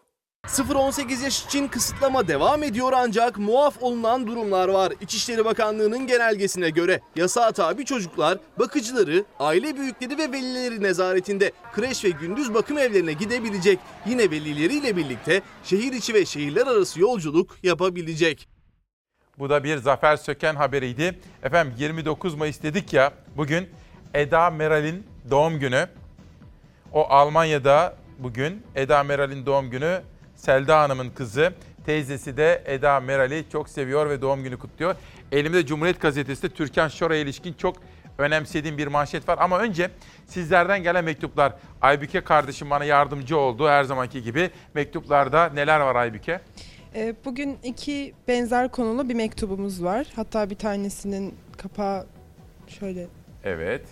[0.49, 4.93] 0-18 yaş için kısıtlama devam ediyor ancak muaf olunan durumlar var.
[5.01, 12.11] İçişleri Bakanlığı'nın genelgesine göre yasağa tabi çocuklar bakıcıları, aile büyükleri ve velileri nezaretinde kreş ve
[12.11, 13.79] gündüz bakım evlerine gidebilecek.
[14.07, 18.49] Yine velileriyle birlikte şehir içi ve şehirler arası yolculuk yapabilecek.
[19.39, 21.19] Bu da bir Zafer Söken haberiydi.
[21.43, 23.69] Efendim 29 Mayıs dedik ya bugün
[24.15, 25.89] Eda Meral'in doğum günü.
[26.93, 30.01] O Almanya'da bugün Eda Meral'in doğum günü.
[30.39, 31.53] Selda Hanım'ın kızı.
[31.87, 34.95] Teyzesi de Eda Meral'i çok seviyor ve doğum günü kutluyor.
[35.33, 37.77] Elimde Cumhuriyet Gazetesi'de Türkan Şoray'a ilişkin çok
[38.19, 39.39] önemsediğim bir manşet var.
[39.41, 39.91] Ama önce
[40.27, 41.53] sizlerden gelen mektuplar.
[41.81, 44.51] Aybüke kardeşim bana yardımcı oldu her zamanki gibi.
[44.75, 46.41] Mektuplarda neler var Aybüke?
[46.95, 50.07] Ee, Bugün iki benzer konulu bir mektubumuz var.
[50.17, 52.07] Hatta bir tanesinin kapağı
[52.69, 53.07] şöyle
[53.45, 53.83] Evet.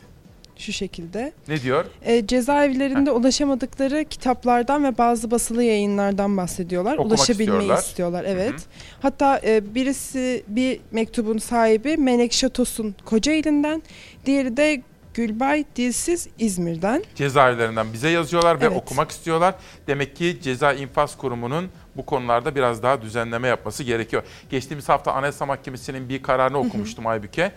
[0.58, 1.32] Şu şekilde.
[1.48, 1.84] Ne diyor?
[2.02, 6.94] Ee, cezaevlerinde ulaşamadıkları kitaplardan ve bazı basılı yayınlardan bahsediyorlar.
[6.98, 7.82] Okumak Ulaşabilmeyi istiyorlar.
[7.82, 8.24] istiyorlar.
[8.28, 8.54] Evet.
[9.02, 13.82] Hatta e, birisi bir mektubun sahibi Menekşe Tosun Kocaeli'nden,
[14.26, 14.82] diğeri de
[15.14, 17.04] Gülbay Dilsiz İzmir'den.
[17.14, 18.76] Cezaevlerinden bize yazıyorlar ve Evet.
[18.76, 19.54] okumak istiyorlar.
[19.86, 24.22] Demek ki Ceza İnfaz Kurumu'nun bu konularda biraz daha düzenleme yapması gerekiyor.
[24.50, 27.52] Geçtiğimiz hafta Anayasa Mahkemesi'nin bir kararını okumuştum Aybüke.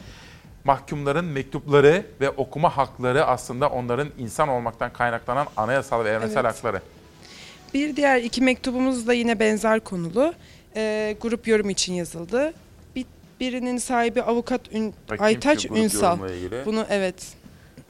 [0.74, 6.56] Mahkumların mektupları ve okuma hakları aslında onların insan olmaktan kaynaklanan anayasal ve evrensel Evet.
[6.56, 6.82] hakları.
[7.74, 10.34] Bir diğer iki mektubumuz da yine benzer konulu.
[10.76, 12.54] Ee, grup yorum için yazıldı.
[12.96, 13.06] Bir,
[13.40, 16.18] birinin sahibi avukat Ün- Bakayım Aytaç Ünsal.
[16.66, 17.28] Bunu evet.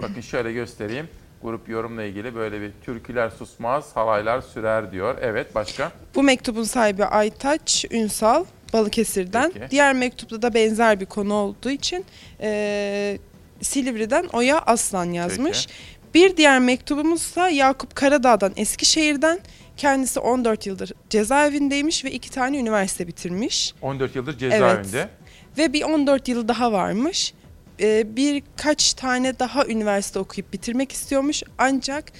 [0.01, 1.07] Bakın şöyle göstereyim.
[1.43, 5.17] Grup yorumla ilgili böyle bir türküler susmaz, halaylar sürer diyor.
[5.21, 5.91] Evet başka?
[6.15, 9.51] Bu mektubun sahibi Aytaç Ünsal Balıkesir'den.
[9.51, 9.71] Peki.
[9.71, 12.05] Diğer mektupta da benzer bir konu olduğu için
[12.41, 13.17] e,
[13.61, 15.67] Silivri'den Oya Aslan yazmış.
[16.13, 19.39] Bir diğer mektubumuzsa Yakup Karadağ'dan Eskişehir'den.
[19.77, 23.73] Kendisi 14 yıldır cezaevindeymiş ve iki tane üniversite bitirmiş.
[23.81, 25.09] 14 yıldır cezaevinde.
[25.57, 27.33] Ve bir 14 yıl daha varmış.
[27.81, 31.43] Ee, birkaç tane daha üniversite okuyup bitirmek istiyormuş.
[31.57, 32.11] Ancak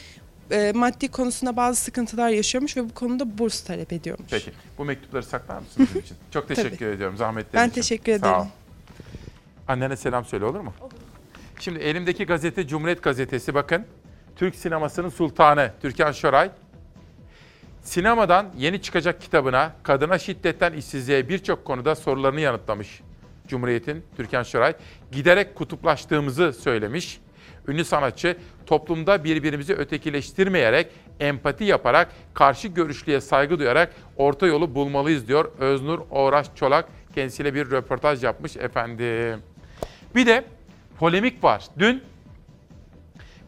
[0.52, 4.28] e, maddi konusunda bazı sıkıntılar yaşıyormuş ve bu konuda burs talep ediyormuş.
[4.32, 4.52] Peki.
[4.78, 6.18] Bu mektupları saklar mısın bizim için?
[6.32, 6.90] Çok teşekkür Tabii.
[6.90, 7.82] ediyorum zahmetlerin Ben için.
[7.82, 8.42] teşekkür Sağ ol.
[8.42, 8.52] ederim.
[9.68, 10.74] Annene selam söyle olur mu?
[11.60, 13.86] Şimdi elimdeki gazete Cumhuriyet Gazetesi bakın.
[14.36, 16.52] Türk sinemasının sultanı Türkan Şoray.
[17.84, 23.02] Sinemadan yeni çıkacak kitabına kadına şiddetten işsizliğe birçok konuda sorularını yanıtlamış.
[23.48, 24.74] Cumhuriyet'in Türkan Şoray
[25.12, 27.20] giderek kutuplaştığımızı söylemiş.
[27.68, 28.38] Ünlü sanatçı
[28.70, 30.88] toplumda birbirimizi ötekileştirmeyerek,
[31.20, 36.86] empati yaparak, karşı görüşlüye saygı duyarak orta yolu bulmalıyız diyor Öznur Oğraş Çolak.
[37.16, 39.42] Kendisiyle bir röportaj yapmış efendim.
[40.16, 40.44] Bir de
[41.00, 41.66] polemik var.
[41.80, 42.04] Dün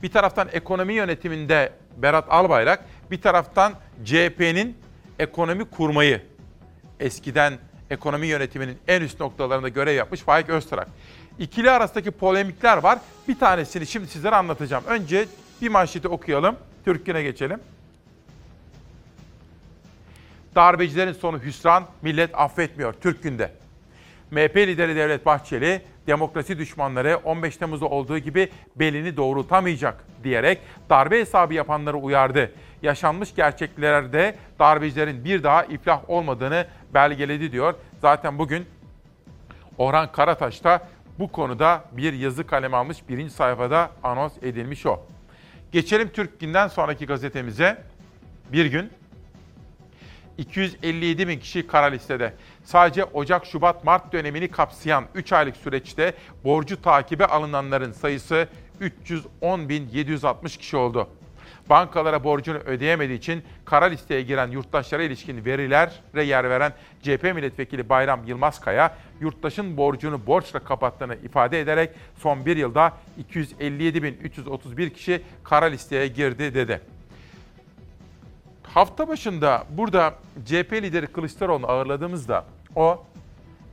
[0.04, 3.74] bir taraftan ekonomi yönetiminde Berat Albayrak, bir taraftan
[4.06, 4.78] CHP'nin
[5.20, 6.22] ekonomi kurmayı,
[7.00, 7.54] eskiden
[7.90, 10.88] ekonomi yönetiminin en üst noktalarında görev yapmış Faik Öztürk.
[11.40, 13.00] İkili arasındaki polemikler var.
[13.28, 14.84] Bir tanesini şimdi sizlere anlatacağım.
[14.88, 15.26] Önce
[15.62, 16.56] bir manşeti okuyalım.
[16.86, 17.60] Türk Günü'ne geçelim.
[20.56, 22.94] Darbecilerin sonu hüsran, millet affetmiyor.
[22.94, 23.52] Türk Gün'de.
[24.32, 30.60] MHP lideri Devlet Bahçeli, demokrasi düşmanları 15 Temmuz'da olduğu gibi belini doğrultamayacak diyerek
[30.90, 32.52] darbe hesabı yapanları uyardı.
[32.82, 37.74] Yaşanmış gerçeklerde darbecilerin bir daha iflah olmadığını belgeledi diyor.
[38.02, 38.66] Zaten bugün
[39.78, 40.88] Orhan Karataş da
[41.22, 43.10] bu konuda bir yazı kaleme almış.
[43.10, 45.06] Birinci sayfada anons edilmiş o.
[45.72, 47.84] Geçelim Türk Gün'den sonraki gazetemize.
[48.52, 48.90] Bir gün
[50.38, 52.34] 257 bin kişi kara listede.
[52.64, 56.14] Sadece Ocak, Şubat, Mart dönemini kapsayan 3 aylık süreçte
[56.44, 58.48] borcu takibe alınanların sayısı
[58.82, 61.10] 310.760 kişi oldu.
[61.70, 68.20] Bankalara borcunu ödeyemediği için kara listeye giren yurttaşlara ilişkin verilere yer veren CHP milletvekili Bayram
[68.26, 72.94] Yılmazkaya, yurttaşın borcunu borçla kapattığını ifade ederek son bir yılda
[73.34, 76.82] 257.331 kişi kara listeye girdi dedi.
[78.64, 80.14] Hafta başında burada
[80.46, 82.46] CHP lideri Kılıçdaroğlu'nu ağırladığımızda
[82.76, 83.04] o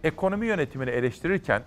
[0.05, 1.62] ekonomi yönetimini eleştirirken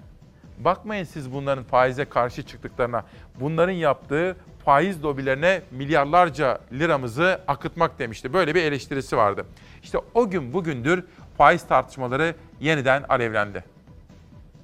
[0.59, 3.05] bakmayın siz bunların faize karşı çıktıklarına.
[3.39, 4.35] Bunların yaptığı
[4.65, 8.33] faiz lobilerine milyarlarca liramızı akıtmak demişti.
[8.33, 9.45] Böyle bir eleştirisi vardı.
[9.83, 11.03] İşte o gün bugündür
[11.37, 13.63] faiz tartışmaları yeniden alevlendi.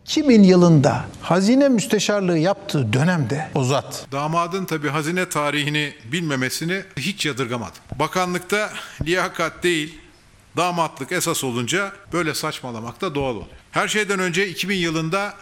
[0.06, 4.08] 2000 yılında hazine müsteşarlığı yaptığı dönemde Uzat.
[4.12, 7.82] Damadın tabii hazine tarihini bilmemesini hiç yadırgamadım.
[7.96, 8.70] Bakanlıkta
[9.06, 9.98] liyakat değil,
[10.58, 13.46] damatlık esas olunca böyle saçmalamak da doğal oluyor.
[13.72, 15.34] Her şeyden önce 2000 yılında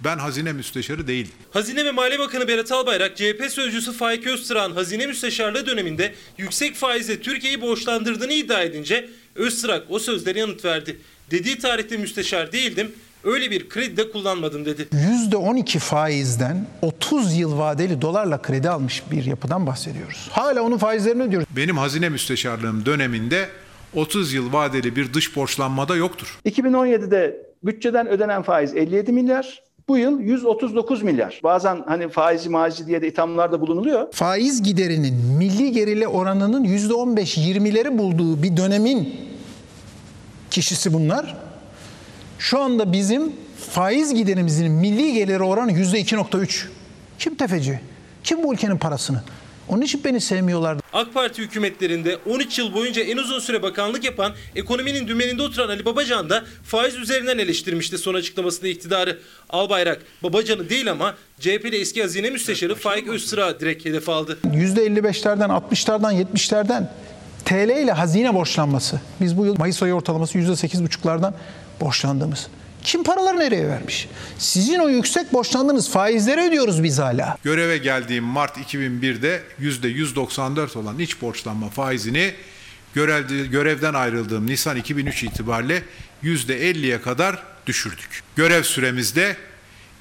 [0.00, 1.32] ben hazine müsteşarı değildim.
[1.50, 7.20] Hazine ve Maliye Bakanı Berat Albayrak, CHP sözcüsü Faik Öztürk'ün hazine müsteşarlığı döneminde yüksek faizle
[7.20, 11.00] Türkiye'yi borçlandırdığını iddia edince Öztürk o sözlere yanıt verdi.
[11.30, 12.92] Dediği tarihte müsteşar değildim,
[13.24, 14.88] öyle bir kredi de kullanmadım dedi.
[15.32, 20.28] %12 faizden 30 yıl vadeli dolarla kredi almış bir yapıdan bahsediyoruz.
[20.30, 21.48] Hala onun faizlerini ödüyoruz.
[21.56, 23.48] Benim hazine müsteşarlığım döneminde
[23.94, 26.38] 30 yıl vadeli bir dış borçlanmada yoktur.
[26.46, 29.62] 2017'de bütçeden ödenen faiz 57 milyar.
[29.88, 31.40] Bu yıl 139 milyar.
[31.42, 34.12] Bazen hani faizi maizi diye de ithamlarda bulunuluyor.
[34.12, 39.14] Faiz giderinin milli gerili oranının %15-20'leri bulduğu bir dönemin
[40.50, 41.36] kişisi bunlar.
[42.38, 43.32] Şu anda bizim
[43.70, 46.66] faiz giderimizin milli geliri oranı %2.3.
[47.18, 47.80] Kim tefeci?
[48.24, 49.22] Kim bu ülkenin parasını?
[49.68, 50.78] Onun için beni sevmiyorlar.
[50.92, 55.84] AK Parti hükümetlerinde 13 yıl boyunca en uzun süre bakanlık yapan ekonominin dümeninde oturan Ali
[55.84, 59.18] Babacan da faiz üzerinden eleştirmişti son açıklamasında iktidarı.
[59.50, 64.38] Albayrak Babacan'ı değil ama CHP'li eski hazine müsteşarı Faik Öztürk'ü direkt hedef aldı.
[64.44, 66.90] %55'lerden, 60'lardan, 70'lerden
[67.44, 69.00] TL ile hazine borçlanması.
[69.20, 71.32] Biz bu yıl Mayıs ayı ortalaması %8,5'lardan
[71.80, 72.46] borçlandığımız.
[72.84, 74.08] Kim paraları nereye vermiş?
[74.38, 77.36] Sizin o yüksek borçlandığınız faizlere ödüyoruz biz hala.
[77.44, 82.34] Göreve geldiğim Mart 2001'de %194 olan iç borçlanma faizini
[82.94, 85.82] görevde, görevden ayrıldığım Nisan 2003 itibariyle
[86.22, 88.22] %50'ye kadar düşürdük.
[88.36, 89.36] Görev süremizde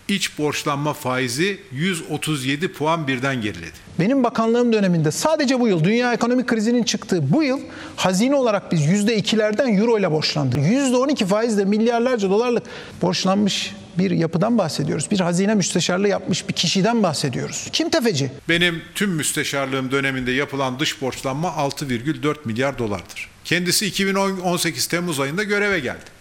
[0.08, 3.84] iç borçlanma faizi 137 puan birden geriledi.
[4.00, 7.60] Benim bakanlığım döneminde sadece bu yıl dünya ekonomik krizinin çıktığı bu yıl
[7.96, 10.60] hazine olarak biz %2'lerden euro ile borçlandık.
[10.60, 12.64] %12 faizle milyarlarca dolarlık
[13.02, 15.12] borçlanmış bir yapıdan bahsediyoruz.
[15.12, 17.70] Bir hazine müsteşarlığı yapmış bir kişiden bahsediyoruz.
[17.74, 18.32] Kim tefeci?
[18.50, 23.30] Benim tüm müsteşarlığım döneminde yapılan dış borçlanma 6,4 milyar dolardır.
[23.46, 26.14] Kendisi 2018 Temmuz ayında göreve geldi.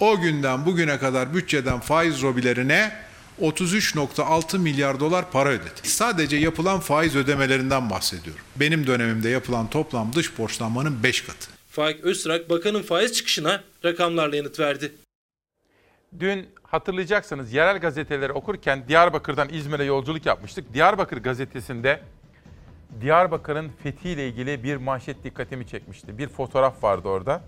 [0.00, 2.92] O günden bugüne kadar bütçeden faiz robilerine
[3.40, 5.80] 33.6 milyar dolar para ödedi.
[5.82, 8.42] Sadece yapılan faiz ödemelerinden bahsediyorum.
[8.56, 11.50] Benim dönemimde yapılan toplam dış borçlanmanın 5 katı.
[11.70, 14.92] Faik Öztrak bakanın faiz çıkışına rakamlarla yanıt verdi.
[16.20, 20.74] Dün hatırlayacaksınız yerel gazeteleri okurken Diyarbakır'dan İzmir'e yolculuk yapmıştık.
[20.74, 22.00] Diyarbakır gazetesinde
[23.00, 26.18] Diyarbakır'ın fethiyle ilgili bir manşet dikkatimi çekmişti.
[26.18, 27.42] Bir fotoğraf vardı orada.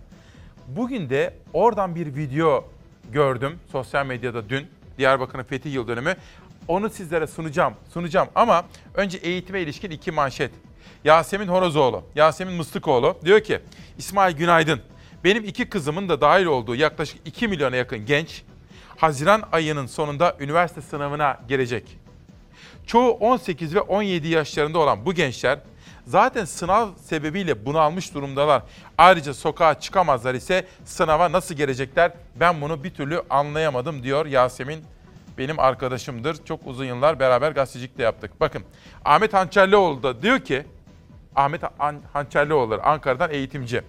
[0.68, 2.68] Bugün de oradan bir video
[3.12, 4.66] gördüm sosyal medyada dün.
[4.99, 6.16] Diyarbakır'ın fethi yıl dönümü.
[6.68, 8.64] Onu sizlere sunacağım, sunacağım ama
[8.95, 10.51] önce eğitime ilişkin iki manşet.
[11.05, 13.61] Yasemin Horozoğlu, Yasemin Mıstıkoğlu diyor ki
[13.99, 14.80] İsmail Günaydın.
[15.24, 18.42] Benim iki kızımın da dahil olduğu yaklaşık 2 milyona yakın genç
[18.97, 21.99] Haziran ayının sonunda üniversite sınavına girecek.
[22.86, 25.59] Çoğu 18 ve 17 yaşlarında olan bu gençler
[26.07, 28.62] zaten sınav sebebiyle bunalmış durumdalar.
[28.98, 34.84] Ayrıca sokağa çıkamazlar ise sınava nasıl gelecekler ben bunu bir türlü anlayamadım diyor Yasemin.
[35.38, 36.44] Benim arkadaşımdır.
[36.44, 38.40] Çok uzun yıllar beraber gazetecilik de yaptık.
[38.40, 38.62] Bakın
[39.05, 40.66] Ahmet Hançerlioğlu da diyor ki
[41.36, 41.62] Ahmet
[42.12, 43.82] Hançerlioğlu Ankara'dan eğitimci.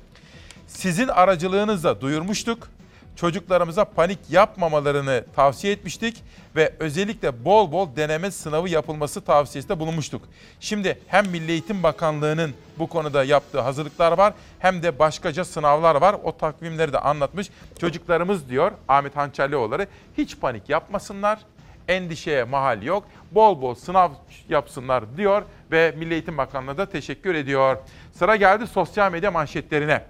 [0.67, 2.67] Sizin aracılığınızla duyurmuştuk
[3.15, 6.23] çocuklarımıza panik yapmamalarını tavsiye etmiştik
[6.55, 10.21] ve özellikle bol bol deneme sınavı yapılması tavsiyesinde bulunmuştuk.
[10.59, 16.15] Şimdi hem Milli Eğitim Bakanlığı'nın bu konuda yaptığı hazırlıklar var hem de başkaca sınavlar var.
[16.23, 17.49] O takvimleri de anlatmış.
[17.79, 19.87] Çocuklarımız diyor Ahmet Hançerlioğulları
[20.17, 21.39] hiç panik yapmasınlar.
[21.87, 23.03] Endişeye mahal yok.
[23.31, 24.11] Bol bol sınav
[24.49, 27.77] yapsınlar diyor ve Milli Eğitim Bakanlığı da teşekkür ediyor.
[28.13, 30.03] Sıra geldi sosyal medya manşetlerine.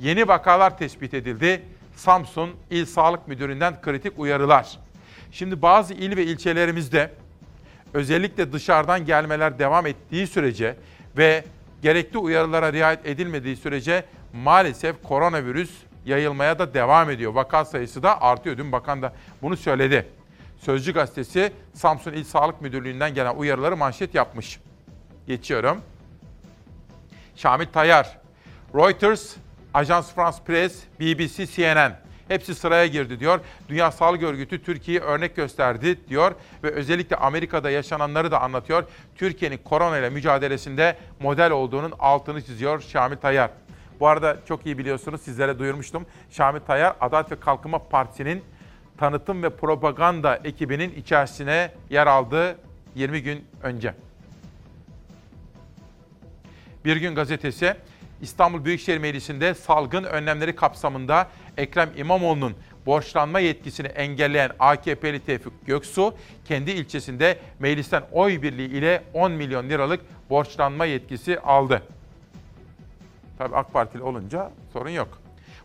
[0.00, 1.62] Yeni vakalar tespit edildi.
[1.96, 4.78] Samsun İl Sağlık Müdürü'nden kritik uyarılar.
[5.32, 7.10] Şimdi bazı il ve ilçelerimizde
[7.94, 10.76] özellikle dışarıdan gelmeler devam ettiği sürece
[11.16, 11.44] ve
[11.82, 15.70] gerekli uyarılara riayet edilmediği sürece maalesef koronavirüs
[16.06, 17.34] yayılmaya da devam ediyor.
[17.34, 18.58] Vaka sayısı da artıyor.
[18.58, 20.08] Dün bakan da bunu söyledi.
[20.58, 24.60] Sözcü gazetesi Samsun İl Sağlık Müdürlüğü'nden gelen uyarıları manşet yapmış.
[25.26, 25.80] Geçiyorum.
[27.36, 28.18] Şamil Tayyar,
[28.74, 29.36] Reuters
[29.76, 31.92] Ajans France Press, BBC, CNN
[32.28, 33.40] hepsi sıraya girdi diyor.
[33.68, 38.84] Dünya Sağlık Örgütü Türkiye'yi örnek gösterdi diyor ve özellikle Amerika'da yaşananları da anlatıyor.
[39.16, 43.50] Türkiye'nin korona ile mücadelesinde model olduğunun altını çiziyor Şamil Tayyar.
[44.00, 46.06] Bu arada çok iyi biliyorsunuz sizlere duyurmuştum.
[46.30, 48.44] Şamil Tayyar Adalet ve Kalkınma Partisi'nin
[48.98, 52.58] tanıtım ve propaganda ekibinin içerisine yer aldı
[52.94, 53.94] 20 gün önce.
[56.84, 57.76] Bir gün gazetesi
[58.20, 62.54] İstanbul Büyükşehir Meclisi'nde salgın önlemleri kapsamında Ekrem İmamoğlu'nun
[62.86, 66.14] borçlanma yetkisini engelleyen AKP'li Tevfik Göksu,
[66.44, 70.00] kendi ilçesinde meclisten oy birliği ile 10 milyon liralık
[70.30, 71.82] borçlanma yetkisi aldı.
[73.38, 75.18] Tabii AK Partili olunca sorun yok.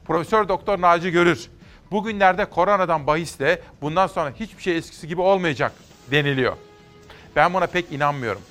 [0.05, 1.49] Profesör Doktor Naci Görür,
[1.91, 5.71] bugünlerde koronadan bahisle bundan sonra hiçbir şey eskisi gibi olmayacak
[6.11, 6.55] deniliyor.
[7.35, 8.41] Ben buna pek inanmıyorum.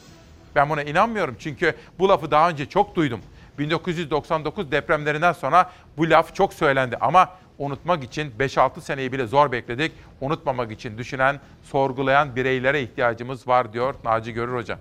[0.54, 3.20] Ben buna inanmıyorum çünkü bu lafı daha önce çok duydum.
[3.60, 9.92] 1999 depremlerinden sonra bu laf çok söylendi ama unutmak için 5-6 seneyi bile zor bekledik.
[10.20, 14.78] Unutmamak için düşünen, sorgulayan bireylere ihtiyacımız var diyor Naci Görür Hoca.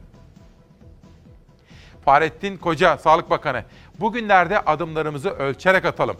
[2.05, 3.63] Fahrettin Koca, Sağlık Bakanı.
[3.99, 6.17] Bugünlerde adımlarımızı ölçerek atalım.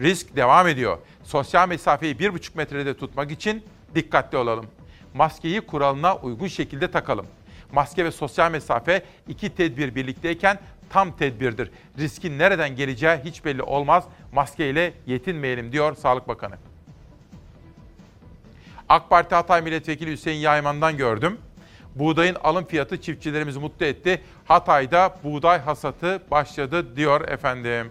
[0.00, 0.98] Risk devam ediyor.
[1.24, 4.66] Sosyal mesafeyi 1,5 metrede tutmak için dikkatli olalım.
[5.14, 7.26] Maskeyi kuralına uygun şekilde takalım.
[7.72, 10.58] Maske ve sosyal mesafe iki tedbir birlikteyken
[10.92, 11.70] tam tedbirdir.
[11.98, 14.04] Riskin nereden geleceği hiç belli olmaz.
[14.32, 16.54] Maskeyle yetinmeyelim diyor Sağlık Bakanı.
[18.88, 21.38] AK Parti Hatay Milletvekili Hüseyin Yayman'dan gördüm.
[21.94, 24.22] Buğdayın alım fiyatı çiftçilerimizi mutlu etti.
[24.44, 27.90] Hatay'da buğday hasatı başladı diyor efendim.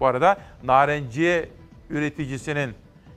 [0.00, 1.48] Bu arada narenciye
[1.90, 2.74] üreticisinin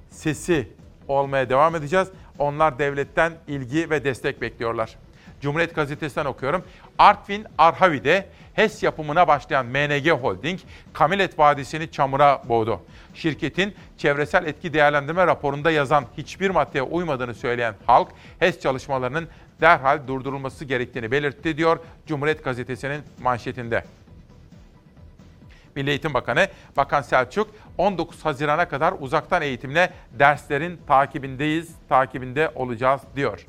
[0.09, 0.67] sesi
[1.07, 2.07] olmaya devam edeceğiz.
[2.39, 4.95] Onlar devletten ilgi ve destek bekliyorlar.
[5.41, 6.63] Cumhuriyet Gazetesi'nden okuyorum.
[6.99, 10.59] Artvin Arhavi'de HES yapımına başlayan MNG Holding,
[10.93, 12.81] Kamilet Vadisi'ni çamura boğdu.
[13.13, 19.27] Şirketin çevresel etki değerlendirme raporunda yazan hiçbir maddeye uymadığını söyleyen halk, HES çalışmalarının
[19.61, 23.83] derhal durdurulması gerektiğini belirtti diyor Cumhuriyet Gazetesi'nin manşetinde.
[25.75, 33.45] Milli Eğitim Bakanı Bakan Selçuk 19 Haziran'a kadar uzaktan eğitimle derslerin takibindeyiz, takibinde olacağız diyor.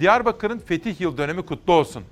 [0.00, 2.04] Diyarbakır'ın fetih yıl dönümü kutlu olsun.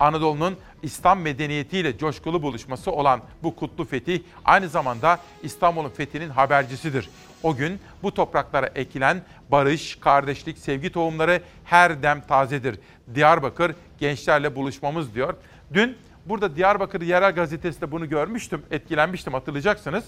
[0.00, 7.08] Anadolu'nun İslam medeniyetiyle coşkulu buluşması olan bu kutlu fetih aynı zamanda İstanbul'un fethinin habercisidir.
[7.42, 12.78] O gün bu topraklara ekilen barış, kardeşlik, sevgi tohumları her dem tazedir.
[13.14, 15.34] Diyarbakır gençlerle buluşmamız diyor.
[15.74, 15.96] Dün
[16.26, 20.04] burada Diyarbakır Yerel Gazetesi'nde bunu görmüştüm, etkilenmiştim hatırlayacaksınız.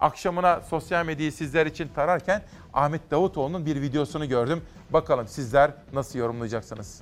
[0.00, 2.42] Akşamına sosyal medyayı sizler için tararken
[2.74, 4.62] Ahmet Davutoğlu'nun bir videosunu gördüm.
[4.90, 7.00] Bakalım sizler nasıl yorumlayacaksınız?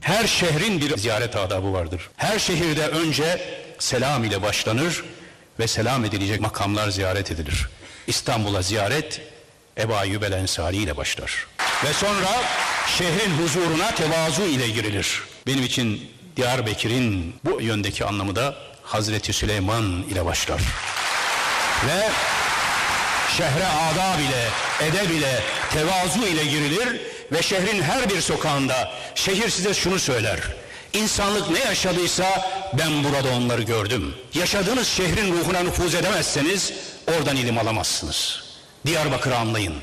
[0.00, 2.10] Her şehrin bir ziyaret adabı vardır.
[2.16, 3.40] Her şehirde önce
[3.78, 5.04] selam ile başlanır
[5.58, 7.68] ve selam edilecek makamlar ziyaret edilir.
[8.06, 9.20] İstanbul'a ziyaret
[9.78, 11.46] Ebu Ayyub el Ensari ile başlar.
[11.84, 12.28] Ve sonra
[12.86, 15.22] şehrin huzuruna tevazu ile girilir.
[15.46, 20.62] Benim için Diyarbakır'ın bu yöndeki anlamı da Hazreti Süleyman ile başlar.
[21.86, 22.08] Ve
[23.36, 24.48] şehre adab ile,
[24.88, 25.40] edeb ile,
[25.72, 27.00] tevazu ile girilir
[27.32, 30.40] ve şehrin her bir sokağında şehir size şunu söyler.
[30.92, 34.14] İnsanlık ne yaşadıysa ben burada onları gördüm.
[34.34, 36.72] Yaşadığınız şehrin ruhuna nüfuz edemezseniz
[37.08, 38.44] oradan ilim alamazsınız.
[38.86, 39.74] Diyarbakır'ı anlayın.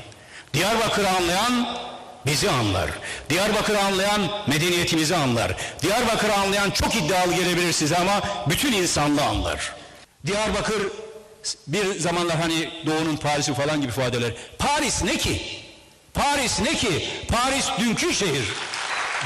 [0.54, 1.78] Diyarbakır'ı anlayan
[2.26, 2.90] bizi anlar.
[3.30, 5.54] Diyarbakır'ı anlayan medeniyetimizi anlar.
[5.82, 9.72] Diyarbakır'ı anlayan çok iddialı gelebilir size ama bütün insanlığı anlar.
[10.26, 10.82] Diyarbakır
[11.66, 14.32] bir zamanlar hani Doğu'nun Paris'i falan gibi ifadeler.
[14.58, 15.42] Paris ne ki?
[16.14, 17.08] Paris ne ki?
[17.28, 18.44] Paris dünkü şehir.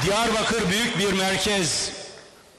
[0.05, 1.91] Diyarbakır büyük bir merkez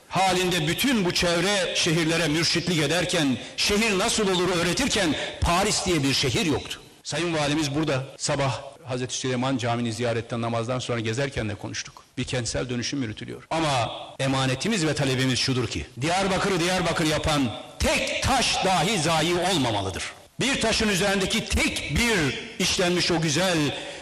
[0.09, 6.47] halinde bütün bu çevre şehirlere mürşitlik ederken, şehir nasıl olur öğretirken Paris diye bir şehir
[6.47, 6.81] yoktu.
[7.03, 12.03] Sayın Valimiz burada sabah Hazreti Süleyman Camii'ni ziyaretten namazdan sonra gezerken de konuştuk.
[12.19, 13.47] Bir kentsel dönüşüm yürütülüyor.
[13.51, 17.43] Ama emanetimiz ve talebimiz şudur ki Diyarbakır'ı Diyarbakır yapan
[17.79, 20.13] tek taş dahi zayi olmamalıdır.
[20.41, 23.59] Bir taşın üzerindeki tek bir işlenmiş o güzel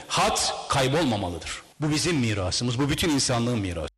[0.09, 1.63] hat kaybolmamalıdır.
[1.81, 3.89] Bu bizim mirasımız, bu bütün insanlığın mirası.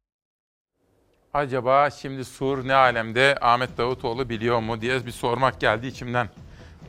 [1.35, 6.29] Acaba şimdi Sur ne alemde Ahmet Davutoğlu biliyor mu diye bir sormak geldi içimden.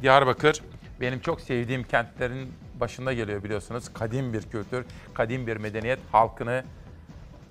[0.01, 0.61] Diyarbakır
[1.01, 3.93] benim çok sevdiğim kentlerin başında geliyor biliyorsunuz.
[3.93, 5.99] Kadim bir kültür, kadim bir medeniyet.
[6.11, 6.63] Halkını,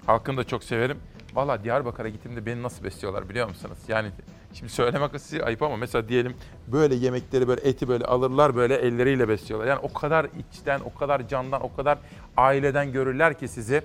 [0.06, 0.98] halkını da çok severim.
[1.34, 3.78] Valla Diyarbakır'a gittiğimde beni nasıl besliyorlar biliyor musunuz?
[3.88, 4.10] Yani
[4.54, 6.34] şimdi söylemek size ayıp ama mesela diyelim
[6.66, 9.66] böyle yemekleri böyle eti böyle alırlar böyle elleriyle besliyorlar.
[9.68, 11.98] Yani o kadar içten, o kadar candan, o kadar
[12.36, 13.82] aileden görürler ki sizi.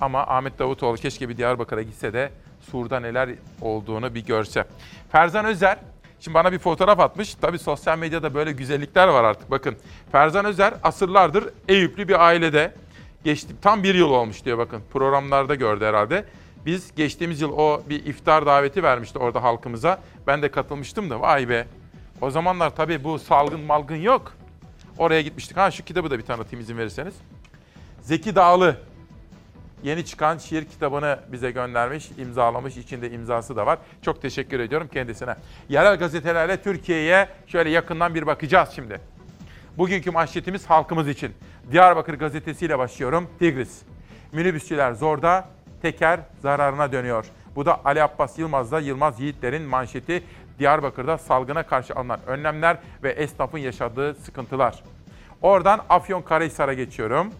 [0.00, 2.30] Ama Ahmet Davutoğlu keşke bir Diyarbakır'a gitse de
[2.60, 3.30] Sur'da neler
[3.60, 4.64] olduğunu bir görse.
[5.12, 5.78] Ferzan Özer
[6.24, 7.34] Şimdi bana bir fotoğraf atmış.
[7.34, 9.50] Tabii sosyal medyada böyle güzellikler var artık.
[9.50, 9.76] Bakın
[10.12, 12.74] Ferzan Özer asırlardır Eyüplü bir ailede.
[13.24, 14.82] Geçti, tam bir yıl olmuş diyor bakın.
[14.92, 16.24] Programlarda gördü herhalde.
[16.66, 20.00] Biz geçtiğimiz yıl o bir iftar daveti vermişti orada halkımıza.
[20.26, 21.66] Ben de katılmıştım da vay be.
[22.20, 24.32] O zamanlar tabii bu salgın malgın yok.
[24.98, 25.56] Oraya gitmiştik.
[25.56, 27.14] Ha şu kitabı da bir tanıtayım izin verirseniz.
[28.00, 28.76] Zeki Dağlı
[29.82, 32.76] yeni çıkan şiir kitabını bize göndermiş, imzalamış.
[32.76, 33.78] İçinde imzası da var.
[34.02, 35.34] Çok teşekkür ediyorum kendisine.
[35.68, 39.00] Yerel gazetelerle Türkiye'ye şöyle yakından bir bakacağız şimdi.
[39.78, 41.32] Bugünkü manşetimiz halkımız için.
[41.72, 43.30] Diyarbakır gazetesiyle başlıyorum.
[43.38, 43.82] Tigris.
[44.32, 45.48] Minibüsçüler zorda,
[45.82, 47.26] teker zararına dönüyor.
[47.56, 50.22] Bu da Ali Abbas Yılmaz'da Yılmaz Yiğitler'in manşeti.
[50.58, 54.82] Diyarbakır'da salgına karşı alınan önlemler ve esnafın yaşadığı sıkıntılar.
[55.42, 57.32] Oradan Afyonkarahisar'a geçiyorum.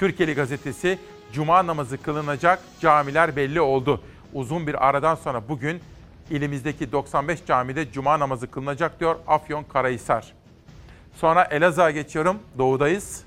[0.00, 0.98] Türkiye'li gazetesi
[1.32, 4.00] Cuma namazı kılınacak camiler belli oldu.
[4.32, 5.80] Uzun bir aradan sonra bugün
[6.30, 10.32] ilimizdeki 95 camide Cuma namazı kılınacak diyor Afyon Karahisar.
[11.14, 12.38] Sonra Elazığ'a geçiyorum.
[12.58, 13.24] Doğudayız.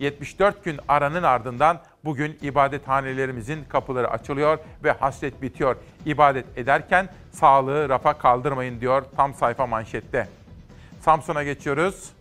[0.00, 5.76] 74 gün aranın ardından bugün ibadethanelerimizin kapıları açılıyor ve hasret bitiyor.
[6.06, 10.28] İbadet ederken sağlığı rafa kaldırmayın diyor tam sayfa manşette.
[11.00, 12.12] Samsun'a geçiyoruz.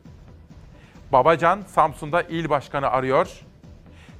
[1.12, 3.28] Babacan Samsun'da il başkanı arıyor.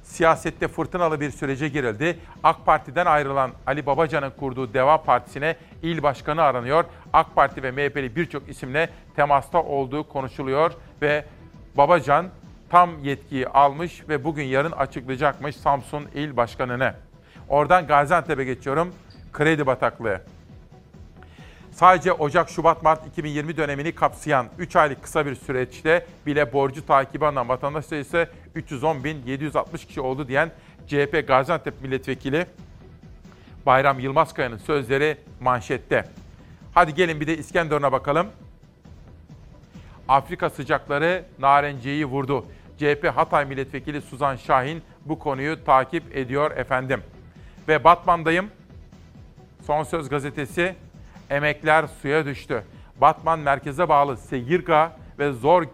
[0.02, 2.18] Siyasette fırtınalı bir sürece girildi.
[2.42, 6.84] AK Parti'den ayrılan Ali Babacan'ın kurduğu Deva Partisi'ne il başkanı aranıyor.
[7.12, 11.24] AK Parti ve MHP'li birçok isimle temasta olduğu konuşuluyor ve
[11.76, 12.26] Babacan
[12.70, 16.94] tam yetkiyi almış ve bugün yarın açıklayacakmış Samsun il başkanını.
[17.48, 18.94] Oradan Gaziantep'e geçiyorum.
[19.32, 20.20] Kredi bataklığı.
[21.74, 27.26] Sadece Ocak, Şubat, Mart 2020 dönemini kapsayan 3 aylık kısa bir süreçte bile borcu takibi
[27.26, 30.50] alınan vatandaş sayısı 310.760 kişi oldu diyen
[30.86, 32.46] CHP Gaziantep Milletvekili
[33.66, 36.04] Bayram Yılmazkaya'nın sözleri manşette.
[36.74, 38.26] Hadi gelin bir de İskenderun'a bakalım.
[40.08, 42.46] Afrika sıcakları narenciyeyi vurdu.
[42.78, 47.02] CHP Hatay Milletvekili Suzan Şahin bu konuyu takip ediyor efendim.
[47.68, 48.50] Ve Batman'dayım.
[49.66, 50.74] Son Söz gazetesi
[51.30, 52.64] emekler suya düştü.
[53.00, 55.64] Batman merkeze bağlı Segirga ve Zor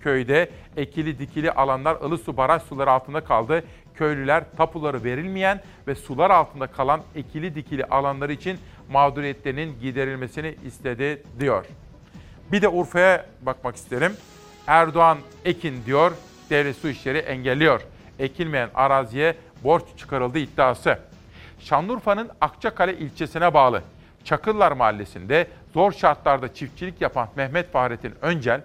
[0.00, 3.64] köyde ekili dikili alanlar Ilısu baraj suları altında kaldı.
[3.94, 8.58] Köylüler tapuları verilmeyen ve sular altında kalan ekili dikili alanları için
[8.90, 11.66] mağduriyetlerinin giderilmesini istedi diyor.
[12.52, 14.12] Bir de Urfa'ya bakmak isterim.
[14.66, 16.12] Erdoğan ekin diyor,
[16.50, 17.80] devlet su işleri engelliyor.
[18.18, 19.34] Ekilmeyen araziye
[19.64, 20.98] borç çıkarıldı iddiası.
[21.60, 23.82] Şanlıurfa'nın Akçakale ilçesine bağlı
[24.28, 28.60] Çakıllar Mahallesi'nde zor şartlarda çiftçilik yapan Mehmet Fahrettin Öncel,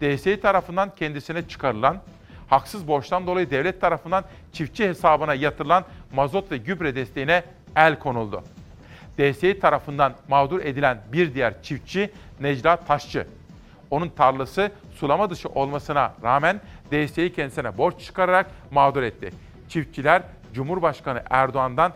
[0.00, 1.98] DSİ tarafından kendisine çıkarılan,
[2.48, 5.84] haksız borçtan dolayı devlet tarafından çiftçi hesabına yatırılan
[6.14, 7.44] mazot ve gübre desteğine
[7.76, 8.42] el konuldu.
[9.18, 12.10] DSİ tarafından mağdur edilen bir diğer çiftçi
[12.40, 13.26] Necla Taşçı.
[13.90, 16.60] Onun tarlası sulama dışı olmasına rağmen
[16.92, 19.30] DSİ kendisine borç çıkararak mağdur etti.
[19.68, 20.22] Çiftçiler
[20.56, 21.92] Cumhurbaşkanı Erdoğan'dan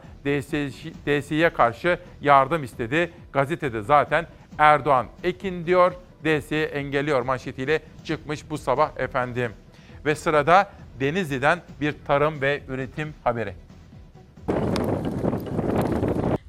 [1.06, 3.12] DSİ'ye karşı yardım istedi.
[3.32, 4.26] Gazetede zaten
[4.58, 5.92] Erdoğan ekin diyor,
[6.24, 9.52] DSİ engelliyor manşetiyle çıkmış bu sabah efendim.
[10.04, 10.70] Ve sırada
[11.00, 13.54] Denizli'den bir tarım ve üretim haberi.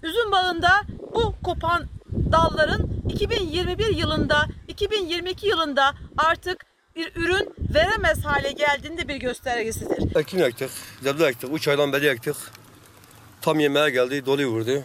[0.04, 0.70] Üzüm bağında
[1.14, 1.84] bu kopan
[2.32, 10.16] dalların 2021 yılında, 2022 yılında artık bir ürün veremez hale geldiğinde bir göstergesidir.
[10.16, 10.70] Ekin ektik,
[11.04, 12.36] zebze ektik, 3 aydan beri ektik.
[13.42, 14.84] Tam yemeğe geldi, dolu vurdu.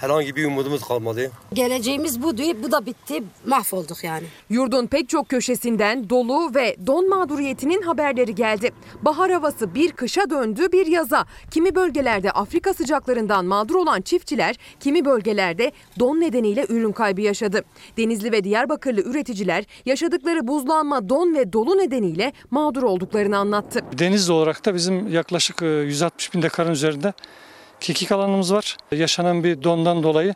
[0.00, 1.30] Herhangi bir umudumuz kalmadı.
[1.52, 4.24] Geleceğimiz bu değil, bu da bitti, mahvolduk yani.
[4.50, 8.70] Yurdun pek çok köşesinden dolu ve don mağduriyetinin haberleri geldi.
[9.02, 11.24] Bahar havası bir kışa döndü bir yaza.
[11.50, 17.64] Kimi bölgelerde Afrika sıcaklarından mağdur olan çiftçiler, kimi bölgelerde don nedeniyle ürün kaybı yaşadı.
[17.96, 23.80] Denizli ve Diyarbakırlı üreticiler yaşadıkları buzlanma, don ve dolu nedeniyle mağdur olduklarını anlattı.
[23.98, 27.12] Denizli olarak da bizim yaklaşık 160 bin dekarın üzerinde
[27.80, 28.76] kekik alanımız var.
[28.92, 30.34] Yaşanan bir dondan dolayı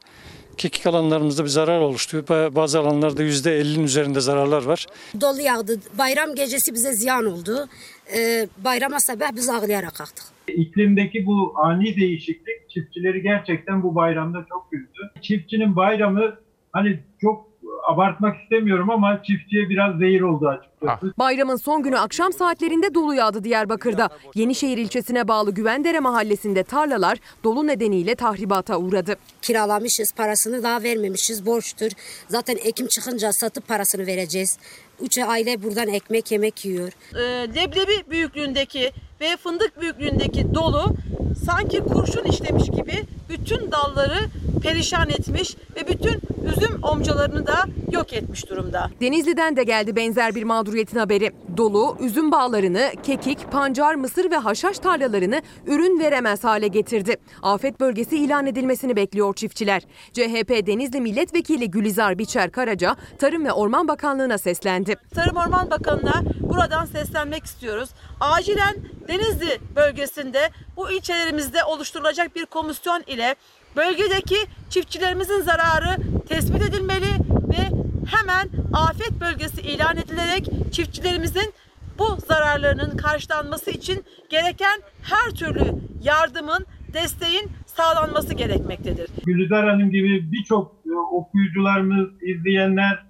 [0.57, 2.25] kekik alanlarımızda bir zarar oluştu.
[2.29, 4.87] Bazı alanlarda %50'nin üzerinde zararlar var.
[5.21, 5.81] Dolu yağdı.
[5.99, 7.69] Bayram gecesi bize ziyan oldu.
[8.17, 10.25] Ee, bayrama sabah biz ağlayarak kalktık.
[10.49, 15.21] İklimdeki bu ani değişiklik çiftçileri gerçekten bu bayramda çok üzdü.
[15.23, 16.35] Çiftçinin bayramı
[16.73, 21.15] hani çok abartmak istemiyorum ama çiftçiye biraz zehir oldu açıkçası.
[21.19, 24.09] Bayramın son günü akşam saatlerinde dolu yağdı Diyarbakır'da.
[24.35, 29.17] Yenişehir ilçesine bağlı Güvendere mahallesinde tarlalar dolu nedeniyle tahribata uğradı.
[29.43, 31.91] Kiralamışız, parasını daha vermemişiz, borçtur.
[32.29, 34.59] Zaten ekim çıkınca satıp parasını vereceğiz.
[35.05, 36.93] Üç aile buradan ekmek yemek yiyor.
[37.15, 37.21] Ee,
[37.55, 40.97] leblebi büyüklüğündeki ve fındık büyüklüğündeki dolu
[41.45, 44.19] sanki kurşun işlemiş gibi bütün dalları
[44.63, 48.91] perişan etmiş ve bütün üzüm omcalarını da yok etmiş durumda.
[49.01, 51.33] Denizli'den de geldi benzer bir mağduriyetin haberi.
[51.57, 57.17] Dolu, üzüm bağlarını, kekik, pancar, mısır ve haşhaş tarlalarını ürün veremez hale getirdi.
[57.43, 59.83] Afet bölgesi ilan edilmesini bekliyor çiftçiler.
[60.13, 64.94] CHP Denizli Milletvekili Gülizar Biçer Karaca, Tarım ve Orman Bakanlığı'na seslendi.
[65.15, 67.91] Tarım Orman Bakanı'na buradan seslenmek istiyoruz.
[68.21, 68.75] Acilen
[69.09, 73.35] Denizli bölgesinde bu ilçelerimizde oluşturulacak bir komisyon ile
[73.77, 74.37] bölgedeki
[74.71, 75.97] çiftçilerimizin zararı
[76.29, 77.07] tespit edilmeli
[77.49, 77.71] ve
[78.07, 81.55] hemen afet bölgesi ilan edilerek çiftçilerimizin
[81.99, 85.65] bu zararlarının karşılanması için gereken her türlü
[86.03, 89.11] yardımın, desteğin sağlanması gerekmektedir.
[89.27, 90.77] Gülizar Hanım gibi birçok
[91.13, 93.05] okuyucularımız, izleyenler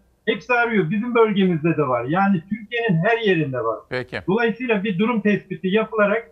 [0.50, 0.90] arıyor.
[0.90, 2.04] Bizim bölgemizde de var.
[2.04, 3.78] Yani Türkiye'nin her yerinde var.
[3.88, 4.20] Peki.
[4.28, 6.30] Dolayısıyla bir durum tespiti yapılarak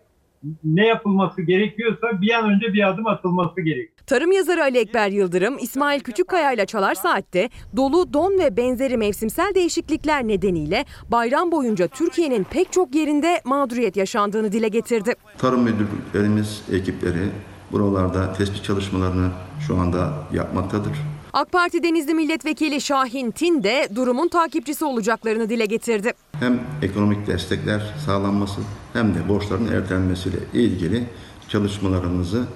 [0.64, 3.88] ne yapılması gerekiyorsa bir an önce bir adım atılması gerekiyor.
[4.06, 9.54] Tarım yazarı Ali Ekber Yıldırım, İsmail Küçükkaya ile Çalar Saat'te dolu, don ve benzeri mevsimsel
[9.54, 15.14] değişiklikler nedeniyle bayram boyunca Türkiye'nin pek çok yerinde mağduriyet yaşandığını dile getirdi.
[15.38, 17.28] Tarım müdürlüklerimiz, ekipleri
[17.72, 19.28] buralarda tespit çalışmalarını
[19.66, 20.92] şu anda yapmaktadır.
[21.34, 26.12] AK Parti Denizli Milletvekili Şahin Tin de durumun takipçisi olacaklarını dile getirdi.
[26.40, 28.60] Hem ekonomik destekler sağlanması
[28.92, 31.04] hem de borçların ertelenmesiyle ilgili
[31.48, 32.46] çalışmalarımızı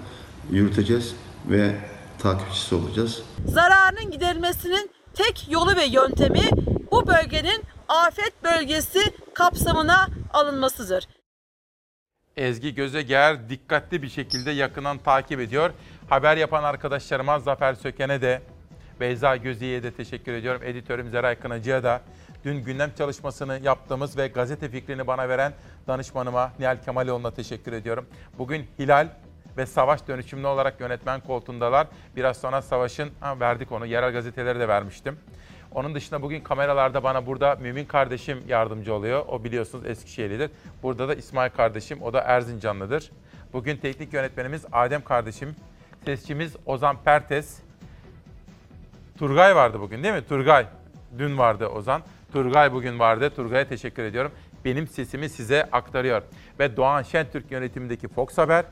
[0.50, 1.14] yürüteceğiz
[1.50, 1.76] ve
[2.18, 3.22] takipçisi olacağız.
[3.46, 6.50] Zararının giderilmesinin tek yolu ve yöntemi
[6.92, 9.00] bu bölgenin afet bölgesi
[9.34, 11.08] kapsamına alınmasıdır.
[12.36, 15.70] Ezgi Gözeger dikkatli bir şekilde yakından takip ediyor.
[16.08, 18.42] Haber yapan arkadaşlarıma Zafer Söken'e de
[19.00, 20.62] Beyza Gözü'ye de teşekkür ediyorum.
[20.64, 22.00] Editörüm Zeray Kınacı'ya da.
[22.44, 25.52] Dün gündem çalışmasını yaptığımız ve gazete fikrini bana veren
[25.86, 28.06] danışmanıma Nihal Kemaloğlu'na teşekkür ediyorum.
[28.38, 29.08] Bugün Hilal
[29.56, 31.86] ve Savaş dönüşümlü olarak yönetmen koltuğundalar.
[32.16, 35.18] Biraz sonra Savaş'ın, ha, verdik onu, yerel gazeteleri de vermiştim.
[35.72, 39.24] Onun dışında bugün kameralarda bana burada Mümin kardeşim yardımcı oluyor.
[39.28, 40.50] O biliyorsunuz Eskişehirlidir.
[40.82, 43.10] Burada da İsmail kardeşim, o da Erzincanlıdır.
[43.52, 45.56] Bugün teknik yönetmenimiz Adem kardeşim.
[46.04, 47.65] Sesçimiz Ozan Pertes.
[49.18, 50.24] Turgay vardı bugün değil mi?
[50.28, 50.66] Turgay.
[51.18, 52.02] Dün vardı Ozan.
[52.32, 53.30] Turgay bugün vardı.
[53.36, 54.32] Turgay'a teşekkür ediyorum.
[54.64, 56.22] Benim sesimi size aktarıyor.
[56.58, 58.64] Ve Doğan Şentürk yönetimindeki Fox Haber,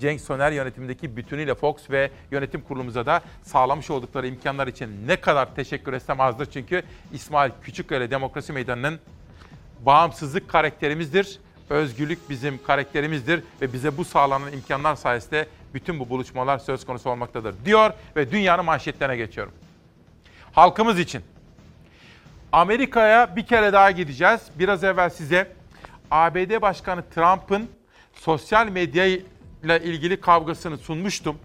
[0.00, 5.54] Cenk Soner yönetimindeki bütünüyle Fox ve yönetim kurulumuza da sağlamış oldukları imkanlar için ne kadar
[5.54, 6.46] teşekkür etsem azdır.
[6.46, 6.82] Çünkü
[7.12, 9.00] İsmail Küçükkaya Demokrasi Meydanı'nın
[9.80, 11.38] bağımsızlık karakterimizdir.
[11.70, 17.54] Özgürlük bizim karakterimizdir ve bize bu sağlanan imkanlar sayesinde bütün bu buluşmalar söz konusu olmaktadır
[17.64, 19.52] diyor ve dünyanın manşetlerine geçiyorum.
[20.52, 21.22] Halkımız için.
[22.52, 24.40] Amerika'ya bir kere daha gideceğiz.
[24.58, 25.52] Biraz evvel size
[26.10, 27.70] ABD Başkanı Trump'ın
[28.14, 31.36] sosyal medya ile ilgili kavgasını sunmuştum.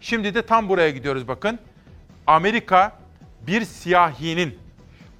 [0.00, 1.58] Şimdi de tam buraya gidiyoruz bakın.
[2.26, 2.92] Amerika
[3.46, 4.58] bir siyahinin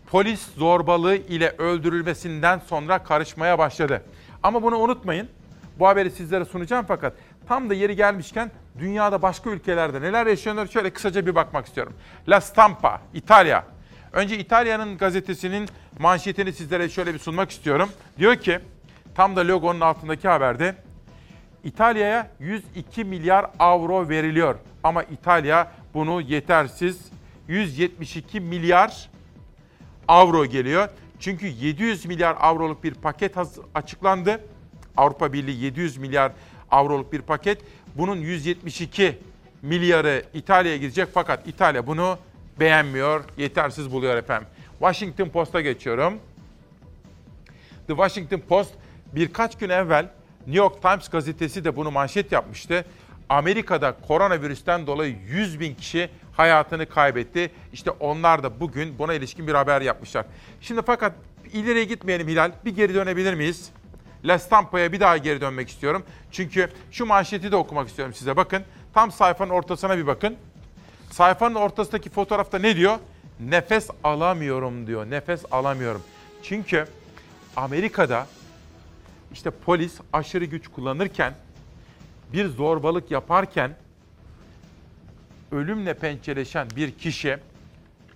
[0.06, 4.02] polis zorbalığı ile öldürülmesinden sonra karışmaya başladı.
[4.42, 5.28] Ama bunu unutmayın.
[5.78, 7.12] Bu haberi sizlere sunacağım fakat
[7.50, 11.92] tam da yeri gelmişken dünyada başka ülkelerde neler yaşanıyor şöyle kısaca bir bakmak istiyorum.
[12.28, 13.64] La Stampa, İtalya.
[14.12, 15.68] Önce İtalya'nın gazetesinin
[15.98, 17.88] manşetini sizlere şöyle bir sunmak istiyorum.
[18.18, 18.58] Diyor ki
[19.14, 20.74] tam da logonun altındaki haberde
[21.64, 24.54] İtalya'ya 102 milyar avro veriliyor.
[24.82, 27.10] Ama İtalya bunu yetersiz
[27.48, 29.10] 172 milyar
[30.08, 30.88] avro geliyor.
[31.20, 33.34] Çünkü 700 milyar avroluk bir paket
[33.74, 34.40] açıklandı.
[34.96, 36.32] Avrupa Birliği 700 milyar
[36.70, 37.58] avroluk bir paket.
[37.94, 39.18] Bunun 172
[39.62, 42.18] milyarı İtalya'ya gidecek fakat İtalya bunu
[42.60, 44.48] beğenmiyor, yetersiz buluyor efendim.
[44.78, 46.14] Washington Post'a geçiyorum.
[47.86, 48.70] The Washington Post
[49.12, 50.08] birkaç gün evvel
[50.46, 52.84] New York Times gazetesi de bunu manşet yapmıştı.
[53.28, 57.50] Amerika'da koronavirüsten dolayı 100 bin kişi hayatını kaybetti.
[57.72, 60.26] İşte onlar da bugün buna ilişkin bir haber yapmışlar.
[60.60, 61.12] Şimdi fakat
[61.52, 62.52] ileriye gitmeyelim Hilal.
[62.64, 63.70] Bir geri dönebilir miyiz?
[64.24, 66.02] La Stampa'ya bir daha geri dönmek istiyorum.
[66.32, 68.36] Çünkü şu manşeti de okumak istiyorum size.
[68.36, 68.62] Bakın
[68.94, 70.36] tam sayfanın ortasına bir bakın.
[71.10, 72.98] Sayfanın ortasındaki fotoğrafta ne diyor?
[73.40, 75.10] Nefes alamıyorum diyor.
[75.10, 76.02] Nefes alamıyorum.
[76.42, 76.86] Çünkü
[77.56, 78.26] Amerika'da
[79.32, 81.34] işte polis aşırı güç kullanırken,
[82.32, 83.76] bir zorbalık yaparken
[85.52, 87.38] ölümle pençeleşen bir kişi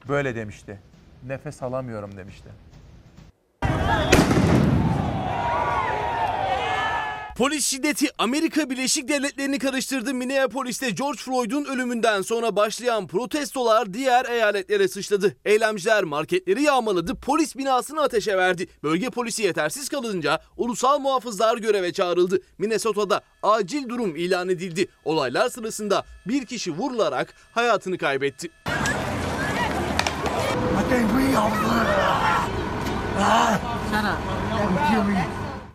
[0.08, 0.78] böyle demişti.
[1.26, 2.48] Nefes alamıyorum demişti.
[7.36, 10.14] Polis şiddeti Amerika Birleşik Devletleri'ni karıştırdı.
[10.14, 15.36] Minneapolis'te George Floyd'un ölümünden sonra başlayan protestolar diğer eyaletlere sıçradı.
[15.44, 18.66] Eylemciler marketleri yağmaladı, polis binasını ateşe verdi.
[18.82, 22.40] Bölge polisi yetersiz kalınca ulusal muhafızlar göreve çağrıldı.
[22.58, 24.86] Minnesota'da acil durum ilan edildi.
[25.04, 28.50] Olaylar sırasında bir kişi vurularak hayatını kaybetti.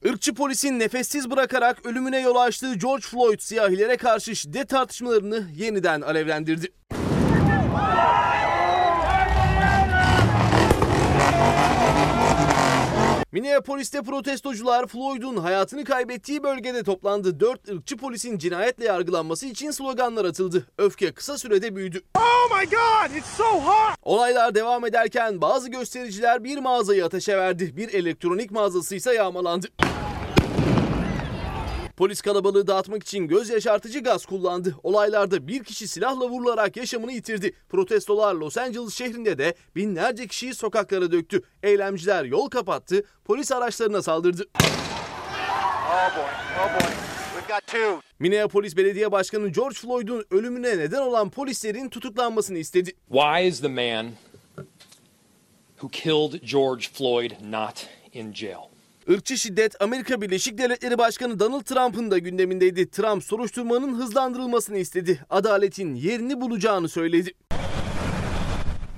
[0.04, 6.68] Irkçı polisin nefessiz bırakarak ölümüne yol açtığı George Floyd siyahilere karşı şiddet tartışmalarını yeniden alevlendirdi.
[13.32, 17.40] Minneapolis'te protestocular Floyd'un hayatını kaybettiği bölgede toplandı.
[17.40, 20.66] Dört ırkçı polisin cinayetle yargılanması için sloganlar atıldı.
[20.78, 22.02] Öfke kısa sürede büyüdü.
[22.18, 23.98] Oh my God, it's so hot.
[24.04, 27.78] Olaylar devam ederken bazı göstericiler bir mağazayı ateşe verdi.
[27.78, 29.68] Bir elektronik mağazası ise yağmalandı.
[32.00, 34.76] Polis kalabalığı dağıtmak için göz yaşartıcı gaz kullandı.
[34.84, 37.52] Olaylarda bir kişi silahla vurularak yaşamını yitirdi.
[37.70, 41.42] Protestolar Los Angeles şehrinde de binlerce kişiyi sokaklara döktü.
[41.64, 44.46] Eylemciler yol kapattı, polis araçlarına saldırdı.
[45.90, 46.24] Oh boy,
[46.60, 48.00] oh boy.
[48.20, 52.92] Minneapolis Belediye Başkanı George Floyd'un ölümüne neden olan polislerin tutuklanmasını istedi.
[53.12, 54.08] Why is the man
[55.76, 58.69] who killed George Floyd not in jail?
[59.10, 62.92] Irkçı şiddet Amerika Birleşik Devletleri Başkanı Donald Trump'ın da gündemindeydi.
[62.92, 65.26] Trump soruşturmanın hızlandırılmasını istedi.
[65.30, 67.34] Adaletin yerini bulacağını söyledi.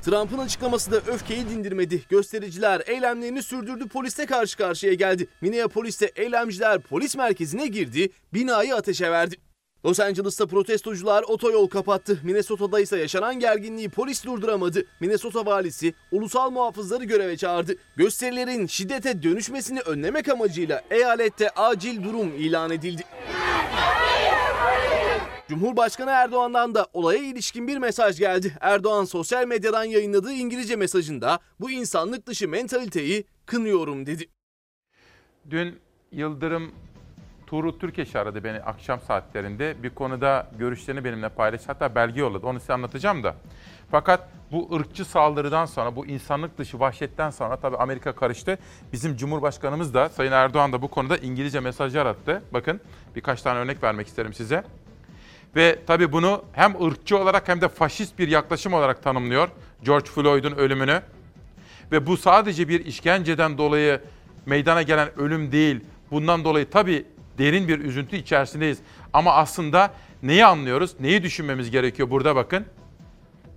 [0.02, 2.02] Trump'ın açıklaması da öfkeyi dindirmedi.
[2.10, 5.28] Göstericiler eylemlerini sürdürdü, poliste karşı karşıya geldi.
[5.42, 9.36] Minneapolis'te eylemciler polis merkezine girdi, binayı ateşe verdi.
[9.86, 12.20] Los Angeles'ta protestocular otoyol kapattı.
[12.24, 14.86] Minnesota'da ise yaşanan gerginliği polis durduramadı.
[15.00, 17.76] Minnesota valisi ulusal muhafızları göreve çağırdı.
[17.96, 23.04] Gösterilerin şiddete dönüşmesini önlemek amacıyla eyalette acil durum ilan edildi.
[25.50, 28.58] Cumhurbaşkanı Erdoğan'dan da olaya ilişkin bir mesaj geldi.
[28.62, 34.30] Erdoğan sosyal medyadan yayınladığı İngilizce mesajında bu insanlık dışı mentaliteyi kınıyorum dedi.
[35.50, 35.80] Dün
[36.12, 36.72] Yıldırım
[37.52, 39.84] Tuğrul Türkeş aradı beni akşam saatlerinde.
[39.84, 41.68] Bir konuda görüşlerini benimle paylaştı.
[41.68, 42.48] Hatta belge yolladı.
[42.48, 43.36] Onu size anlatacağım da.
[43.92, 48.58] Fakat bu ırkçı saldırıdan sonra, bu insanlık dışı vahşetten sonra tabii Amerika karıştı.
[48.94, 52.44] Bizim Cumhurbaşkanımız da, Sayın Erdoğan da bu konuda İngilizce mesajlar attı.
[52.54, 52.82] Bakın
[53.16, 54.64] birkaç tane örnek vermek isterim size.
[55.56, 59.50] Ve tabii bunu hem ırkçı olarak hem de faşist bir yaklaşım olarak tanımlıyor.
[59.84, 61.02] George Floyd'un ölümünü.
[61.92, 64.02] Ve bu sadece bir işkenceden dolayı
[64.46, 65.80] meydana gelen ölüm değil.
[66.12, 67.06] Bundan dolayı tabii
[67.38, 68.80] derin bir üzüntü içerisindeyiz.
[69.14, 69.94] Ama aslında
[70.24, 70.96] neyi anlıyoruz?
[71.00, 72.66] Neyi düşünmemiz gerekiyor burada bakın.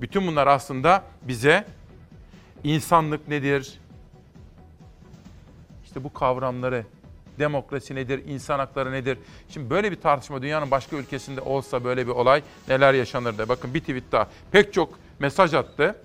[0.01, 1.65] Bütün bunlar aslında bize
[2.65, 3.79] insanlık nedir?
[5.85, 6.85] İşte bu kavramları
[7.39, 9.19] demokrasi nedir, insan hakları nedir?
[9.49, 13.49] Şimdi böyle bir tartışma dünyanın başka ülkesinde olsa böyle bir olay neler yaşanırdı?
[13.49, 15.97] Bakın bir tweet daha pek çok mesaj attı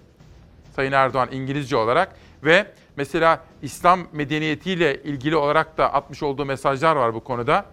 [0.76, 7.14] Sayın Erdoğan İngilizce olarak ve mesela İslam medeniyetiyle ilgili olarak da atmış olduğu mesajlar var
[7.14, 7.66] bu konuda.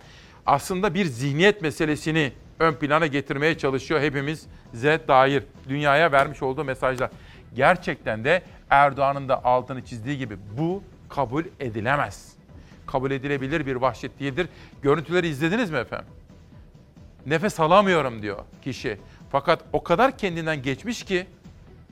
[0.47, 7.11] Aslında bir zihniyet meselesini ön plana getirmeye çalışıyor hepimize dair dünyaya vermiş olduğu mesajlar.
[7.55, 12.33] Gerçekten de Erdoğan'ın da altını çizdiği gibi bu kabul edilemez.
[12.87, 14.49] Kabul edilebilir bir vahşet değildir.
[14.83, 16.09] Görüntüleri izlediniz mi efendim?
[17.27, 18.99] Nefes alamıyorum diyor kişi.
[19.33, 21.27] Fakat o kadar kendinden geçmiş ki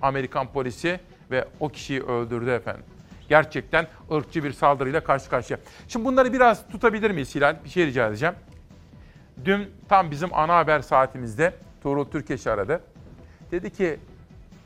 [0.03, 1.01] Amerikan polisi
[1.31, 2.85] ve o kişiyi öldürdü efendim.
[3.29, 5.59] Gerçekten ırkçı bir saldırıyla karşı karşıya.
[5.89, 7.57] Şimdi bunları biraz tutabilir miyiz Hilal?
[7.65, 8.35] Bir şey rica edeceğim.
[9.45, 12.81] Dün tam bizim ana haber saatimizde Tuğrul Türkeş aradı.
[13.51, 13.99] Dedi ki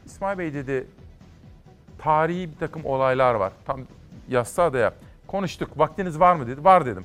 [0.06, 0.86] İsmail Bey dedi
[1.98, 3.52] tarihi bir takım olaylar var.
[3.66, 3.80] Tam
[4.28, 4.94] Yassıada'ya
[5.26, 5.78] konuştuk.
[5.78, 6.64] Vaktiniz var mı dedi.
[6.64, 7.05] Var dedim.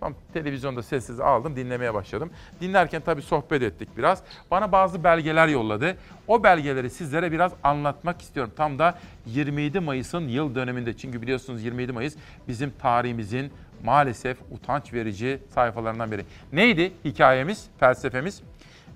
[0.00, 2.30] Tam televizyonda sessiz aldım, dinlemeye başladım.
[2.60, 4.22] Dinlerken tabii sohbet ettik biraz.
[4.50, 5.96] Bana bazı belgeler yolladı.
[6.28, 8.52] O belgeleri sizlere biraz anlatmak istiyorum.
[8.56, 10.96] Tam da 27 Mayıs'ın yıl döneminde.
[10.96, 12.16] Çünkü biliyorsunuz 27 Mayıs
[12.48, 13.52] bizim tarihimizin
[13.84, 16.24] maalesef utanç verici sayfalarından biri.
[16.52, 18.42] Neydi hikayemiz, felsefemiz?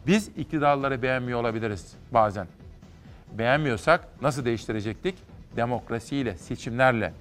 [0.06, 2.46] Biz iktidarları beğenmiyor olabiliriz bazen.
[3.32, 5.14] Beğenmiyorsak nasıl değiştirecektik?
[5.56, 7.12] Demokrasiyle, seçimlerle.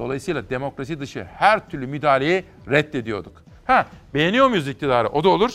[0.00, 3.42] Dolayısıyla demokrasi dışı her türlü müdahaleyi reddediyorduk.
[3.64, 5.08] Ha, beğeniyor muyuz iktidarı?
[5.08, 5.50] O da olur.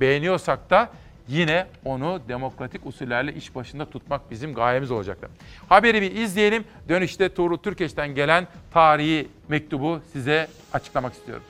[0.00, 0.88] Beğeniyorsak da
[1.28, 5.30] yine onu demokratik usullerle iş başında tutmak bizim gayemiz olacaktır.
[5.68, 6.64] Haberi bir izleyelim.
[6.88, 11.44] Dönüşte Tuğrul Türkeş'ten gelen tarihi mektubu size açıklamak istiyorum.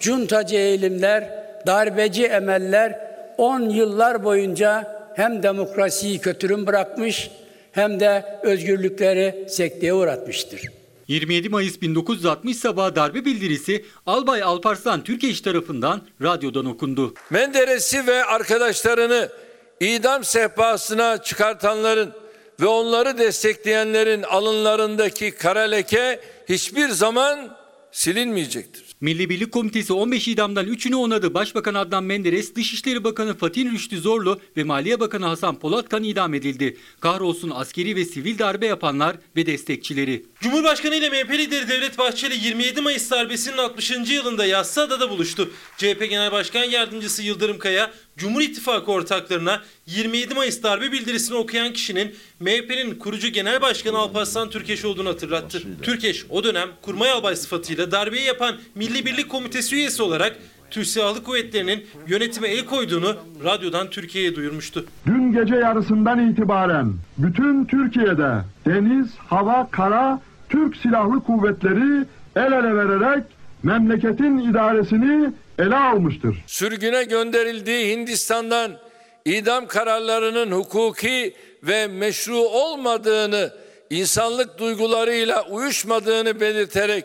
[0.00, 1.28] Cuntacı eğilimler,
[1.66, 2.98] darbeci emeller
[3.38, 7.30] 10 yıllar boyunca hem demokrasiyi kötürüm bırakmış
[7.72, 10.83] hem de özgürlükleri sekteye uğratmıştır.
[11.08, 17.14] 27 Mayıs 1960 sabahı darbe bildirisi Albay Alparslan Türkeş tarafından radyodan okundu.
[17.30, 19.28] Menderes'i ve arkadaşlarını
[19.80, 22.12] idam sehpasına çıkartanların
[22.60, 27.56] ve onları destekleyenlerin alınlarındaki kara leke hiçbir zaman
[27.92, 28.84] silinmeyecektir.
[29.00, 31.34] Milli Birlik Komitesi 15 idamdan 3'ünü onadı.
[31.34, 36.76] Başbakan Adnan Menderes, Dışişleri Bakanı Fatih Rüştü Zorlu ve Maliye Bakanı Hasan Polatkan idam edildi.
[37.00, 40.24] Kahrolsun askeri ve sivil darbe yapanlar ve destekçileri.
[40.44, 43.90] Cumhurbaşkanı ile MHP lideri Devlet Bahçeli 27 Mayıs darbesinin 60.
[43.90, 45.50] yılında Yassıada'da buluştu.
[45.76, 52.14] CHP Genel Başkan Yardımcısı Yıldırım Kaya, Cumhur İttifakı ortaklarına 27 Mayıs darbe bildirisini okuyan kişinin
[52.40, 55.62] MHP'nin kurucu genel başkanı Alparslan Türkeş olduğunu hatırlattı.
[55.82, 60.36] Türkeş o dönem kurmay albay sıfatıyla darbeyi yapan Milli Birlik Komitesi üyesi olarak
[60.70, 64.84] Türk Silahlı Kuvvetleri'nin yönetime el koyduğunu radyodan Türkiye'ye duyurmuştu.
[65.06, 68.34] Dün gece yarısından itibaren bütün Türkiye'de
[68.66, 70.20] deniz, hava, kara
[70.54, 72.04] Türk Silahlı Kuvvetleri
[72.36, 73.24] el ele vererek
[73.62, 76.44] memleketin idaresini ele almıştır.
[76.46, 78.72] Sürgüne gönderildiği Hindistan'dan
[79.24, 83.52] idam kararlarının hukuki ve meşru olmadığını,
[83.90, 87.04] insanlık duygularıyla uyuşmadığını belirterek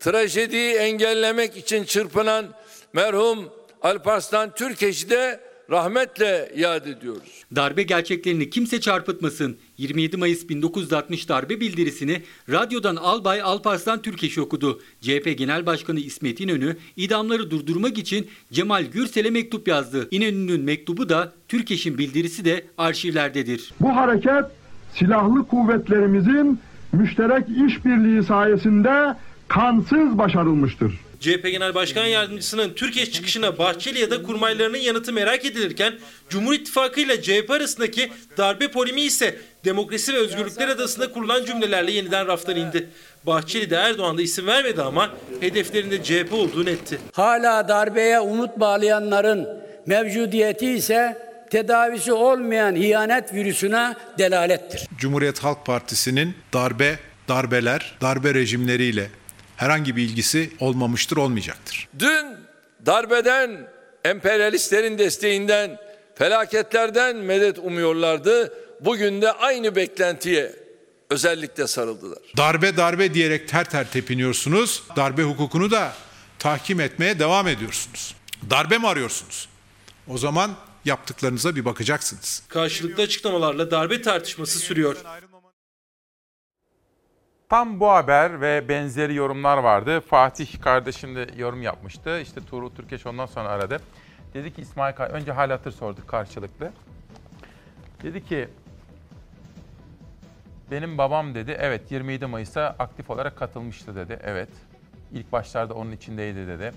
[0.00, 2.46] trajediyi engellemek için çırpınan
[2.92, 3.48] merhum
[3.82, 5.40] Alparslan Türkeş'i de
[5.70, 7.44] rahmetle yad ediyoruz.
[7.56, 9.56] Darbe gerçeklerini kimse çarpıtmasın.
[9.78, 14.80] 27 Mayıs 1960 darbe bildirisini radyodan Albay Alparslan Türkeş okudu.
[15.00, 20.08] CHP Genel Başkanı İsmet İnönü idamları durdurmak için Cemal Gürsel'e mektup yazdı.
[20.10, 23.74] İnönü'nün mektubu da Türkeş'in bildirisi de arşivlerdedir.
[23.80, 24.44] Bu hareket
[24.94, 26.58] silahlı kuvvetlerimizin
[26.92, 29.16] müşterek işbirliği sayesinde
[29.48, 31.09] kansız başarılmıştır.
[31.20, 35.94] CHP Genel Başkan Yardımcısının Türkiye çıkışına Bahçeli ya da kurmaylarının yanıtı merak edilirken
[36.28, 42.26] Cumhur İttifakı ile CHP arasındaki darbe polemiği ise demokrasi ve özgürlükler adasında kurulan cümlelerle yeniden
[42.26, 42.88] raftan indi.
[43.26, 45.10] Bahçeli de Erdoğan da isim vermedi ama
[45.40, 46.98] hedeflerinde CHP olduğu netti.
[47.12, 49.48] Hala darbeye umut bağlayanların
[49.86, 51.18] mevcudiyeti ise
[51.50, 54.86] tedavisi olmayan hiyanet virüsüne delalettir.
[54.98, 56.98] Cumhuriyet Halk Partisi'nin darbe,
[57.28, 59.10] darbeler, darbe rejimleriyle
[59.60, 61.88] herhangi bir ilgisi olmamıştır, olmayacaktır.
[61.98, 62.26] Dün
[62.86, 63.68] darbeden,
[64.04, 65.78] emperyalistlerin desteğinden,
[66.14, 68.52] felaketlerden medet umuyorlardı.
[68.80, 70.52] Bugün de aynı beklentiye
[71.10, 72.18] özellikle sarıldılar.
[72.36, 74.82] Darbe darbe diyerek ter ter tepiniyorsunuz.
[74.96, 75.92] Darbe hukukunu da
[76.38, 78.14] tahkim etmeye devam ediyorsunuz.
[78.50, 79.48] Darbe mi arıyorsunuz?
[80.08, 80.50] O zaman
[80.84, 82.42] yaptıklarınıza bir bakacaksınız.
[82.48, 84.96] Karşılıklı açıklamalarla darbe tartışması sürüyor.
[87.50, 90.00] Tam bu haber ve benzeri yorumlar vardı.
[90.00, 92.20] Fatih kardeşim de yorum yapmıştı.
[92.20, 93.80] İşte Tuğrul Türkeş ondan sonra aradı.
[94.34, 96.72] Dedi ki İsmail Kay, önce hal hatır sorduk karşılıklı.
[98.02, 98.48] Dedi ki
[100.70, 104.18] benim babam dedi evet 27 Mayıs'a aktif olarak katılmıştı dedi.
[104.22, 104.50] Evet.
[105.12, 106.72] İlk başlarda onun içindeydi dedi.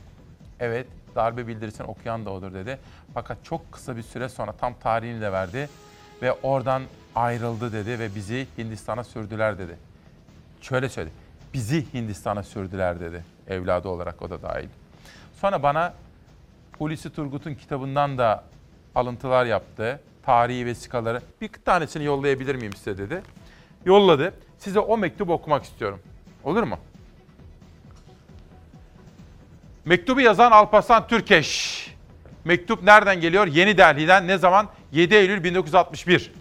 [0.59, 2.79] Evet darbe bildirisini okuyan da odur dedi.
[3.13, 5.69] Fakat çok kısa bir süre sonra tam tarihini de verdi
[6.21, 6.83] ve oradan
[7.15, 9.92] ayrıldı dedi ve bizi Hindistan'a sürdüler dedi.
[10.63, 11.13] Şöyle söyledi.
[11.53, 13.23] Bizi Hindistan'a sürdüler dedi.
[13.47, 14.67] Evladı olarak o da dahil.
[15.41, 15.93] Sonra bana
[16.77, 18.43] Hulusi Turgut'un kitabından da
[18.95, 19.99] alıntılar yaptı.
[20.25, 21.21] Tarihi vesikaları.
[21.41, 23.21] Bir tanesini yollayabilir miyim size dedi.
[23.85, 24.33] Yolladı.
[24.57, 25.99] Size o mektubu okumak istiyorum.
[26.43, 26.77] Olur mu?
[29.85, 31.79] Mektubu yazan Alparslan Türkeş.
[32.45, 33.47] Mektup nereden geliyor?
[33.47, 34.27] Yeni Delhi'den.
[34.27, 34.67] Ne zaman?
[34.91, 36.31] 7 Eylül 1961.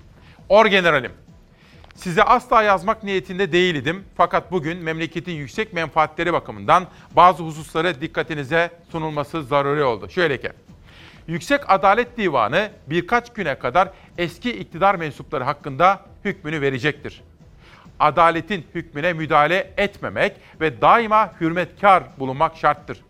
[0.48, 1.12] Orgeneralim.
[1.94, 4.04] Size asla yazmak niyetinde değildim.
[4.16, 6.86] Fakat bugün memleketin yüksek menfaatleri bakımından
[7.16, 10.08] bazı hususları dikkatinize sunulması zaruri oldu.
[10.10, 10.50] Şöyle ki,
[11.26, 17.22] Yüksek Adalet Divanı birkaç güne kadar eski iktidar mensupları hakkında hükmünü verecektir.
[18.00, 23.00] Adaletin hükmüne müdahale etmemek ve daima hürmetkar bulunmak şarttır.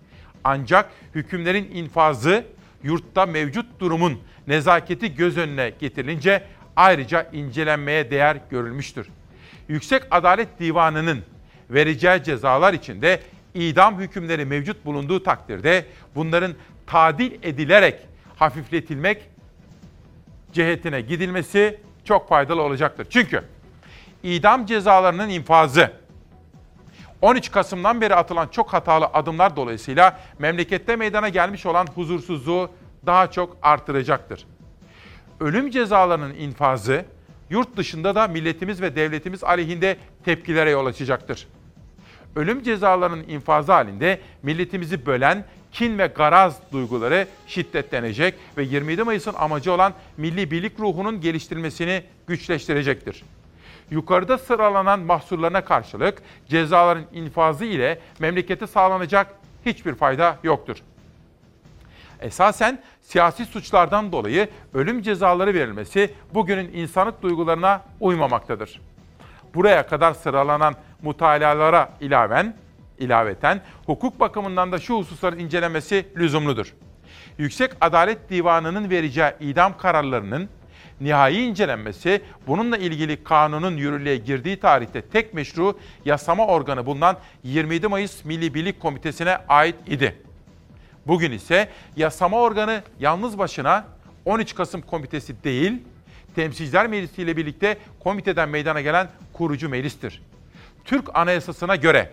[0.44, 2.44] Ancak hükümlerin infazı
[2.82, 6.42] yurtta mevcut durumun nezaketi göz önüne getirilince
[6.76, 9.08] ayrıca incelenmeye değer görülmüştür.
[9.68, 11.22] Yüksek Adalet Divanı'nın
[11.70, 13.20] vereceği cezalar içinde
[13.54, 15.84] idam hükümleri mevcut bulunduğu takdirde
[16.14, 16.54] bunların
[16.86, 18.00] tadil edilerek
[18.36, 19.28] hafifletilmek
[20.52, 23.06] cihetine gidilmesi çok faydalı olacaktır.
[23.10, 23.44] Çünkü
[24.22, 25.92] idam cezalarının infazı
[27.22, 32.70] 13 Kasım'dan beri atılan çok hatalı adımlar dolayısıyla memlekette meydana gelmiş olan huzursuzluğu
[33.06, 34.46] daha çok artıracaktır.
[35.43, 37.05] Ölüm cezalarının infazı
[37.51, 41.48] yurt dışında da milletimiz ve devletimiz aleyhinde tepkilere yol açacaktır.
[42.36, 49.73] Ölüm cezalarının infazı halinde milletimizi bölen kin ve garaz duyguları şiddetlenecek ve 27 Mayıs'ın amacı
[49.73, 53.24] olan milli birlik ruhunun geliştirilmesini güçleştirecektir.
[53.90, 59.35] Yukarıda sıralanan mahsurlarına karşılık cezaların infazı ile memlekete sağlanacak
[59.66, 60.77] hiçbir fayda yoktur.
[62.20, 68.80] Esasen siyasi suçlardan dolayı ölüm cezaları verilmesi bugünün insanlık duygularına uymamaktadır.
[69.54, 72.56] Buraya kadar sıralanan mutalalara ilaven,
[72.98, 76.74] ilaveten hukuk bakımından da şu hususların incelenmesi lüzumludur.
[77.38, 80.48] Yüksek Adalet Divanı'nın vereceği idam kararlarının
[81.00, 88.24] nihai incelenmesi bununla ilgili kanunun yürürlüğe girdiği tarihte tek meşru yasama organı bulunan 27 Mayıs
[88.24, 90.22] Milli Birlik Komitesi'ne ait idi.
[91.06, 93.84] Bugün ise yasama organı yalnız başına
[94.24, 95.72] 13 Kasım Komitesi değil,
[96.34, 100.22] Temsilciler Meclisi ile birlikte komiteden meydana gelen kurucu meclistir.
[100.84, 102.10] Türk Anayasası'na göre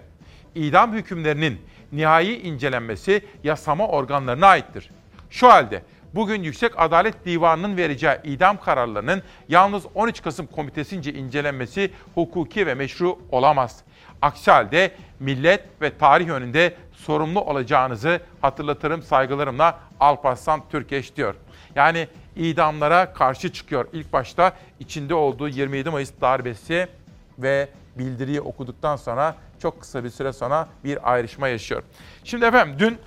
[0.55, 1.61] idam hükümlerinin
[1.91, 4.89] nihai incelenmesi yasama organlarına aittir.
[5.29, 5.83] Şu halde
[6.15, 13.19] bugün Yüksek Adalet Divanı'nın vereceği idam kararlarının yalnız 13 Kasım Komitesince incelenmesi hukuki ve meşru
[13.31, 13.83] olamaz.
[14.21, 21.35] Aksi halde millet ve tarih önünde sorumlu olacağınızı hatırlatırım saygılarımla Alparslan Türkeş diyor.
[21.75, 23.87] Yani idamlara karşı çıkıyor.
[23.93, 26.87] İlk başta içinde olduğu 27 Mayıs darbesi
[27.39, 31.83] ve bildiriyi okuduktan sonra çok kısa bir süre sonra bir ayrışma yaşıyor.
[32.23, 32.97] Şimdi efendim dün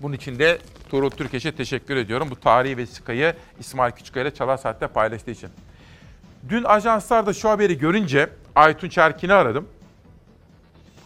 [0.00, 0.58] bunun için de
[0.90, 2.28] Tuğrul Türkeş'e teşekkür ediyorum.
[2.30, 5.50] Bu tarihi vesikayı İsmail Küçükkaya ile Çalar Saat'te paylaştığı için.
[6.48, 9.68] Dün ajanslarda şu haberi görünce Aytunç Erkin'i aradım.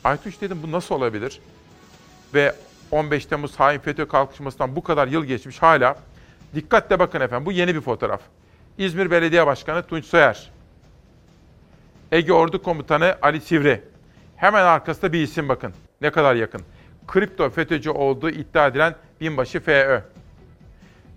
[0.04, 1.40] Aytunç dedim bu nasıl olabilir?
[2.34, 2.54] Ve
[2.90, 5.96] 15 Temmuz hain FETÖ kalkışmasından bu kadar yıl geçmiş hala.
[6.54, 8.20] Dikkatle bakın efendim bu yeni bir fotoğraf.
[8.78, 10.50] İzmir Belediye Başkanı Tunç Soyer.
[12.12, 13.82] Ege Ordu Komutanı Ali Sivri.
[14.36, 15.74] Hemen arkasında bir isim bakın.
[16.00, 16.60] Ne kadar yakın.
[17.06, 20.02] Kripto FETÖ'cü olduğu iddia edilen binbaşı FÖ.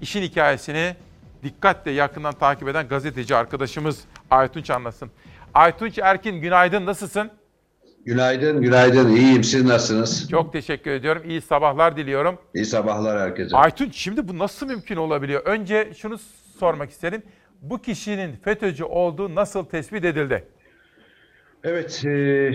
[0.01, 0.95] İşin hikayesini
[1.43, 3.99] dikkatle yakından takip eden gazeteci arkadaşımız
[4.31, 5.11] Aytunç anlasın.
[5.53, 7.31] Aytunç Erkin günaydın nasılsın?
[8.08, 9.10] Günaydın, günaydın.
[9.10, 9.44] İyiyim.
[9.44, 10.30] Siz nasılsınız?
[10.32, 11.22] Çok teşekkür ediyorum.
[11.26, 12.38] İyi sabahlar diliyorum.
[12.56, 13.58] İyi sabahlar herkese.
[13.58, 15.42] Aytun şimdi bu nasıl mümkün olabiliyor?
[15.46, 16.18] Önce şunu
[16.60, 17.24] sormak isterim.
[17.62, 20.44] Bu kişinin FETÖ'cü olduğu nasıl tespit edildi?
[21.64, 22.52] Evet, e,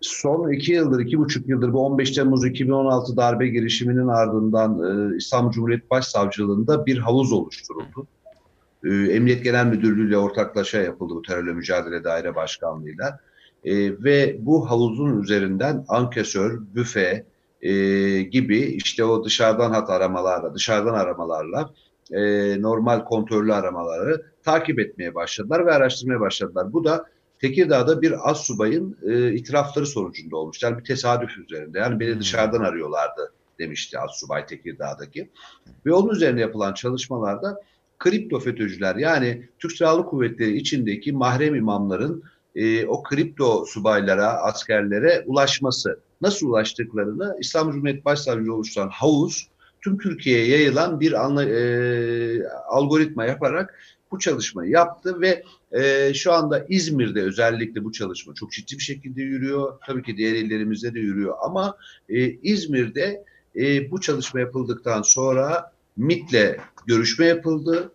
[0.00, 4.78] son iki yıldır, iki buçuk yıldır bu 15 Temmuz 2016 darbe girişiminin ardından
[5.12, 8.06] e, İstanbul Cumhuriyet Başsavcılığında bir havuz oluşturuldu.
[8.84, 13.20] E, Emniyet Genel Müdürlüğü ile ortaklaşa yapıldı bu terörle mücadele daire başkanlığıyla.
[13.64, 17.24] E, ve bu havuzun üzerinden ankesör, büfe
[17.62, 17.72] e,
[18.22, 21.70] gibi işte o dışarıdan hat aramalarla, dışarıdan aramalarla
[22.12, 22.20] e,
[22.62, 26.72] normal kontrollü aramaları takip etmeye başladılar ve araştırmaya başladılar.
[26.72, 27.06] Bu da
[27.38, 30.62] Tekirdağ'da bir az subayın e, itirafları sonucunda olmuş.
[30.62, 31.78] Yani bir tesadüf üzerinde.
[31.78, 35.30] Yani beni dışarıdan arıyorlardı demişti az subay Tekirdağ'daki.
[35.86, 37.60] Ve onun üzerine yapılan çalışmalarda
[37.98, 42.22] kripto FETÖ'cüler yani Türk Silahlı Kuvvetleri içindeki mahrem imamların
[42.56, 49.48] e, o kripto subaylara, askerlere ulaşması, nasıl ulaştıklarını İstanbul Cumhuriyet Başsavcılığı oluşturan havuz
[49.80, 53.80] tüm Türkiye'ye yayılan bir anla, e, algoritma yaparak
[54.10, 55.42] bu çalışmayı yaptı ve
[55.72, 59.78] e, şu anda İzmir'de özellikle bu çalışma çok ciddi bir şekilde yürüyor.
[59.86, 61.76] Tabii ki diğer illerimizde de yürüyor ama
[62.08, 63.24] e, İzmir'de
[63.56, 66.56] e, bu çalışma yapıldıktan sonra MIT'le
[66.86, 67.92] görüşme yapıldı.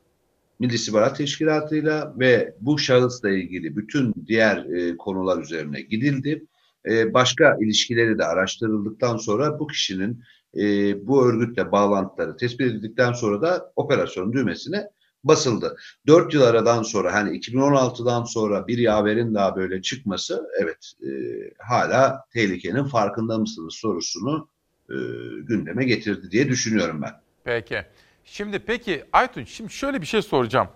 [0.61, 6.45] Milli İstihbarat Teşkilatı'yla ve bu şahısla ilgili bütün diğer e, konular üzerine gidildi.
[6.89, 10.23] E, başka ilişkileri de araştırıldıktan sonra bu kişinin
[10.57, 10.63] e,
[11.07, 14.87] bu örgütle bağlantıları tespit edildikten sonra da operasyonun düğmesine
[15.23, 15.77] basıldı.
[16.07, 21.09] Dört yıl aradan sonra hani 2016'dan sonra bir yaverin daha böyle çıkması evet e,
[21.57, 24.49] hala tehlikenin farkında mısınız sorusunu
[24.89, 24.95] e,
[25.41, 27.13] gündeme getirdi diye düşünüyorum ben.
[27.43, 27.85] Peki.
[28.25, 30.67] Şimdi peki Aytun şimdi şöyle bir şey soracağım.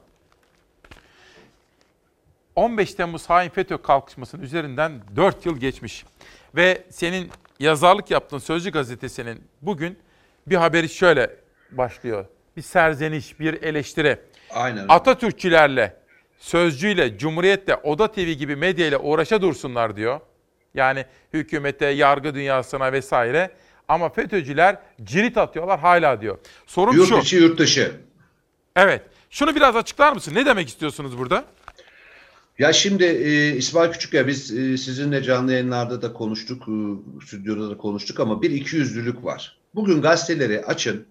[2.55, 6.05] 15 Temmuz hain FETÖ kalkışmasının üzerinden 4 yıl geçmiş.
[6.55, 9.99] Ve senin yazarlık yaptığın Sözcü gazetesinin bugün
[10.47, 11.35] bir haberi şöyle
[11.71, 12.25] başlıyor.
[12.57, 14.19] Bir serzeniş, bir eleştiri.
[14.49, 14.85] Aynen.
[14.89, 15.95] Atatürkçülerle,
[16.37, 20.19] Sözcüyle, Cumhuriyet'le, Oda TV gibi medyayla uğraşa dursunlar diyor.
[20.73, 23.51] Yani hükümete, yargı dünyasına vesaire.
[23.87, 26.37] Ama FETÖ'cüler cirit atıyorlar hala diyor.
[26.65, 27.17] Sorum yurt şu.
[27.17, 27.91] içi yurt dışı.
[28.75, 29.01] Evet.
[29.29, 30.35] Şunu biraz açıklar mısın?
[30.35, 31.45] Ne demek istiyorsunuz burada?
[32.59, 36.73] Ya şimdi e, İsmail Küçük'ya biz e, sizinle canlı yayınlarda da konuştuk, e,
[37.25, 39.57] stüdyoda da konuştuk ama bir ikiyüzlülük var.
[39.75, 41.05] Bugün gazeteleri açın.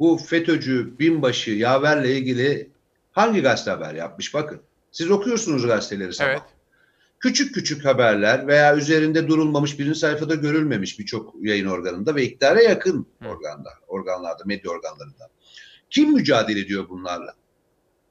[0.00, 2.70] Bu FETÖ'cü binbaşı Yaver'le ilgili
[3.12, 4.34] hangi gazete haber yapmış?
[4.34, 4.60] Bakın.
[4.92, 6.30] Siz okuyorsunuz gazeteleri sabah.
[6.30, 6.42] Evet.
[7.20, 13.06] Küçük küçük haberler veya üzerinde durulmamış, birinci sayfada görülmemiş birçok yayın organında ve iktidara yakın
[13.26, 15.28] organda, organlarda, medya organlarında.
[15.90, 17.34] Kim mücadele ediyor bunlarla?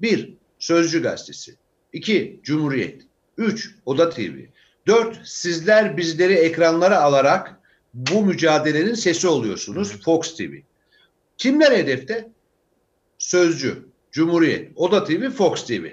[0.02, 1.56] Bir, Sözcü Gazetesi.
[1.94, 3.02] İki, Cumhuriyet.
[3.38, 4.32] Üç, Oda TV.
[4.88, 7.60] Dört, sizler bizleri ekranlara alarak
[7.94, 10.02] bu mücadelenin sesi oluyorsunuz.
[10.04, 10.54] Fox TV.
[11.38, 12.30] Kimler hedefte?
[13.18, 15.86] Sözcü, Cumhuriyet, Oda TV, Fox TV.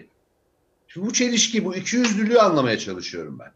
[0.97, 3.53] Şimdi bu çelişki, bu ikiyüzlülüğü anlamaya çalışıyorum ben.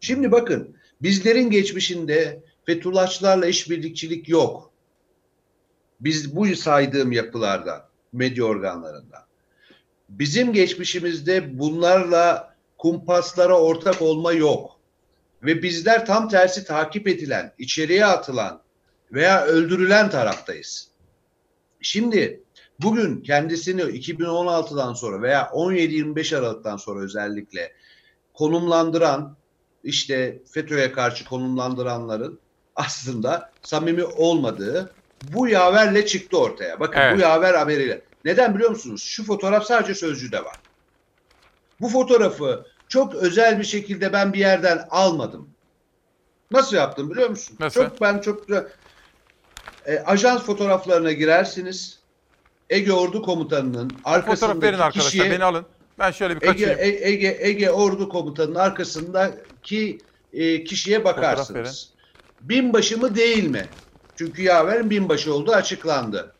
[0.00, 4.70] Şimdi bakın, bizlerin geçmişinde Fethullahçılarla işbirlikçilik yok.
[6.00, 9.26] Biz bu saydığım yapılarda, medya organlarında.
[10.08, 14.80] Bizim geçmişimizde bunlarla kumpaslara ortak olma yok.
[15.42, 18.62] Ve bizler tam tersi takip edilen, içeriye atılan
[19.12, 20.88] veya öldürülen taraftayız.
[21.80, 22.40] Şimdi
[22.82, 27.72] bugün kendisini 2016'dan sonra veya 17-25 Aralık'tan sonra özellikle
[28.34, 29.36] konumlandıran
[29.84, 32.38] işte FETÖ'ye karşı konumlandıranların
[32.76, 34.94] aslında samimi olmadığı
[35.32, 36.80] bu yaverle çıktı ortaya.
[36.80, 37.16] Bakın Evet.
[37.16, 38.02] bu yaver haberiyle.
[38.24, 39.02] Neden biliyor musunuz?
[39.02, 40.56] Şu fotoğraf sadece sözcüde var.
[41.80, 45.50] Bu fotoğrafı çok özel bir şekilde ben bir yerden almadım.
[46.50, 47.56] Nasıl yaptım biliyor musun?
[47.60, 47.82] Nasıl?
[47.82, 48.46] Çok ben çok.
[49.86, 51.95] E, ajans fotoğraflarına girersiniz.
[52.70, 55.02] Ege Ordu Komutanı'nın Fotoğraf verin arkasındaki arkadaşlar.
[55.02, 55.66] kişiye Beni alın.
[55.98, 56.78] Ben şöyle bir Ege, kaçayım.
[56.80, 59.98] E- Ege, Ege Ordu Komutanı'nın arkasındaki
[60.32, 61.90] e, kişiye bakarsınız.
[62.40, 63.66] Binbaşı mı değil mi?
[64.16, 66.34] Çünkü yaverin binbaşı olduğu açıklandı.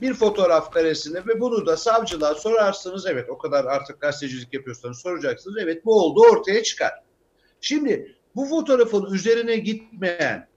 [0.00, 3.06] Bir fotoğraf karesini ve bunu da savcılığa sorarsınız.
[3.06, 5.56] Evet o kadar artık gazetecilik yapıyorsanız soracaksınız.
[5.60, 6.92] Evet bu oldu ortaya çıkar.
[7.60, 10.48] Şimdi bu fotoğrafın üzerine gitmeyen,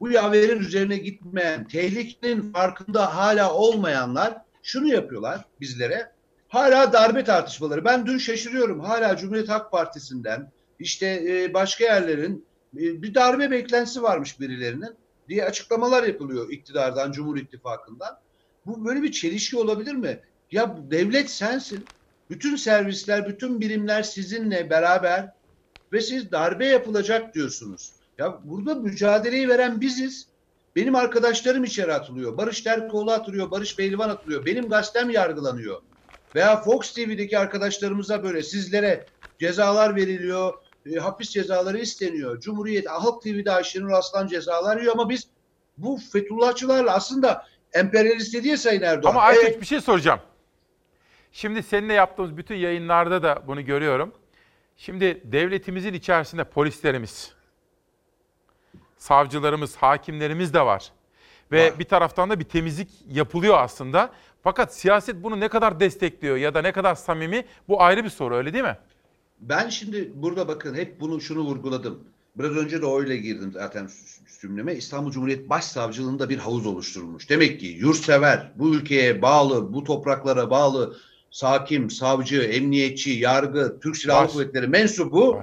[0.00, 6.12] bu yaverin üzerine gitmeyen, tehlikenin farkında hala olmayanlar şunu yapıyorlar bizlere.
[6.48, 7.84] Hala darbe tartışmaları.
[7.84, 8.80] Ben dün şaşırıyorum.
[8.80, 14.94] Hala Cumhuriyet Halk Partisi'nden işte e, başka yerlerin e, bir darbe beklentisi varmış birilerinin
[15.28, 18.18] diye açıklamalar yapılıyor iktidardan, Cumhur İttifakı'ndan.
[18.66, 20.20] Bu böyle bir çelişki olabilir mi?
[20.50, 21.84] Ya devlet sensin.
[22.30, 25.32] Bütün servisler, bütün birimler sizinle beraber
[25.92, 27.92] ve siz darbe yapılacak diyorsunuz.
[28.18, 30.26] Ya burada mücadeleyi veren biziz.
[30.76, 32.36] Benim arkadaşlarım içeri atılıyor.
[32.36, 34.46] Barış Terkoğlu atılıyor, Barış Pehlivan atılıyor.
[34.46, 35.82] Benim gazetem yargılanıyor.
[36.34, 39.06] Veya Fox TV'deki arkadaşlarımıza böyle sizlere
[39.38, 40.54] cezalar veriliyor,
[40.86, 42.40] e, hapis cezaları isteniyor.
[42.40, 45.26] Cumhuriyet, Halk TV'de Ayşenur Aslan cezalar yiyor ama biz
[45.78, 49.10] bu Fethullahçılarla aslında emperyalist dedi ya Sayın Erdoğan.
[49.10, 50.20] Ama Aytunç Evet, bir şey soracağım.
[51.32, 54.12] Şimdi seninle yaptığımız bütün yayınlarda da bunu görüyorum.
[54.76, 57.32] Şimdi devletimizin içerisinde polislerimiz,
[59.02, 60.92] savcılarımız, hakimlerimiz de var.
[61.52, 64.10] Ve bir taraftan da bir temizlik yapılıyor aslında.
[64.42, 68.36] Fakat siyaset bunu ne kadar destekliyor ya da ne kadar samimi bu ayrı bir soru
[68.36, 68.76] öyle değil mi?
[69.40, 72.04] Ben şimdi burada bakın hep bunu şunu vurguladım.
[72.36, 73.88] Biraz önce de öyle girdim zaten
[74.40, 74.74] cümleme.
[74.74, 77.30] İstanbul Cumhuriyet Başsavcılığında bir havuz oluşturulmuş.
[77.30, 80.96] Demek ki yurtsever, bu ülkeye bağlı, bu topraklara bağlı
[81.30, 84.32] sakim, savcı, emniyetçi, yargı, Türk Silahlı Var.
[84.32, 85.42] Kuvvetleri mensubu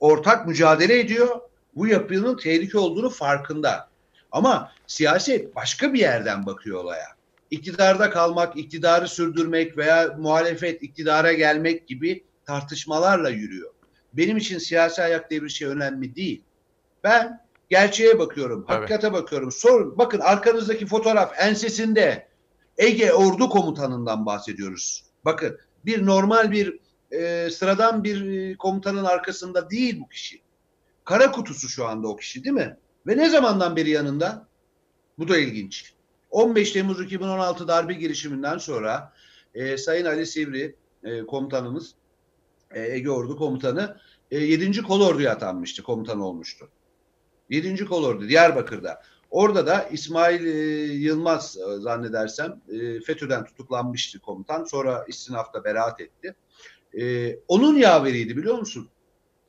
[0.00, 1.47] ortak mücadele ediyor.
[1.78, 3.88] Bu yapının tehlike olduğunu farkında.
[4.32, 7.06] Ama siyaset başka bir yerden bakıyor olaya.
[7.50, 13.70] İktidarda kalmak, iktidarı sürdürmek veya muhalefet iktidara gelmek gibi tartışmalarla yürüyor.
[14.12, 16.42] Benim için siyasi ayak diye bir şey önemli değil.
[17.04, 17.40] Ben
[17.70, 18.78] gerçeğe bakıyorum, Evet.
[18.78, 19.52] hakikate bakıyorum.
[19.52, 22.28] Sorun, bakın arkanızdaki fotoğraf ensesinde
[22.78, 25.04] Ege Ordu Komutanı'ndan bahsediyoruz.
[25.24, 26.78] Bakın bir normal bir
[27.10, 30.47] e, sıradan bir e, komutanın arkasında değil bu kişi.
[31.08, 32.76] Kara kutusu şu anda o kişi değil mi?
[33.06, 34.48] Ve ne zamandan beri yanında?
[35.18, 35.92] Bu da ilginç.
[36.30, 39.12] 15 Temmuz 2016 darbe girişiminden sonra
[39.54, 41.94] e, Sayın Ali Sivri e, komutanımız
[42.70, 43.96] e, Ege Ordu komutanı
[44.30, 44.82] e, 7.
[44.82, 46.68] Kolordu'ya atanmıştı, komutan olmuştu.
[47.50, 47.84] 7.
[47.84, 49.02] Kolordu Diyarbakır'da.
[49.30, 50.50] Orada da İsmail e,
[50.92, 54.64] Yılmaz e, zannedersem e, FETÖ'den tutuklanmıştı komutan.
[54.64, 56.34] Sonra istinafta beraat etti.
[57.00, 58.90] E, onun yaveriydi biliyor musun?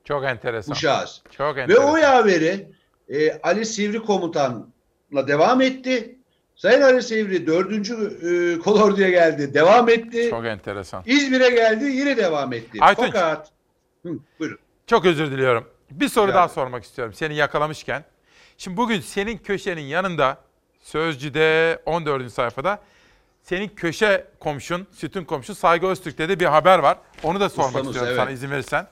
[0.09, 0.75] Çok enteresan.
[0.75, 1.21] Bu şahıs.
[1.31, 1.89] Çok Ve enteresan.
[1.89, 2.67] o yaveri
[3.09, 6.15] e, Ali Sivri komutanla devam etti.
[6.55, 7.71] Sayın Ali Sivri 4.
[7.71, 9.53] E, kolorduya geldi.
[9.53, 10.27] Devam etti.
[10.29, 11.03] Çok enteresan.
[11.05, 12.77] İzmir'e geldi yine devam etti.
[12.81, 13.05] Aytunç.
[13.13, 13.51] Fakat
[14.05, 14.09] Hı,
[14.39, 14.59] buyurun.
[14.87, 15.67] Çok özür diliyorum.
[15.91, 16.55] Bir soru Rica daha ederim.
[16.55, 18.03] sormak istiyorum seni yakalamışken.
[18.57, 20.37] Şimdi bugün senin köşenin yanında
[20.81, 22.31] Sözcü'de 14.
[22.31, 22.79] sayfada
[23.43, 26.97] senin köşe komşun, sütün komşun Saygı Öztürk'te de bir haber var.
[27.23, 28.21] Onu da sormak Ustamız, istiyorum evet.
[28.21, 28.87] sana izin verirsen.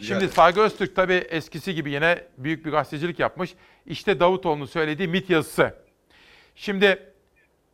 [0.00, 0.32] Şimdi ederim.
[0.32, 3.54] Saygı Öztürk tabii eskisi gibi yine büyük bir gazetecilik yapmış.
[3.86, 5.74] İşte Davutoğlu'nun söylediği MIT yazısı.
[6.54, 7.12] Şimdi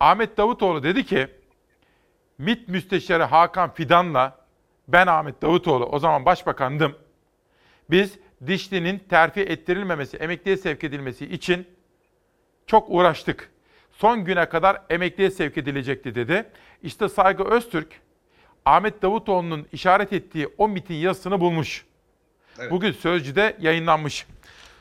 [0.01, 1.28] Ahmet Davutoğlu dedi ki
[2.39, 4.47] MİT Müsteşarı Hakan Fidan'la
[4.89, 6.97] ben Ahmet Davutoğlu o zaman başbakandım.
[7.90, 11.66] Biz Dişli'nin terfi ettirilmemesi, emekliye sevk edilmesi için
[12.66, 13.51] çok uğraştık.
[13.93, 16.47] Son güne kadar emekliye sevk edilecekti dedi.
[16.82, 18.01] İşte Saygı Öztürk,
[18.65, 21.86] Ahmet Davutoğlu'nun işaret ettiği o MİT'in yazısını bulmuş.
[22.58, 22.70] Evet.
[22.70, 24.26] Bugün Sözcü'de yayınlanmış.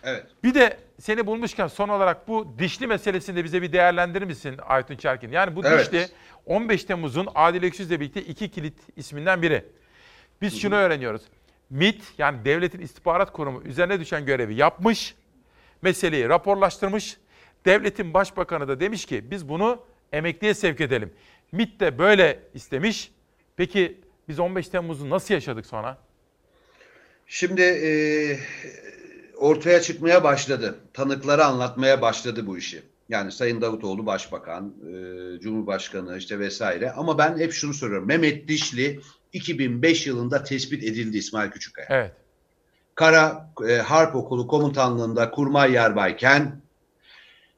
[0.03, 0.26] Evet.
[0.43, 4.95] Bir de seni bulmuşken son olarak bu dişli meselesini de bize bir değerlendirir misin Aytun
[4.95, 5.31] Çerkin?
[5.31, 5.85] Yani bu Evet.
[5.85, 6.07] dişli
[6.45, 9.65] 15 Temmuz'un Adil Öksüz'le birlikte iki kilit isminden biri.
[10.41, 11.22] Biz şunu öğreniyoruz.
[11.69, 15.15] MİT yani Devletin İstihbarat Kurumu üzerine düşen görevi yapmış,
[15.81, 17.18] meseleyi raporlaştırmış.
[17.65, 19.81] Devletin Başbakanı da demiş ki biz bunu
[20.14, 21.14] emekliye sevk edelim.
[21.52, 23.11] MİT de böyle istemiş.
[23.57, 25.97] Peki biz 15 Temmuz'u nasıl yaşadık sonra?
[27.27, 27.89] Şimdi e,
[29.38, 30.80] ortaya çıkmaya başladı.
[30.93, 32.84] Tanıkları anlatmaya başladı bu işi.
[33.10, 36.91] Yani Sayın Davutoğlu Başbakan, e, Cumhurbaşkanı işte vesaire.
[36.91, 38.07] Ama ben hep şunu soruyorum.
[38.07, 38.99] Mehmet Dişli
[39.34, 41.88] 2005 yılında tespit edildi İsmail Küçükkaya.
[41.89, 42.11] Evet.
[42.95, 46.61] Kara e, Harp Okulu komutanlığında kurmay yarbayken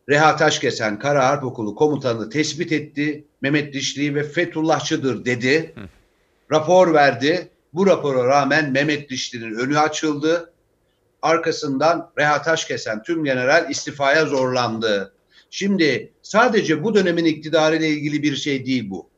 [0.09, 3.25] Reha Taşkesen Kara Harp Okulu komutanı tespit etti.
[3.41, 5.73] Mehmet Dişli ve Fethullahçıdır dedi.
[6.51, 7.49] Rapor verdi.
[7.77, 10.53] Bu rapora rağmen Mehmet Dişli'nin önü açıldı.
[11.21, 15.13] Arkasından Reha Taşkesen tüm general istifaya zorlandı.
[15.49, 19.09] Şimdi sadece bu dönemin iktidarı ile ilgili bir şey değil bu.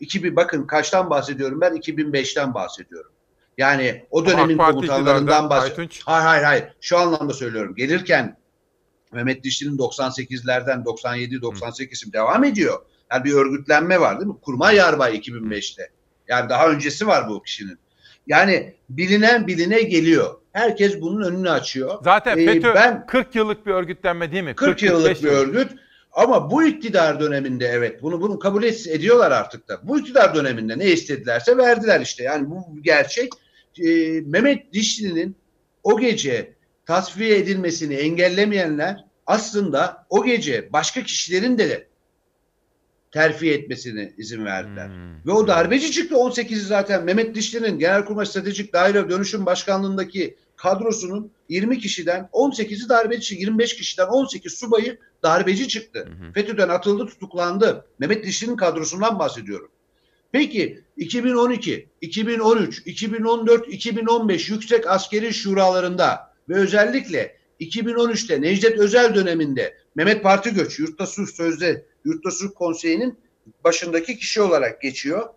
[0.00, 3.12] 2000 bakın kaçtan bahsediyorum ben 2005'ten bahsediyorum.
[3.58, 5.90] Yani o dönemin komutanlarından bahsediyorum.
[6.04, 6.64] Hayır hayır hayır.
[6.80, 7.74] Şu anlamda söylüyorum.
[7.74, 8.36] Gelirken
[9.12, 12.82] Mehmet Dişli'nin 98'lerden 97 98 devam ediyor.
[13.12, 14.40] Yani bir örgütlenme var değil mi?
[14.42, 15.90] Kurmay Yarbay 2005'te.
[16.28, 17.78] Yani daha öncesi var bu kişinin.
[18.26, 20.34] Yani bilinen biline geliyor.
[20.52, 21.98] Herkes bunun önünü açıyor.
[22.04, 24.54] Zaten Ee, FETÖ ben 40 yıllık bir örgütlenme değil mi?
[24.54, 25.70] 40 yıllık bir örgüt.
[26.12, 29.80] Ama bu iktidar döneminde evet bunu bunu kabul ediyorlar artık da.
[29.82, 32.24] Bu iktidar döneminde ne istedilerse verdiler işte.
[32.24, 33.32] Yani bu gerçek.
[33.84, 35.36] Ee, Mehmet Dişli'nin
[35.82, 36.52] o gece
[36.86, 41.86] tasfiye edilmesini engellemeyenler aslında o gece başka kişilerin de
[43.12, 44.90] terfi etmesine izin verdiler.
[45.26, 51.78] Ve o darbeci çıktı 18'i zaten Mehmet Dişli'nin Genelkurmay Stratejik Daire Dönüşüm Başkanlığındaki kadrosunun 20
[51.78, 56.08] kişiden 18'i darbeci, 25 kişiden 18 subayı darbeci çıktı.
[56.34, 57.86] FETÖ'den atıldı, tutuklandı.
[57.98, 59.68] Mehmet Dişli'nin kadrosundan bahsediyorum.
[60.32, 70.22] Peki 2012, 2013, 2014, 2015 yüksek askeri şuralarında ve özellikle 2013'te Necdet Özel döneminde Mehmet
[70.22, 73.18] Parti Göç Yurtta Sulh Sözde Yurtta Sulh Konseyi'nin
[73.64, 75.28] başındaki kişi olarak geçiyor.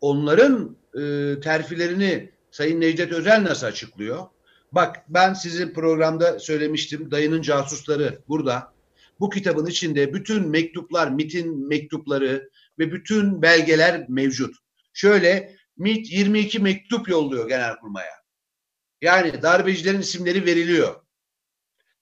[0.00, 1.00] Onların e,
[1.40, 4.26] terfilerini Sayın Necdet Özel nasıl açıklıyor?
[4.72, 7.10] Bak ben sizin programda söylemiştim.
[7.10, 8.72] Dayının casusları burada.
[9.20, 14.56] Bu kitabın içinde bütün mektuplar, MIT'in mektupları ve bütün belgeler mevcut.
[14.92, 18.20] Şöyle MIT 22 mektup yolluyor Genelkurmay'a.
[19.02, 20.94] Yani darbecilerin isimleri veriliyor.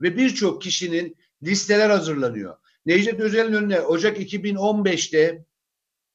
[0.03, 2.57] Ve birçok kişinin listeler hazırlanıyor.
[2.87, 5.45] Necdet Özel'in önüne Ocak 2015'te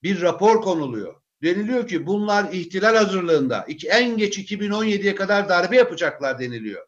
[0.03, 1.15] bir rapor konuluyor.
[1.43, 6.85] Deniliyor ki bunlar ihtilal hazırlığında iki, en geç 2017'ye kadar darbe yapacaklar deniliyor.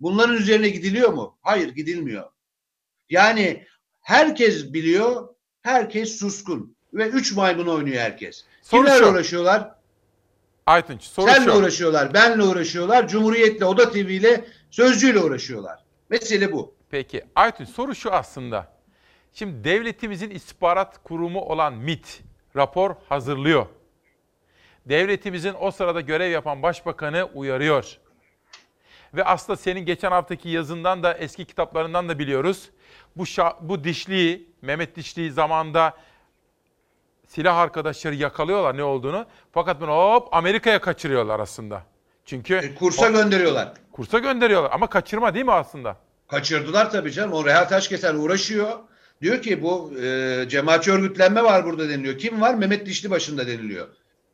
[0.00, 1.38] Bunların üzerine gidiliyor mu?
[1.42, 2.30] Hayır gidilmiyor.
[3.10, 3.66] Yani
[4.00, 5.28] herkes biliyor,
[5.62, 8.44] herkes suskun ve üç maymun oynuyor herkes.
[8.62, 9.10] Soru Kimlerle şu.
[9.10, 9.74] uğraşıyorlar?
[10.66, 11.58] Aytunç soru Senle şu.
[11.58, 15.84] uğraşıyorlar, benle uğraşıyorlar, Cumhuriyet'le, Oda TV ile, Sözcü'yle uğraşıyorlar.
[16.10, 16.74] Mesele bu.
[16.90, 18.79] Peki Aytunç soru şu aslında.
[19.32, 22.20] Şimdi devletimizin istihbarat kurumu olan MIT
[22.56, 23.66] rapor hazırlıyor.
[24.86, 27.96] Devletimizin o sırada görev yapan başbakanı uyarıyor.
[29.14, 32.70] Ve aslında senin geçen haftaki yazından da eski kitaplarından da biliyoruz.
[33.16, 35.96] Bu şa- bu dişliği, Mehmet Dişliği zamanında
[37.26, 39.26] silah arkadaşları yakalıyorlar ne olduğunu.
[39.52, 41.82] Fakat bunu hop Amerika'ya kaçırıyorlar aslında.
[42.24, 43.72] Çünkü kursa gönderiyorlar.
[43.92, 45.96] Kursa gönderiyorlar ama kaçırma değil mi aslında?
[46.28, 47.32] Kaçırdılar tabii canım.
[47.32, 48.78] O Reha Taşkesen uğraşıyor.
[49.22, 52.18] Diyor ki bu e, cemaatçi örgütlenme var burada deniliyor.
[52.18, 52.54] Kim var?
[52.54, 53.88] Mehmet Dişli başında deniliyor.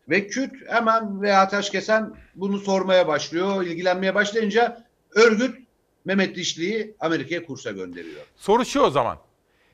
[0.09, 3.63] Ve Küt hemen Reha Taşkesen bunu sormaya başlıyor.
[3.63, 4.85] ilgilenmeye başlayınca
[5.15, 5.57] örgüt
[6.05, 8.21] Mehmet Dişli'yi Amerika'ya kursa gönderiyor.
[8.37, 9.19] Soru şu o zaman.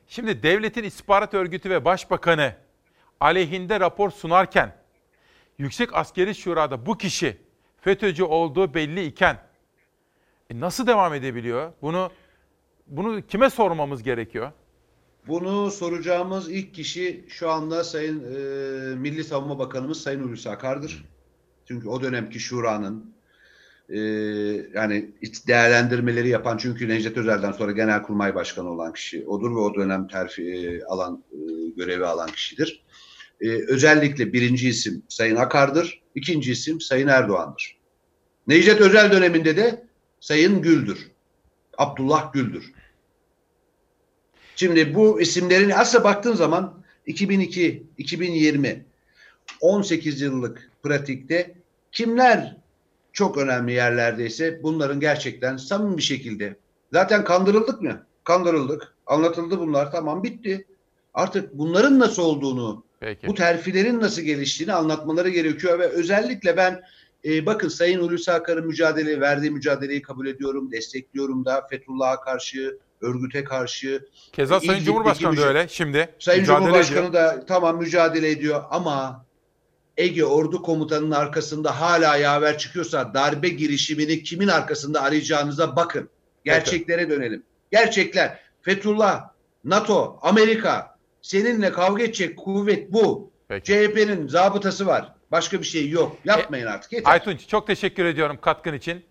[0.08, 2.54] Şimdi devletin istihbarat örgütü ve başbakanı
[3.20, 4.76] aleyhinde rapor sunarken
[5.58, 7.36] Yüksek Askeri Şura'da bu kişi
[7.80, 9.38] FETÖ'cü olduğu belli iken
[10.50, 11.72] e nasıl devam edebiliyor?
[11.82, 12.10] Bunu
[12.86, 14.52] bunu kime sormamız gerekiyor?
[15.26, 21.04] Bunu soracağımız ilk kişi şu anda Sayın e, Milli Savunma Bakanımız Sayın Hulusi Akar'dır.
[21.68, 23.14] Çünkü o dönemki şuranın
[23.88, 23.98] e,
[24.74, 25.10] yani
[25.46, 30.42] değerlendirmeleri yapan çünkü Necdet Özel'den sonra Genelkurmay Başkanı olan kişi odur ve o dönem terfi
[30.42, 32.82] e, alan e, görevi alan kişidir.
[33.40, 37.76] E, özellikle birinci isim Sayın Akar'dır, ikinci isim Sayın Erdoğan'dır.
[38.46, 39.86] Necdet Özel döneminde de
[40.20, 41.10] Sayın Gül'dür.
[41.78, 42.72] Abdullah Gül'dür.
[44.56, 46.74] Şimdi bu isimlerin aslında baktığın zaman
[47.06, 48.84] 2002, 2020,
[49.60, 51.54] 18 yıllık pratikte
[51.92, 52.56] kimler
[53.12, 56.56] çok önemli yerlerdeyse bunların gerçekten samimi bir şekilde
[56.92, 58.06] zaten kandırıldık mı?
[58.24, 58.94] Kandırıldık.
[59.06, 59.92] Anlatıldı bunlar.
[59.92, 60.66] Tamam bitti.
[61.14, 63.26] Artık bunların nasıl olduğunu, Peki.
[63.26, 66.82] bu terfilerin nasıl geliştiğini anlatmaları gerekiyor ve özellikle ben
[67.24, 73.44] e, bakın Sayın Hulusi Akar'ın mücadele verdiği mücadeleyi kabul ediyorum, destekliyorum da Fethullah'a karşı, örgüte
[73.44, 74.06] karşı.
[74.32, 76.08] Keza Sayın İdlib'deki Cumhurbaşkanı da müca- öyle şimdi.
[76.18, 77.12] Sayın mücadele Cumhurbaşkanı ediyor.
[77.12, 79.24] da tamam mücadele ediyor ama
[79.96, 86.08] Ege Ordu Komutanı'nın arkasında hala yaver çıkıyorsa darbe girişimini kimin arkasında arayacağınıza bakın.
[86.44, 87.42] Gerçeklere dönelim.
[87.72, 88.38] Gerçekler.
[88.62, 89.28] Fethullah,
[89.64, 93.30] NATO, Amerika seninle kavga edecek kuvvet bu.
[93.62, 95.12] CHP'nin zabıtası var.
[95.30, 96.16] Başka bir şey yok.
[96.24, 96.92] Yapmayın artık.
[96.92, 97.12] Yeter.
[97.12, 99.04] Aytunç çok teşekkür ediyorum katkın için.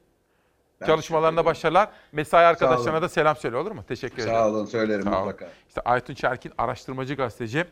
[0.85, 1.89] Çalışmalarında başarılar.
[2.11, 3.83] Mesai arkadaşlarına da selam söyle olur mu?
[3.87, 4.41] Teşekkür Sağ ederim.
[4.45, 5.19] olun, söylerim Sağ olun.
[5.19, 5.47] mutlaka.
[5.67, 7.65] İşte Aytunç Erkin araştırmacı gazeteci.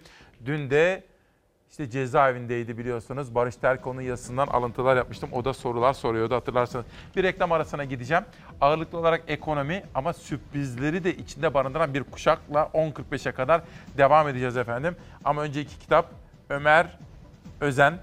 [0.45, 1.03] Dün de
[1.71, 3.35] işte cezaevindeydi biliyorsunuz.
[3.35, 5.29] Barış Terkoğlu'nun yazısından alıntılar yapmıştım.
[5.33, 6.85] O da sorular soruyordu hatırlarsanız.
[7.15, 8.23] Bir reklam arasına gideceğim.
[8.61, 13.61] Ağırlıklı olarak ekonomi ama sürprizleri de içinde barındıran bir kuşakla 10.45'e kadar
[13.97, 14.95] devam edeceğiz efendim.
[15.25, 16.05] Ama önce iki kitap
[16.49, 16.97] Ömer
[17.61, 17.97] Özen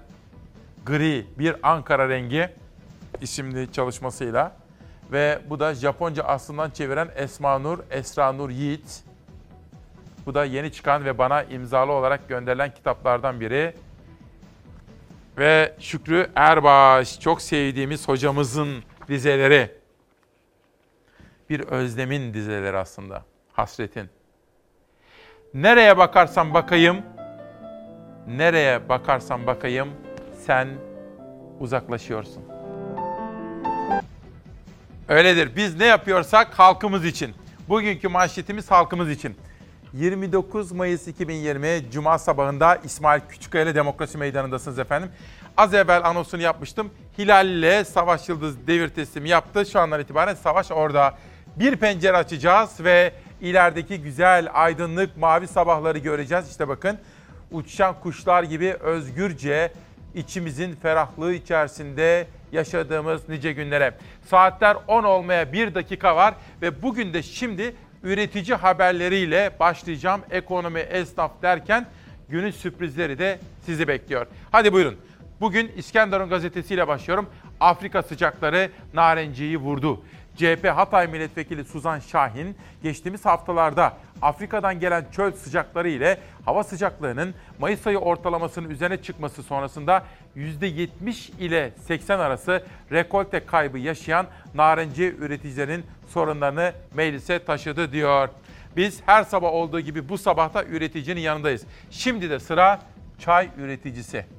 [0.85, 2.49] Gri Bir Ankara Rengi
[3.21, 4.51] isimli çalışmasıyla
[5.11, 9.03] ve bu da Japonca aslından çeviren Esma Nur, Esra Nur Yiğit.
[10.25, 13.73] Bu da yeni çıkan ve bana imzalı olarak gönderilen kitaplardan biri.
[15.37, 19.71] Ve Şükrü Erbaş, çok sevdiğimiz hocamızın dizeleri.
[21.49, 23.23] Bir özlemin dizeleri aslında,
[23.53, 24.09] hasretin.
[25.53, 27.01] Nereye bakarsam bakayım,
[28.27, 29.89] nereye bakarsam bakayım
[30.45, 30.67] sen
[31.59, 32.56] uzaklaşıyorsun.
[35.09, 35.55] Öyledir.
[35.55, 37.35] Biz ne yapıyorsak halkımız için.
[37.69, 39.35] Bugünkü manşetimiz halkımız için.
[39.93, 45.09] 29 Mayıs 2020 Cuma sabahında İsmail Küçükkaya ile Demokrasi Meydanı'ndasınız efendim.
[45.57, 46.89] Az evvel anonsunu yapmıştım.
[47.17, 49.65] Hilal ile Savaş Yıldız devir teslimi yaptı.
[49.65, 51.17] Şu andan itibaren Savaş orada.
[51.55, 56.49] Bir pencere açacağız ve ilerideki güzel aydınlık mavi sabahları göreceğiz.
[56.49, 56.97] İşte bakın
[57.51, 59.71] uçan kuşlar gibi özgürce
[60.17, 63.93] içimizin ferahlığı içerisinde yaşadığımız nice günlere.
[64.25, 70.21] Saatler 10 olmaya bir dakika var ve bugün de şimdi üretici haberleriyle başlayacağım.
[70.31, 71.85] Ekonomi, esnaf derken
[72.29, 74.27] günün sürprizleri de sizi bekliyor.
[74.51, 74.97] Hadi buyurun.
[75.41, 77.29] Bugün İskenderun gazetesiyle başlıyorum.
[77.59, 80.01] Afrika sıcakları narenciyi vurdu.
[80.37, 87.87] CHP Hatay Milletvekili Suzan Şahin geçtiğimiz haftalarda Afrika'dan gelen çöl sıcakları ile hava sıcaklığının Mayıs
[87.87, 90.03] ayı ortalamasının üzerine çıkması sonrasında
[90.37, 98.29] %70 ile 80 arası rekolte kaybı yaşayan narenci üreticilerin sorunlarını meclise taşıdı diyor.
[98.77, 101.63] Biz her sabah olduğu gibi bu sabahta üreticinin yanındayız.
[101.91, 102.81] Şimdi de sıra
[103.19, 104.36] çay üreticisi.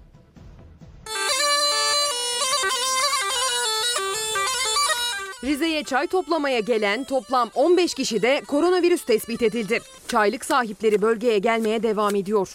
[5.45, 9.81] Rize'ye çay toplamaya gelen toplam 15 kişi de koronavirüs tespit edildi.
[10.09, 12.55] Çaylık sahipleri bölgeye gelmeye devam ediyor.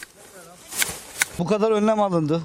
[1.39, 2.41] Bu kadar önlem alındı.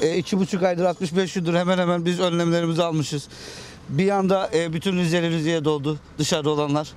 [0.00, 3.28] E, iki buçuk aydır 65 gündür hemen hemen biz önlemlerimizi almışız.
[3.88, 6.88] Bir anda e, bütün Rizeli Rize'ye doldu dışarıda olanlar.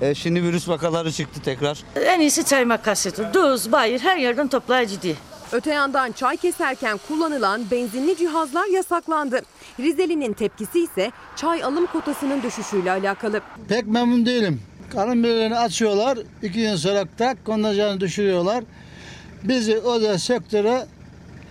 [0.00, 1.84] E, şimdi virüs vakaları çıktı tekrar.
[1.96, 3.34] En iyisi çay makasıdır.
[3.34, 5.16] Düz, bayır her yerden toplayıcı değil.
[5.52, 9.40] Öte yandan çay keserken kullanılan benzinli cihazlar yasaklandı.
[9.80, 13.40] Rizeli'nin tepkisi ise çay alım kotasının düşüşüyle alakalı.
[13.68, 14.62] Pek memnun değilim.
[14.92, 16.18] Karın birlerini açıyorlar.
[16.42, 18.64] iki gün sonra tak kontenjanı düşürüyorlar.
[19.44, 20.86] Bizi o da sektöre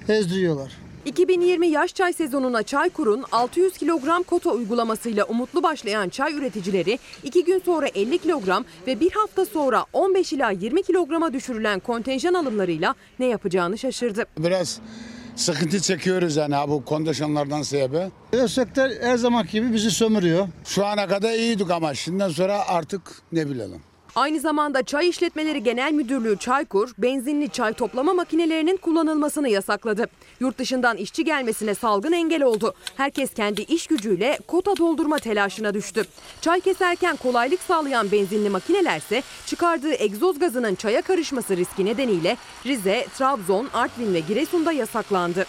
[0.10, 0.81] ezdiriyorlar.
[1.06, 7.62] 2020 yaş çay sezonuna Çaykur'un 600 kilogram kota uygulamasıyla umutlu başlayan çay üreticileri 2 gün
[7.66, 13.26] sonra 50 kilogram ve bir hafta sonra 15 ila 20 kilograma düşürülen kontenjan alımlarıyla ne
[13.26, 14.26] yapacağını şaşırdı.
[14.38, 14.80] Biraz
[15.36, 18.12] sıkıntı çekiyoruz yani bu kondisyonlardan sebebi.
[18.44, 20.48] O sektör her zaman gibi bizi sömürüyor.
[20.66, 23.02] Şu ana kadar iyiydik ama şimdiden sonra artık
[23.32, 23.91] ne bilelim.
[24.16, 30.08] Aynı zamanda Çay İşletmeleri Genel Müdürlüğü Çaykur, benzinli çay toplama makinelerinin kullanılmasını yasakladı.
[30.40, 32.74] Yurt dışından işçi gelmesine salgın engel oldu.
[32.98, 36.04] Herkes kendi iş gücüyle kota doldurma telaşına düştü.
[36.42, 43.70] Çay keserken kolaylık sağlayan benzinli makinelerse çıkardığı egzoz gazının çaya karışması riski nedeniyle Rize, Trabzon,
[43.74, 45.46] Artvin ve Giresun'da yasaklandı.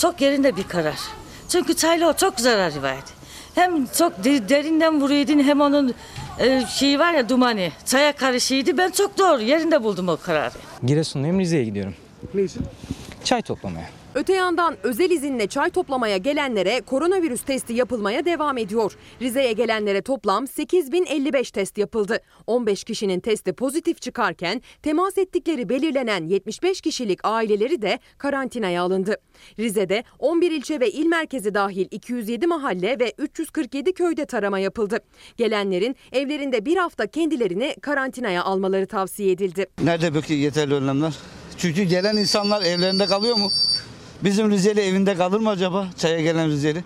[0.00, 0.98] Çok yerinde bir karar.
[1.48, 3.13] Çünkü çayla çok zararı vardı.
[3.54, 5.94] Hem çok de- derinden vuruyordu hem onun
[6.38, 7.68] e, şeyi var ya dumanı.
[7.86, 8.78] Çaya karışıydı.
[8.78, 10.54] Ben çok doğru yerinde buldum o kararı.
[10.84, 11.94] Giresun'dayım Rize'ye gidiyorum.
[12.34, 12.62] Ne için?
[13.24, 13.88] Çay toplamaya.
[14.14, 18.96] Öte yandan özel izinle çay toplamaya gelenlere koronavirüs testi yapılmaya devam ediyor.
[19.22, 22.20] Rize'ye gelenlere toplam 8055 test yapıldı.
[22.46, 29.16] 15 kişinin testi pozitif çıkarken temas ettikleri belirlenen 75 kişilik aileleri de karantinaya alındı.
[29.58, 34.98] Rize'de 11 ilçe ve il merkezi dahil 207 mahalle ve 347 köyde tarama yapıldı.
[35.36, 39.66] Gelenlerin evlerinde bir hafta kendilerini karantinaya almaları tavsiye edildi.
[39.82, 41.14] Nerede peki yeterli önlemler?
[41.58, 43.50] Çünkü gelen insanlar evlerinde kalıyor mu?
[44.22, 45.86] Bizim Rizeli evinde kalır mı acaba?
[45.98, 46.84] Çaya gelen Rizeli.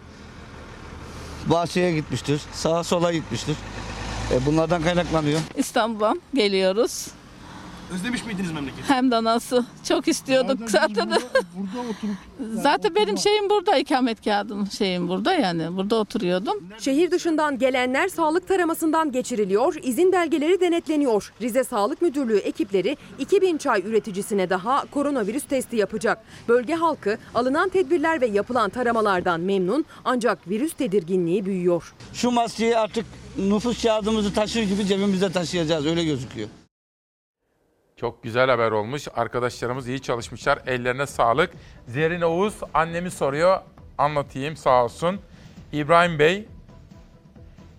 [1.47, 3.57] Bahçeye gitmiştir, sağa sola gitmiştir.
[4.33, 5.41] E bunlardan kaynaklanıyor.
[5.57, 7.07] İstanbul'a geliyoruz.
[7.95, 8.83] Özlemiş miydiniz memleketi?
[8.89, 9.65] Hem de nasıl.
[9.89, 11.11] Çok istiyorduk zaten.
[12.55, 15.77] zaten benim şeyim burada, ikamet kağıdım şeyim burada yani.
[15.77, 16.69] Burada oturuyordum.
[16.79, 21.33] Şehir dışından gelenler sağlık taramasından geçiriliyor, izin belgeleri denetleniyor.
[21.43, 26.25] Rize Sağlık Müdürlüğü ekipleri 2000 çay üreticisine daha koronavirüs testi yapacak.
[26.49, 31.95] Bölge halkı alınan tedbirler ve yapılan taramalardan memnun ancak virüs tedirginliği büyüyor.
[32.13, 33.07] Şu maskeyi artık
[33.39, 36.49] nüfus kağıdımızı taşır gibi cebimizde taşıyacağız öyle gözüküyor.
[38.01, 39.09] Çok güzel haber olmuş.
[39.17, 40.59] Arkadaşlarımız iyi çalışmışlar.
[40.67, 41.51] Ellerine sağlık.
[41.87, 43.61] Zerrin Oğuz annemi soruyor.
[43.99, 45.21] Anlatayım sağ olsun.
[45.73, 46.49] İbrahim Bey,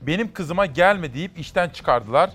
[0.02, 2.32] benim kızıma gelme deyip işten çıkardılar.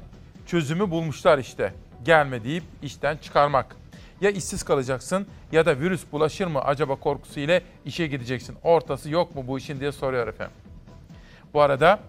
[0.46, 1.74] Çözümü bulmuşlar işte.
[2.04, 3.76] Gelme deyip işten çıkarmak.
[4.20, 8.56] Ya işsiz kalacaksın ya da virüs bulaşır mı acaba korkusu ile işe gideceksin.
[8.62, 10.56] Ortası yok mu bu işin diye soruyor efendim.
[11.54, 12.00] Bu arada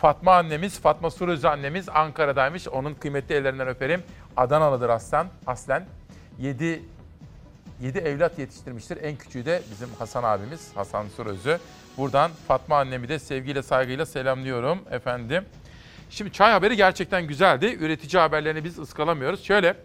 [0.00, 2.68] Fatma annemiz, Fatma Suröz annemiz Ankara'daymış.
[2.68, 4.02] Onun kıymetli ellerinden öperim.
[4.36, 5.26] Adanalıdır aslen.
[5.46, 5.86] Aslen
[6.38, 6.82] 7
[7.80, 9.02] 7 evlat yetiştirmiştir.
[9.02, 11.58] En küçüğü de bizim Hasan abimiz, Hasan Surözü.
[11.96, 15.44] Buradan Fatma annemi de sevgiyle, saygıyla selamlıyorum efendim.
[16.10, 17.76] Şimdi çay haberi gerçekten güzeldi.
[17.80, 19.44] Üretici haberlerini biz ıskalamıyoruz.
[19.44, 19.76] Şöyle,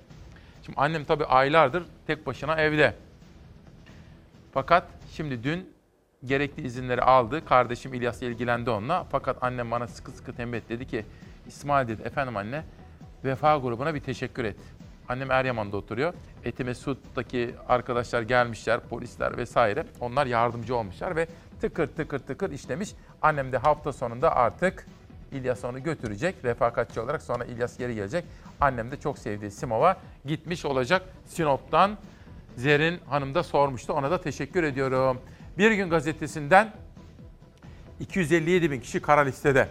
[0.66, 2.94] şimdi annem tabii aylardır tek başına evde.
[4.54, 5.75] Fakat şimdi dün
[6.26, 7.46] gerekli izinleri aldı.
[7.46, 9.06] Kardeşim İlyas ilgilendi onunla.
[9.12, 10.62] Fakat annem bana sıkı sıkı tembih.
[10.70, 11.06] Dedi ki
[11.48, 12.64] İsmail dedi efendim anne
[13.26, 14.56] Vefa grubuna bir teşekkür et.
[15.10, 16.14] Annem Eryaman'da oturuyor.
[16.44, 19.86] Eti Mesut'taki arkadaşlar gelmişler, polisler vesaire.
[20.00, 21.28] Onlar yardımcı olmuşlar ve
[21.62, 22.92] tıkır tıkır tıkır işlemiş.
[23.22, 24.88] Annem de hafta sonunda artık
[25.32, 27.22] İlyas onu götürecek refakatçi olarak.
[27.22, 28.26] Sonra İlyas geri gelecek.
[28.62, 31.02] Annem de çok sevdiği Simav'a gitmiş olacak.
[31.26, 31.98] Sinop'tan
[32.56, 33.94] Zerrin Hanım da sormuştu.
[33.94, 35.22] Ona da teşekkür ediyorum.
[35.58, 36.72] Bir gün gazetesinden
[38.00, 39.70] 257 bin kişi kara listede.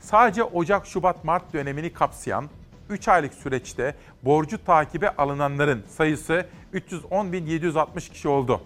[0.00, 2.50] Sadece Ocak, Şubat, Mart dönemini kapsayan
[2.90, 8.60] 3 aylık süreçte borcu takibe alınanların sayısı 310.760 kişi oldu.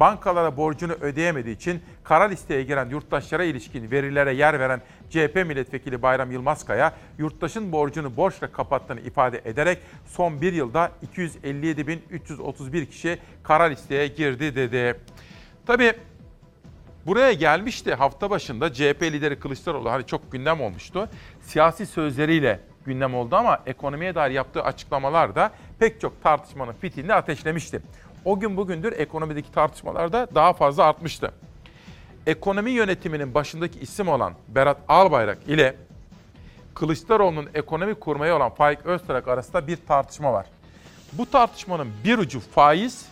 [0.00, 4.80] Bankalara borcunu ödeyemediği için kara listeye giren yurttaşlara ilişkin verilere yer veren
[5.10, 13.18] CHP milletvekili Bayram Yılmazkaya, yurttaşın borcunu borçla kapattığını ifade ederek son bir yılda 257.331 kişi
[13.42, 15.00] kara listeye girdi dedi.
[15.70, 15.92] Tabii
[17.06, 21.08] Buraya gelmişti hafta başında CHP lideri Kılıçdaroğlu hani çok gündem olmuştu.
[21.40, 27.82] Siyasi sözleriyle gündem oldu ama ekonomiye dair yaptığı açıklamalar da pek çok tartışmanın fitilini ateşlemişti.
[28.24, 31.32] O gün bugündür ekonomideki tartışmalar da daha fazla artmıştı.
[32.26, 35.76] Ekonomi yönetiminin başındaki isim olan Berat Albayrak ile
[36.74, 40.46] Kılıçdaroğlu'nun ekonomi kurmaya olan Faik Öztürk arasında bir tartışma var.
[41.12, 43.06] Bu tartışmanın bir ucu faiz,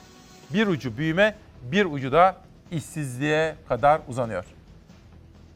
[0.50, 4.44] bir ucu büyüme, bir ucu da işsizliğe kadar uzanıyor.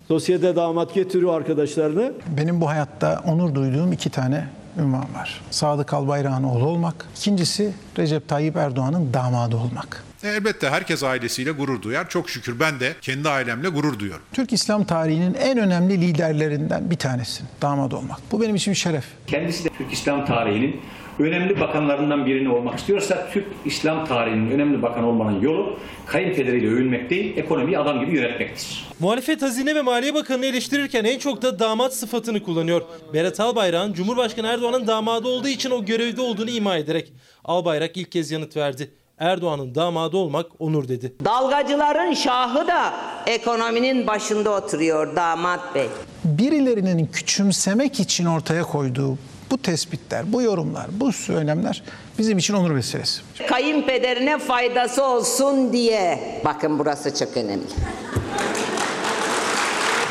[0.08, 2.12] Sosyete damat getiriyor arkadaşlarını.
[2.36, 4.44] Benim bu hayatta onur duyduğum iki tane
[4.78, 5.40] ünvan var.
[5.50, 7.06] Sadık Albayrak'ın oğlu olmak.
[7.16, 10.04] İkincisi Recep Tayyip Erdoğan'ın damadı olmak.
[10.22, 12.08] E, elbette herkes ailesiyle gurur duyar.
[12.08, 14.24] Çok şükür ben de kendi ailemle gurur duyuyorum.
[14.32, 17.46] Türk İslam tarihinin en önemli liderlerinden bir tanesin.
[17.62, 18.18] Damat olmak.
[18.32, 19.04] Bu benim için bir şeref.
[19.26, 20.80] Kendisi de Türk İslam tarihinin
[21.18, 27.36] önemli bakanlarından birini olmak istiyorsa Türk İslam tarihinin önemli bakan olmanın yolu kayınpederiyle övünmek değil,
[27.36, 28.86] ekonomiyi adam gibi yönetmektir.
[29.00, 32.82] Muhalefet Hazine ve Maliye Bakanı'nı eleştirirken en çok da damat sıfatını kullanıyor.
[33.14, 37.12] Berat Albayrak'ın Cumhurbaşkanı Erdoğan'ın damadı olduğu için o görevde olduğunu ima ederek.
[37.44, 38.90] Albayrak ilk kez yanıt verdi.
[39.18, 41.12] Erdoğan'ın damadı olmak onur dedi.
[41.24, 42.92] Dalgacıların şahı da
[43.26, 45.86] ekonominin başında oturuyor damat bey.
[46.24, 49.18] Birilerinin küçümsemek için ortaya koyduğu
[49.52, 51.82] bu tespitler, bu yorumlar, bu söylemler
[52.18, 53.22] bizim için onur meselesi.
[53.48, 56.40] Kayınpederine faydası olsun diye.
[56.44, 57.66] Bakın burası çok önemli.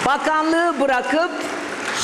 [0.05, 1.31] Bakanlığı bırakıp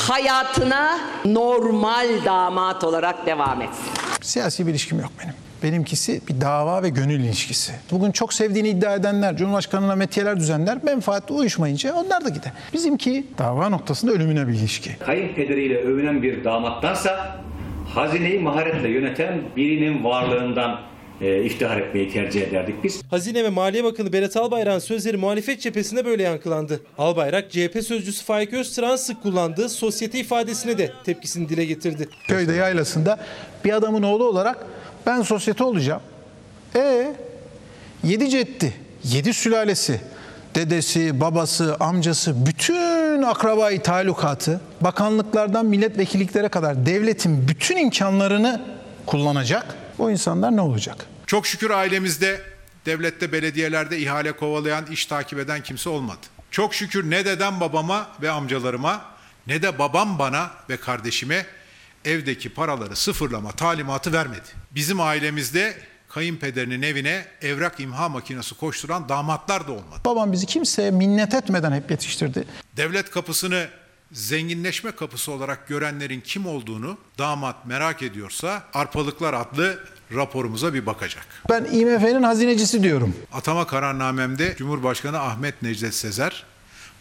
[0.07, 3.85] hayatına normal damat olarak devam etsin.
[4.21, 5.33] Siyasi bir ilişkim yok benim.
[5.63, 7.73] Benimkisi bir dava ve gönül ilişkisi.
[7.91, 12.51] Bugün çok sevdiğini iddia edenler, Cumhurbaşkanı'na metiyeler düzenler, menfaat uyuşmayınca onlar da gider.
[12.73, 14.97] Bizimki dava noktasında ölümüne bir ilişki.
[14.99, 17.37] Kayınpederiyle övünen bir damattansa
[17.93, 20.79] hazineyi maharetle yöneten birinin varlığından
[21.21, 23.01] e, iftihar etmeyi tercih ederdik biz.
[23.09, 26.81] Hazine ve Maliye Bakanı Berat Albayrak'ın sözleri muhalefet cephesinde böyle yankılandı.
[26.97, 32.09] Albayrak CHP sözcüsü Faik Öztürk'ün sık kullandığı sosyete ifadesine de tepkisini dile getirdi.
[32.27, 33.19] Köyde yaylasında
[33.65, 34.65] bir adamın oğlu olarak
[35.07, 36.01] ben sosyete olacağım.
[36.75, 37.15] E
[38.03, 38.73] yedi ceddi,
[39.03, 40.01] yedi sülalesi,
[40.55, 48.61] dedesi, babası, amcası, bütün akrabayı talukatı, bakanlıklardan milletvekilliklere kadar devletin bütün imkanlarını
[49.05, 49.75] kullanacak.
[49.99, 51.05] O insanlar ne olacak?
[51.27, 52.41] Çok şükür ailemizde,
[52.85, 56.19] devlette, belediyelerde ihale kovalayan, iş takip eden kimse olmadı.
[56.51, 59.01] Çok şükür ne dedem babama ve amcalarıma
[59.47, 61.45] ne de babam bana ve kardeşime
[62.05, 64.47] evdeki paraları sıfırlama talimatı vermedi.
[64.71, 65.77] Bizim ailemizde
[66.09, 70.01] kayınpederinin evine evrak imha makinesi koşturan damatlar da olmadı.
[70.05, 72.43] Babam bizi kimseye minnet etmeden hep yetiştirdi.
[72.77, 73.67] Devlet kapısını
[74.11, 79.79] zenginleşme kapısı olarak görenlerin kim olduğunu damat merak ediyorsa Arpalıklar adlı
[80.15, 81.25] raporumuza bir bakacak.
[81.49, 83.15] Ben IMF'nin hazinecisi diyorum.
[83.33, 86.43] Atama kararnamemde Cumhurbaşkanı Ahmet Necdet Sezer,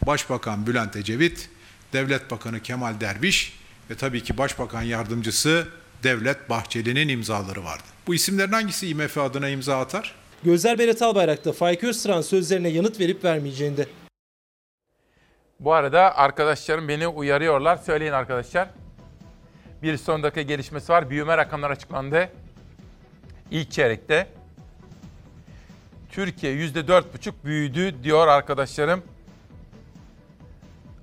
[0.06, 1.48] Başbakan Bülent Ecevit,
[1.92, 3.58] Devlet Bakanı Kemal Derviş
[3.90, 5.68] ve tabii ki Başbakan Yardımcısı
[6.02, 7.82] Devlet Bahçeli'nin imzaları vardı.
[8.06, 10.14] Bu isimlerin hangisi IMF adına imza atar?
[10.44, 13.86] Gözler Berat Albayrak'ta Faik Öztürk'ün sözlerine yanıt verip vermeyeceğinde.
[15.60, 17.76] Bu arada arkadaşlarım beni uyarıyorlar.
[17.76, 18.68] Söyleyin arkadaşlar.
[19.82, 21.10] Bir son dakika gelişmesi var.
[21.10, 22.28] Büyüme rakamları açıklandı.
[23.50, 24.26] İlk çeyrekte.
[26.10, 29.02] Türkiye %4,5 büyüdü diyor arkadaşlarım.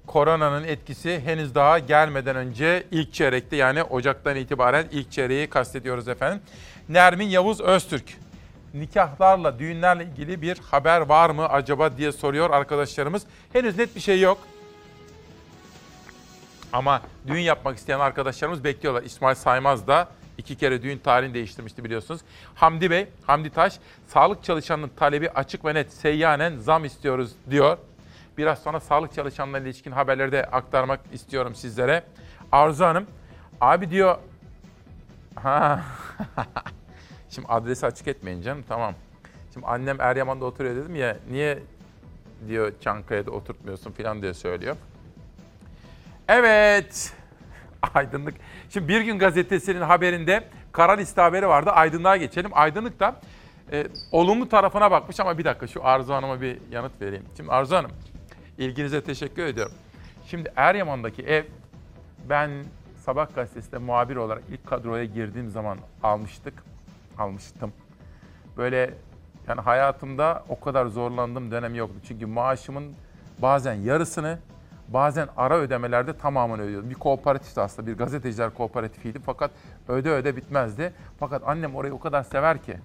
[0.07, 6.41] Koronanın etkisi henüz daha gelmeden önce ilk çeyrekte yani Ocak'tan itibaren ilk çeyreği kastediyoruz efendim.
[6.89, 8.17] Nermin Yavuz Öztürk.
[8.73, 13.23] Nikahlarla, düğünlerle ilgili bir haber var mı acaba diye soruyor arkadaşlarımız.
[13.53, 14.37] Henüz net bir şey yok.
[16.73, 19.03] Ama düğün yapmak isteyen arkadaşlarımız bekliyorlar.
[19.03, 20.07] İsmail Saymaz da
[20.37, 22.21] iki kere düğün tarihini değiştirmişti biliyorsunuz.
[22.55, 23.73] Hamdi Bey, Hamdi Taş,
[24.07, 27.77] sağlık çalışanının talebi açık ve net seyyanen zam istiyoruz diyor.
[28.37, 32.03] Biraz sonra sağlık çalışanlarına ilişkin haberleri de aktarmak istiyorum sizlere.
[32.51, 33.07] Arzu Hanım,
[33.61, 34.17] abi diyor
[35.35, 35.81] Ha.
[37.29, 38.93] Şimdi adresi açık etmeyin canım tamam.
[39.53, 41.59] Şimdi annem Eryaman'da oturuyor dedim ya niye
[42.47, 44.75] diyor Çankaya'da oturtmuyorsun falan diye söylüyor.
[46.27, 47.13] Evet.
[47.93, 48.35] Aydınlık.
[48.69, 51.69] Şimdi Bir Gün Gazetesi'nin haberinde kara liste haberi vardı.
[51.69, 52.51] Aydınlığa geçelim.
[52.53, 53.15] Aydınlık da
[53.71, 57.25] e, olumlu tarafına bakmış ama bir dakika şu Arzu Hanım'a bir yanıt vereyim.
[57.37, 57.91] Şimdi Arzu Hanım
[58.57, 59.73] ilginize teşekkür ediyorum.
[60.25, 61.43] Şimdi Eryaman'daki ev
[62.29, 62.51] ben
[63.05, 66.63] Sabah gazetesinde muhabir olarak ilk kadroya girdiğim zaman almıştık.
[67.17, 67.73] Almıştım.
[68.57, 68.93] Böyle
[69.47, 71.95] yani hayatımda o kadar zorlandığım dönem yoktu.
[72.07, 72.93] Çünkü maaşımın
[73.41, 74.39] bazen yarısını
[74.87, 76.89] bazen ara ödemelerde tamamını ödüyordum.
[76.89, 79.51] Bir kooperatifti aslında bir gazeteciler kooperatifiydi fakat
[79.87, 80.93] öde öde bitmezdi.
[81.19, 82.77] Fakat annem orayı o kadar sever ki.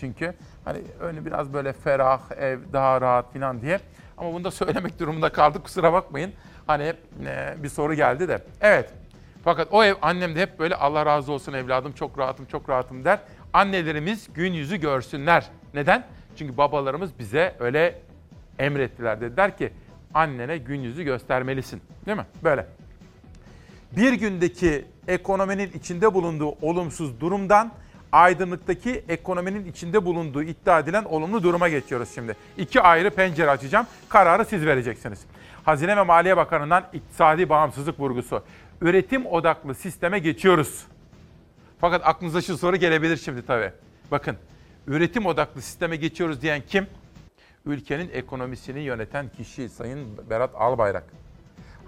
[0.00, 0.34] Çünkü
[0.64, 3.80] hani önü biraz böyle ferah, ev daha rahat falan diye.
[4.18, 6.32] Ama bunu da söylemek durumunda kaldık kusura bakmayın.
[6.66, 6.92] Hani
[7.26, 8.42] e, bir soru geldi de.
[8.60, 8.90] Evet
[9.44, 13.04] fakat o ev annem de hep böyle Allah razı olsun evladım çok rahatım çok rahatım
[13.04, 13.18] der.
[13.52, 15.46] Annelerimiz gün yüzü görsünler.
[15.74, 16.06] Neden?
[16.36, 17.98] Çünkü babalarımız bize öyle
[18.58, 19.20] emrettiler.
[19.20, 19.72] Dediler ki
[20.14, 21.82] annene gün yüzü göstermelisin.
[22.06, 22.26] Değil mi?
[22.44, 22.66] Böyle.
[23.92, 27.72] Bir gündeki ekonominin içinde bulunduğu olumsuz durumdan
[28.16, 32.36] aydınlıktaki ekonominin içinde bulunduğu iddia edilen olumlu duruma geçiyoruz şimdi.
[32.56, 33.86] İki ayrı pencere açacağım.
[34.08, 35.20] Kararı siz vereceksiniz.
[35.64, 38.42] Hazine ve Maliye Bakanı'ndan iktisadi bağımsızlık vurgusu.
[38.80, 40.86] Üretim odaklı sisteme geçiyoruz.
[41.80, 43.72] Fakat aklınıza şu soru gelebilir şimdi tabii.
[44.10, 44.36] Bakın,
[44.86, 46.86] üretim odaklı sisteme geçiyoruz diyen kim?
[47.66, 51.04] Ülkenin ekonomisini yöneten kişi Sayın Berat Albayrak.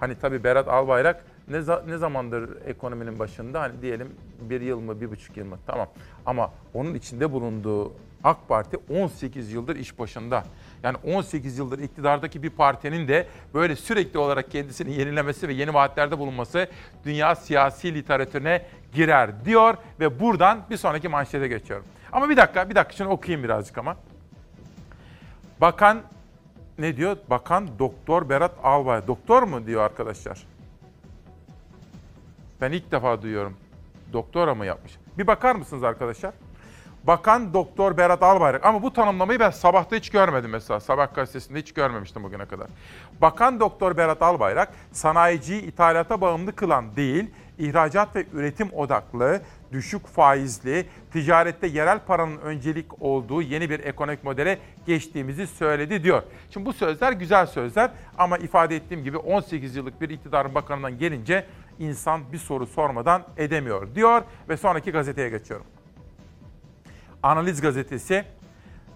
[0.00, 3.60] Hani tabii Berat Albayrak ne, za- ne zamandır ekonominin başında?
[3.60, 5.58] Hani diyelim bir yıl mı, bir buçuk yıl mı?
[5.66, 5.88] Tamam.
[6.26, 7.92] Ama onun içinde bulunduğu
[8.24, 10.44] AK Parti 18 yıldır iş başında.
[10.82, 16.18] Yani 18 yıldır iktidardaki bir partinin de böyle sürekli olarak kendisini yenilemesi ve yeni vaatlerde
[16.18, 16.68] bulunması
[17.04, 18.62] dünya siyasi literatürüne
[18.94, 21.86] girer diyor ve buradan bir sonraki manşete geçiyorum.
[22.12, 23.96] Ama bir dakika, bir dakika şunu okuyayım birazcık ama.
[25.60, 26.02] Bakan
[26.78, 27.16] ne diyor?
[27.30, 29.06] Bakan Doktor Berat Albay.
[29.06, 30.46] Doktor mu diyor arkadaşlar?
[32.60, 33.56] Ben ilk defa duyuyorum.
[34.12, 34.98] Doktora mı yapmış?
[35.18, 36.32] Bir bakar mısınız arkadaşlar?
[37.04, 38.66] Bakan Doktor Berat Albayrak.
[38.66, 40.80] Ama bu tanımlamayı ben sabahta hiç görmedim mesela.
[40.80, 42.66] Sabah gazetesinde hiç görmemiştim bugüne kadar.
[43.20, 49.40] Bakan Doktor Berat Albayrak sanayiciyi ithalata bağımlı kılan değil, ihracat ve üretim odaklı,
[49.72, 56.22] düşük faizli, ticarette yerel paranın öncelik olduğu yeni bir ekonomik modele geçtiğimizi söyledi diyor.
[56.50, 61.46] Şimdi bu sözler güzel sözler ama ifade ettiğim gibi 18 yıllık bir iktidarın bakanından gelince
[61.78, 65.66] insan bir soru sormadan edemiyor diyor ve sonraki gazeteye geçiyorum.
[67.22, 68.24] Analiz gazetesi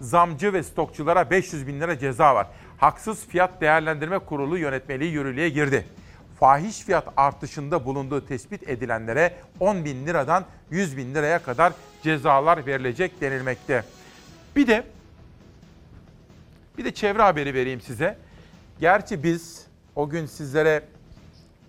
[0.01, 2.47] zamcı ve stokçulara 500 bin lira ceza var.
[2.77, 5.85] Haksız fiyat değerlendirme kurulu yönetmeliği yürürlüğe girdi.
[6.43, 13.21] Fahiş fiyat artışında bulunduğu tespit edilenlere 10 bin liradan 100 bin liraya kadar cezalar verilecek
[13.21, 13.83] denilmekte.
[14.55, 14.83] Bir de
[16.77, 18.17] bir de çevre haberi vereyim size.
[18.79, 20.83] Gerçi biz o gün sizlere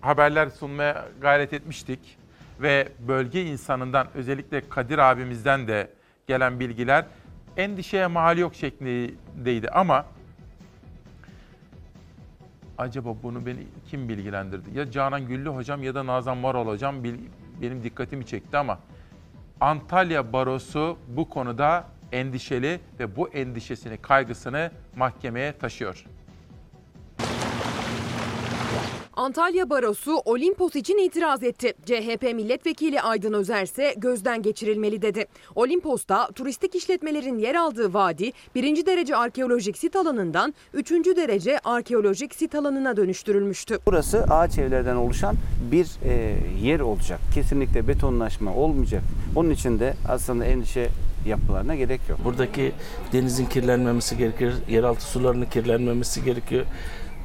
[0.01, 2.17] haberler sunmaya gayret etmiştik
[2.61, 5.89] ve bölge insanından özellikle Kadir abimizden de
[6.27, 7.05] gelen bilgiler
[7.57, 10.05] endişeye mal yok şeklindeydi ama
[12.77, 14.77] acaba bunu beni kim bilgilendirdi?
[14.77, 17.03] Ya Canan Güllü hocam ya da Nazan Varol hocam
[17.61, 18.79] benim dikkatimi çekti ama
[19.61, 26.05] Antalya Barosu bu konuda endişeli ve bu endişesini, kaygısını mahkemeye taşıyor.
[29.15, 31.73] Antalya Barosu Olimpos için itiraz etti.
[31.85, 35.25] CHP milletvekili Aydın Özer ise gözden geçirilmeli dedi.
[35.55, 42.55] Olimpos'ta turistik işletmelerin yer aldığı vadi birinci derece arkeolojik sit alanından üçüncü derece arkeolojik sit
[42.55, 43.79] alanına dönüştürülmüştü.
[43.85, 45.35] Burası ağaç evlerden oluşan
[45.71, 47.19] bir e, yer olacak.
[47.33, 49.03] Kesinlikle betonlaşma olmayacak.
[49.35, 50.89] Onun için de aslında endişe
[51.27, 52.19] yapılarına gerek yok.
[52.25, 52.71] Buradaki
[53.13, 56.65] denizin kirlenmemesi gerekir, yeraltı sularının kirlenmemesi gerekiyor.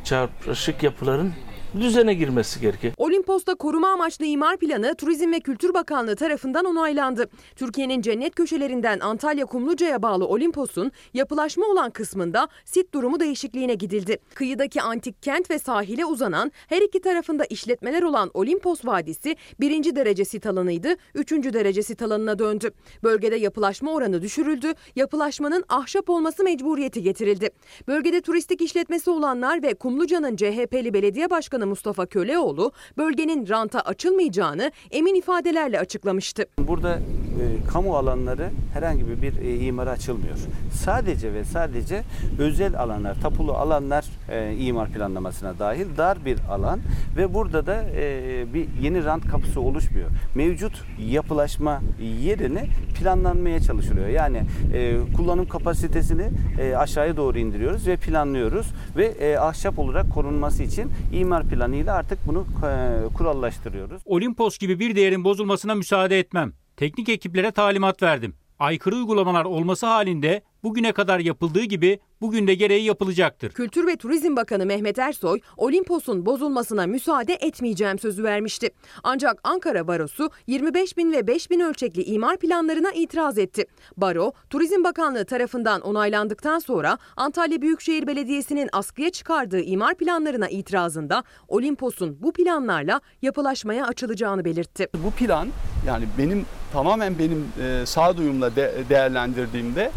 [0.05, 1.33] Çarpışık yapıların
[1.81, 2.93] düzene girmesi gerekiyor.
[2.97, 7.29] Olimpos'ta koruma amaçlı imar planı Turizm ve Kültür Bakanlığı tarafından onaylandı.
[7.57, 14.19] Türkiye'nin cennet köşelerinden Antalya Kumluca'ya bağlı Olimpos'un yapılaşma olan kısmında sit durumu değişikliğine gidildi.
[14.35, 20.25] Kıyıdaki antik kent ve sahile uzanan her iki tarafında işletmeler olan Olimpos Vadisi birinci derece
[20.25, 22.71] sit alanıydı, üçüncü derece sit alanına döndü.
[23.03, 27.51] Bölgede yapılaşma oranı düşürüldü, yapılaşmanın ahşap olması mecburiyeti getirildi.
[27.89, 35.15] Bölgede turistik işletmesi olanlar ve Kumluca'nın CHP'li belediye başkanı Mustafa Köleoğlu bölgenin ranta açılmayacağını emin
[35.15, 36.47] ifadelerle açıklamıştı.
[36.59, 40.37] Burada e, kamu alanları herhangi bir e, imara açılmıyor.
[40.73, 42.03] Sadece ve sadece
[42.39, 46.81] özel alanlar, tapulu alanlar e, imar planlamasına dahil dar bir alan
[47.17, 50.11] ve burada da e, bir yeni rant kapısı oluşmuyor.
[50.35, 51.81] Mevcut yapılaşma
[52.23, 52.69] yerini
[52.99, 54.09] planlanmaya çalışılıyor.
[54.09, 54.43] Yani
[54.75, 56.31] e, kullanım kapasitesini
[56.61, 58.67] e, aşağıya doğru indiriyoruz ve planlıyoruz
[58.97, 64.03] ve e, ahşap olarak korunması için imar planıyla artık bunu e, kurallaştırıyoruz.
[64.05, 66.53] Olimpos gibi bir değerin bozulmasına müsaade etmem.
[66.77, 68.35] Teknik ekiplere talimat verdim.
[68.61, 73.53] Aykırı uygulamalar olması halinde bugüne kadar yapıldığı gibi bugün de gereği yapılacaktır.
[73.53, 78.71] Kültür ve Turizm Bakanı Mehmet Ersoy, Olimpos'un bozulmasına müsaade etmeyeceğim sözü vermişti.
[79.03, 83.67] Ancak Ankara Barosu 25 bin ve 5 bin ölçekli imar planlarına itiraz etti.
[83.97, 92.23] Baro, Turizm Bakanlığı tarafından onaylandıktan sonra Antalya Büyükşehir Belediyesi'nin askıya çıkardığı imar planlarına itirazında Olimpos'un
[92.23, 94.89] bu planlarla yapılaşmaya açılacağını belirtti.
[95.05, 95.49] Bu plan
[95.87, 99.91] yani benim tamamen benim e, sağduyumla de, değerlendirdiğimde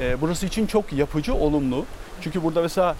[0.00, 1.84] e, burası için çok yapıcı, olumlu.
[2.20, 2.96] Çünkü burada mesela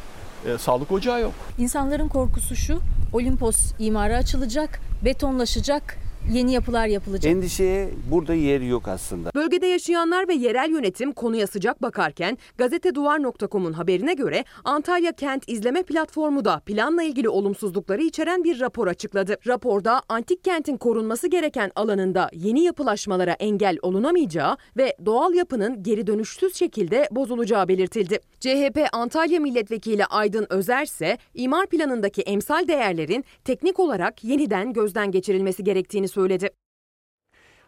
[0.47, 1.32] e, sağlık ocağı yok.
[1.59, 2.81] İnsanların korkusu şu,
[3.12, 5.97] Olimpos imara açılacak, betonlaşacak,
[6.33, 7.33] yeni yapılar yapılacak.
[7.33, 9.31] Endişeye burada yer yok aslında.
[9.35, 16.45] Bölgede yaşayanlar ve yerel yönetim konuya sıcak bakarken gazeteduvar.com'un haberine göre Antalya Kent İzleme Platformu
[16.45, 19.37] da planla ilgili olumsuzlukları içeren bir rapor açıkladı.
[19.47, 26.57] Raporda antik kentin korunması gereken alanında yeni yapılaşmalara engel olunamayacağı ve doğal yapının geri dönüşsüz
[26.57, 28.21] şekilde bozulacağı belirtildi.
[28.41, 35.65] CHP Antalya Milletvekili Aydın Özer ise imar planındaki emsal değerlerin teknik olarak yeniden gözden geçirilmesi
[35.65, 36.51] gerektiğini söyledi.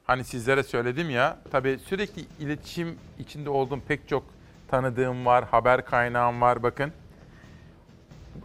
[0.04, 4.22] Hani sizlere söyledim ya, tabii sürekli iletişim içinde olduğum pek çok
[4.68, 6.92] tanıdığım var, haber kaynağım var bakın.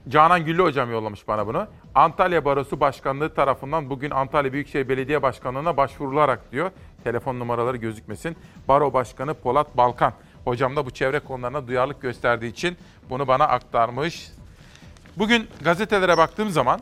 [0.10, 1.68] Canan Güllü hocam yollamış bana bunu.
[1.96, 6.72] Antalya Barosu Başkanlığı tarafından bugün Antalya Büyükşehir Belediye Başkanlığı'na başvurularak diyor.
[7.04, 8.38] Telefon numaraları gözükmesin.
[8.68, 10.14] Baro Başkanı Polat Balkan.
[10.46, 12.78] Hocam da bu çevre konularına duyarlılık gösterdiği için
[13.10, 14.32] bunu bana aktarmış.
[15.18, 16.80] Bugün gazetelere baktığım zaman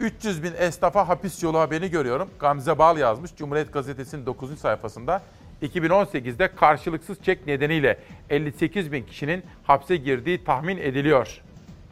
[0.00, 2.30] 300 bin esnafa hapis yolu haberini görüyorum.
[2.38, 4.58] Gamze Bal yazmış Cumhuriyet Gazetesi'nin 9.
[4.58, 5.22] sayfasında.
[5.62, 7.98] 2018'de karşılıksız çek nedeniyle
[8.30, 11.40] 58 bin kişinin hapse girdiği tahmin ediliyor.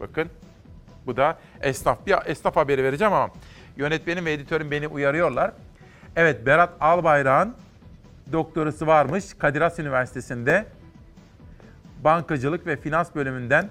[0.01, 0.29] Bakın
[1.07, 2.07] bu da esnaf.
[2.07, 3.31] Bir esnaf haberi vereceğim ama
[3.77, 5.53] yönetmenim ve editörüm beni uyarıyorlar.
[6.17, 7.55] Evet Berat Albayrak'ın
[8.33, 10.67] doktorası varmış Kadir Has Üniversitesi'nde
[12.05, 13.71] bankacılık ve finans bölümünden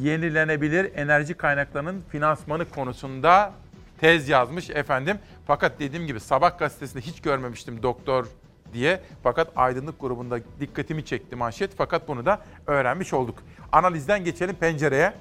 [0.00, 3.52] yenilenebilir enerji kaynaklarının finansmanı konusunda
[4.00, 5.18] tez yazmış efendim.
[5.46, 8.26] Fakat dediğim gibi Sabah gazetesinde hiç görmemiştim doktor
[8.72, 9.00] diye.
[9.22, 11.70] Fakat aydınlık grubunda dikkatimi çekti manşet.
[11.76, 13.38] Fakat bunu da öğrenmiş olduk.
[13.72, 15.12] Analizden geçelim pencereye.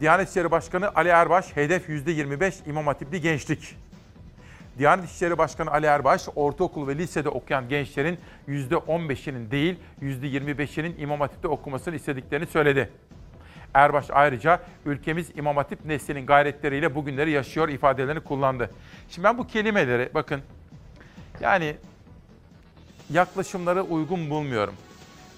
[0.00, 3.76] Diyanet İşleri Başkanı Ali Erbaş, hedef %25 İmam Hatipli gençlik.
[4.78, 11.48] Diyanet İşleri Başkanı Ali Erbaş, ortaokul ve lisede okuyan gençlerin %15'inin değil %25'inin İmam Hatip'te
[11.48, 12.90] okumasını istediklerini söyledi.
[13.74, 18.70] Erbaş ayrıca ülkemiz İmam Hatip neslinin gayretleriyle bugünleri yaşıyor ifadelerini kullandı.
[19.08, 20.40] Şimdi ben bu kelimeleri bakın
[21.40, 21.76] yani
[23.10, 24.74] yaklaşımları uygun bulmuyorum.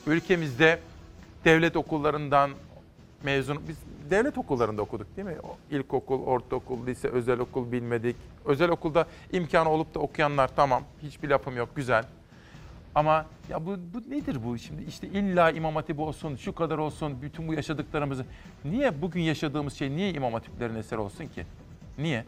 [0.06, 0.78] Ülkemizde
[1.44, 2.50] devlet okullarından
[3.22, 3.76] mezun biz
[4.10, 5.36] devlet okullarında okuduk değil mi?
[5.70, 8.16] İlkokul, ortaokul, lise, özel okul bilmedik.
[8.44, 10.82] Özel okulda imkanı olup da okuyanlar tamam.
[11.02, 11.76] Hiçbir lafım yok.
[11.76, 12.04] Güzel.
[12.94, 14.58] Ama ya bu, bu nedir bu?
[14.58, 18.24] Şimdi işte illa İmam Hatip olsun, şu kadar olsun, bütün bu yaşadıklarımızı.
[18.64, 21.46] Niye bugün yaşadığımız şey niye İmam Hatiplerin eseri olsun ki?
[21.98, 22.24] Niye?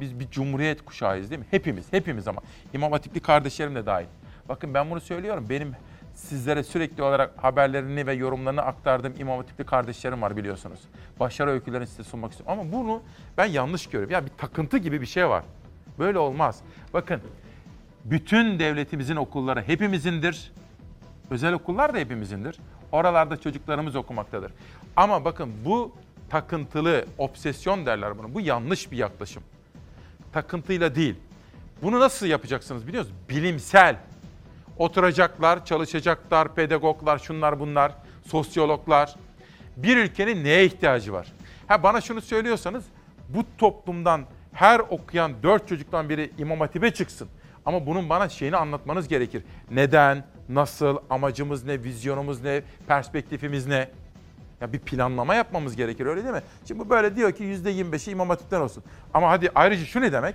[0.00, 1.46] Biz bir cumhuriyet kuşağıyız değil mi?
[1.50, 2.40] Hepimiz, hepimiz ama.
[2.72, 4.06] İmam Hatipli kardeşlerim de dahil.
[4.48, 5.46] Bakın ben bunu söylüyorum.
[5.50, 5.72] Benim
[6.14, 10.80] sizlere sürekli olarak haberlerini ve yorumlarını aktardığım İmam Hatipli kardeşlerim var biliyorsunuz.
[11.20, 12.58] Başarı öykülerini size sunmak istiyorum.
[12.60, 13.02] Ama bunu
[13.38, 14.12] ben yanlış görüyorum.
[14.12, 15.44] Ya bir takıntı gibi bir şey var.
[15.98, 16.60] Böyle olmaz.
[16.94, 17.20] Bakın
[18.04, 20.52] bütün devletimizin okulları hepimizindir.
[21.30, 22.58] Özel okullar da hepimizindir.
[22.92, 24.52] Oralarda çocuklarımız okumaktadır.
[24.96, 25.92] Ama bakın bu
[26.30, 28.34] takıntılı, obsesyon derler bunu.
[28.34, 29.42] Bu yanlış bir yaklaşım.
[30.32, 31.16] Takıntıyla değil.
[31.82, 33.20] Bunu nasıl yapacaksınız biliyor musunuz?
[33.28, 33.96] Bilimsel.
[34.78, 37.92] Oturacaklar, çalışacaklar, pedagoglar, şunlar bunlar,
[38.26, 39.14] sosyologlar.
[39.76, 41.32] Bir ülkenin neye ihtiyacı var?
[41.66, 42.84] Ha bana şunu söylüyorsanız
[43.28, 47.28] bu toplumdan her okuyan dört çocuktan biri İmam Hatip'e çıksın.
[47.66, 49.42] Ama bunun bana şeyini anlatmanız gerekir.
[49.70, 53.88] Neden, nasıl, amacımız ne, vizyonumuz ne, perspektifimiz ne?
[54.60, 56.42] Ya bir planlama yapmamız gerekir öyle değil mi?
[56.68, 58.84] Şimdi bu böyle diyor ki %25'i İmam Hatip'ten olsun.
[59.14, 60.34] Ama hadi ayrıca şu ne demek?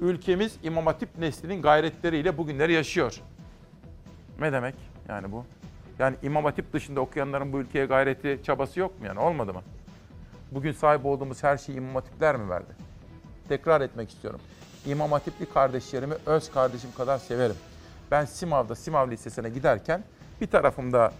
[0.00, 3.20] Ülkemiz İmam Hatip neslinin gayretleriyle bugünleri yaşıyor.
[4.38, 4.74] Ne demek
[5.08, 5.44] yani bu?
[5.98, 9.20] Yani İmam Hatip dışında okuyanların bu ülkeye gayreti, çabası yok mu yani?
[9.20, 9.62] Olmadı mı?
[10.52, 12.72] Bugün sahip olduğumuz her şeyi İmam Hatipler mi verdi?
[13.48, 14.40] Tekrar etmek istiyorum.
[14.86, 17.56] İmam Hatipli kardeşlerimi öz kardeşim kadar severim.
[18.10, 20.04] Ben Simav'da, Simav Lisesi'ne giderken
[20.40, 21.12] bir tarafımda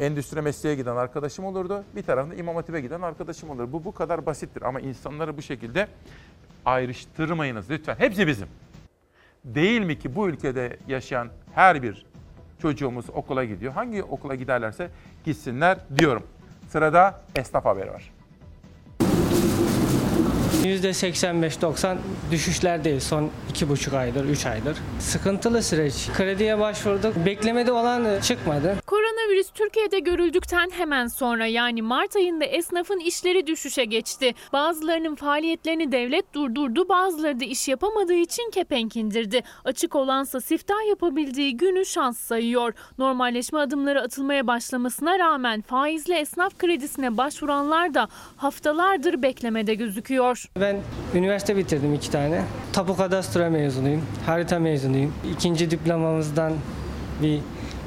[0.00, 1.84] endüstri mesleğe giden arkadaşım olurdu.
[1.96, 3.72] Bir tarafında İmam Hatip'e giden arkadaşım olur.
[3.72, 5.88] Bu bu kadar basittir ama insanları bu şekilde
[6.64, 7.94] ayrıştırmayınız lütfen.
[7.98, 8.48] Hepsi bizim.
[9.44, 12.06] Değil mi ki bu ülkede yaşayan her bir
[12.62, 13.72] çocuğumuz okula gidiyor.
[13.72, 14.90] Hangi okula giderlerse
[15.24, 16.22] gitsinler diyorum.
[16.68, 18.17] Sırada esnaf haberi var.
[20.64, 21.96] %85-90
[22.30, 24.76] düşüşlerdeyiz son 2,5 aydır, 3 aydır.
[25.00, 25.94] Sıkıntılı süreç.
[26.16, 27.16] Krediye başvurduk.
[27.26, 28.76] Beklemede olan çıkmadı.
[28.86, 34.34] Koronavirüs Türkiye'de görüldükten hemen sonra yani Mart ayında esnafın işleri düşüşe geçti.
[34.52, 39.42] Bazılarının faaliyetlerini devlet durdurdu, bazıları da iş yapamadığı için kepenk indirdi.
[39.64, 42.72] Açık olansa siftah yapabildiği günü şans sayıyor.
[42.98, 50.47] Normalleşme adımları atılmaya başlamasına rağmen faizli esnaf kredisine başvuranlar da haftalardır beklemede gözüküyor.
[50.56, 50.76] Ben
[51.14, 52.42] üniversite bitirdim iki tane.
[52.72, 54.02] Tapu kadastro mezunuyum.
[54.26, 55.14] Harita mezunuyum.
[55.32, 56.52] İkinci diplomamızdan
[57.22, 57.40] bir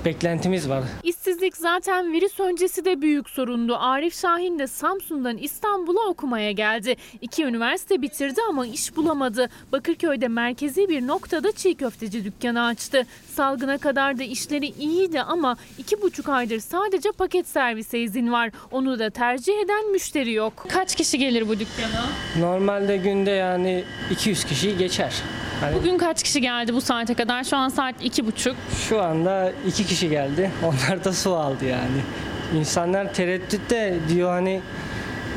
[0.05, 0.83] beklentimiz var.
[1.03, 3.75] İşsizlik zaten virüs öncesi de büyük sorundu.
[3.79, 6.95] Arif Şahin de Samsun'dan İstanbul'a okumaya geldi.
[7.21, 9.49] İki üniversite bitirdi ama iş bulamadı.
[9.71, 13.05] Bakırköy'de merkezi bir noktada çiğ köfteci dükkanı açtı.
[13.35, 18.51] Salgına kadar da işleri iyiydi ama iki buçuk aydır sadece paket servise izin var.
[18.71, 20.65] Onu da tercih eden müşteri yok.
[20.69, 22.05] Kaç kişi gelir bu dükkana?
[22.39, 25.13] Normalde günde yani 200 kişi geçer.
[25.61, 27.43] Hani Bugün kaç kişi geldi bu saate kadar?
[27.43, 28.55] Şu an saat iki buçuk.
[28.89, 30.51] şu anda iki kişi geldi.
[30.63, 32.01] Onlar da su aldı yani.
[32.55, 34.61] İnsanlar tereddütte diyor hani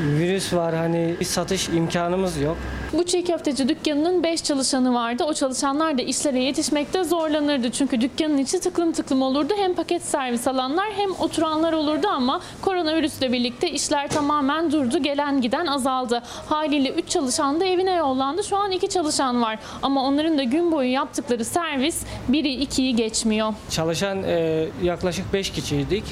[0.01, 2.57] virüs var hani bir satış imkanımız yok.
[2.93, 5.23] Bu çiğ köfteci dükkanının 5 çalışanı vardı.
[5.23, 7.71] O çalışanlar da işlere yetişmekte zorlanırdı.
[7.71, 9.53] Çünkü dükkanın içi tıklım tıklım olurdu.
[9.57, 15.03] Hem paket servis alanlar hem oturanlar olurdu ama koronavirüsle birlikte işler tamamen durdu.
[15.03, 16.21] Gelen giden azaldı.
[16.49, 18.43] Haliyle 3 çalışan da evine yollandı.
[18.43, 19.59] Şu an 2 çalışan var.
[19.81, 22.01] Ama onların da gün boyu yaptıkları servis
[22.31, 23.53] 1'i 2'yi geçmiyor.
[23.69, 26.03] Çalışan e, yaklaşık 5 kişiydik.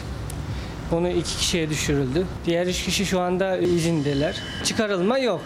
[0.92, 2.26] Bunu iki kişiye düşürüldü.
[2.46, 4.36] Diğer üç kişi şu anda izindeler.
[4.64, 5.42] Çıkarılma yok.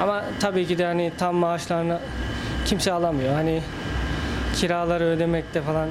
[0.00, 2.00] Ama tabii ki de hani tam maaşlarını
[2.66, 3.34] kimse alamıyor.
[3.34, 3.62] Hani
[4.56, 5.88] kiraları ödemekte falan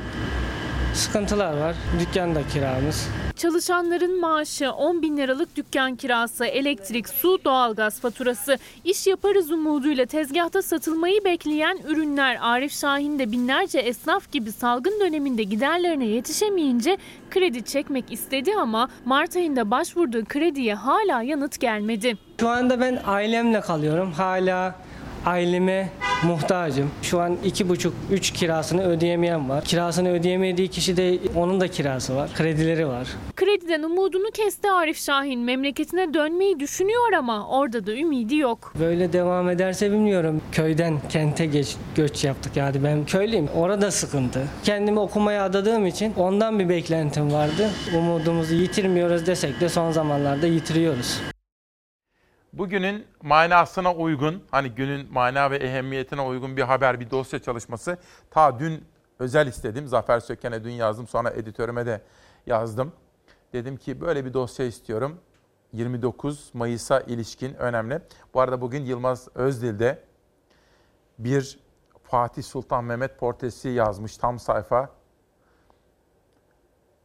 [0.95, 1.75] sıkıntılar var.
[1.99, 3.07] Dükkan da kiramız.
[3.35, 8.57] Çalışanların maaşı 10 bin liralık dükkan kirası, elektrik, su, doğalgaz faturası.
[8.83, 12.37] İş yaparız umuduyla tezgahta satılmayı bekleyen ürünler.
[12.41, 16.97] Arif Şahin de binlerce esnaf gibi salgın döneminde giderlerine yetişemeyince
[17.31, 22.17] kredi çekmek istedi ama Mart ayında başvurduğu krediye hala yanıt gelmedi.
[22.39, 24.11] Şu anda ben ailemle kalıyorum.
[24.11, 24.75] Hala
[25.25, 25.89] aileme
[26.23, 26.91] muhtacım.
[27.01, 29.63] Şu an iki buçuk, üç kirasını ödeyemeyen var.
[29.63, 32.29] Kirasını ödeyemediği kişi de onun da kirası var.
[32.35, 33.07] Kredileri var.
[33.35, 35.39] Krediden umudunu kesti Arif Şahin.
[35.39, 38.73] Memleketine dönmeyi düşünüyor ama orada da ümidi yok.
[38.79, 40.41] Böyle devam ederse bilmiyorum.
[40.51, 43.47] Köyden kente geç, göç yaptık yani ben köylüyüm.
[43.55, 44.41] Orada sıkıntı.
[44.63, 47.69] Kendimi okumaya adadığım için ondan bir beklentim vardı.
[47.97, 51.19] Umudumuzu yitirmiyoruz desek de son zamanlarda yitiriyoruz.
[52.57, 57.97] Bugünün manasına uygun, hani günün mana ve ehemmiyetine uygun bir haber, bir dosya çalışması.
[58.31, 58.85] Ta dün
[59.19, 59.87] özel istedim.
[59.87, 62.01] Zafer Söken'e dün yazdım, sonra editörüme de
[62.45, 62.91] yazdım.
[63.53, 65.19] Dedim ki böyle bir dosya istiyorum.
[65.73, 68.01] 29 Mayıs'a ilişkin önemli.
[68.33, 70.03] Bu arada bugün Yılmaz Özdil'de
[71.19, 71.59] bir
[72.03, 74.89] Fatih Sultan Mehmet portresi yazmış tam sayfa.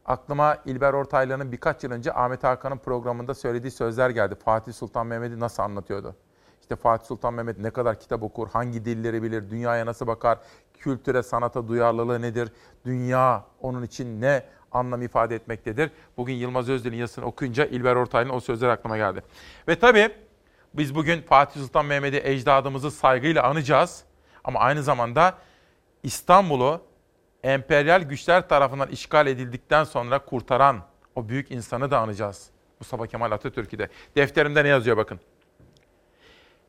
[0.05, 4.35] Aklıma İlber Ortaylı'nın birkaç yıl önce Ahmet Hakan'ın programında söylediği sözler geldi.
[4.35, 6.15] Fatih Sultan Mehmet'i nasıl anlatıyordu?
[6.61, 10.37] İşte Fatih Sultan Mehmet ne kadar kitap okur, hangi dilleri bilir, dünyaya nasıl bakar,
[10.73, 12.51] kültüre, sanata duyarlılığı nedir,
[12.85, 15.91] dünya onun için ne anlam ifade etmektedir.
[16.17, 19.23] Bugün Yılmaz Özdil'in yazısını okuyunca İlber Ortaylı'nın o sözler aklıma geldi.
[19.67, 20.09] Ve tabii
[20.73, 24.03] biz bugün Fatih Sultan Mehmet'i ecdadımızı saygıyla anacağız.
[24.43, 25.33] Ama aynı zamanda
[26.03, 26.81] İstanbul'u
[27.43, 30.85] emperyal güçler tarafından işgal edildikten sonra kurtaran
[31.15, 32.49] o büyük insanı da anacağız.
[32.79, 33.89] Mustafa Kemal Atatürk'ü de.
[34.15, 35.19] Defterimde ne yazıyor bakın.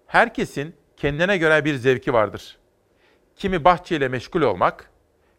[0.07, 2.59] Herkesin kendine göre bir zevki vardır.
[3.36, 4.90] Kimi bahçeyle meşgul olmak,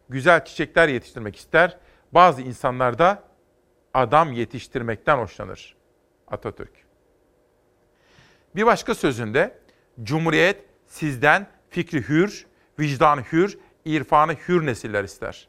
[0.08, 1.78] güzel çiçekler yetiştirmek ister.
[2.12, 3.22] Bazı insanlar da
[3.94, 5.76] adam yetiştirmekten hoşlanır.
[6.28, 6.72] Atatürk.
[8.56, 9.58] Bir başka sözünde
[10.02, 12.46] Cumhuriyet sizden fikri hür,
[12.78, 15.48] vicdanı hür, irfanı hür nesiller ister.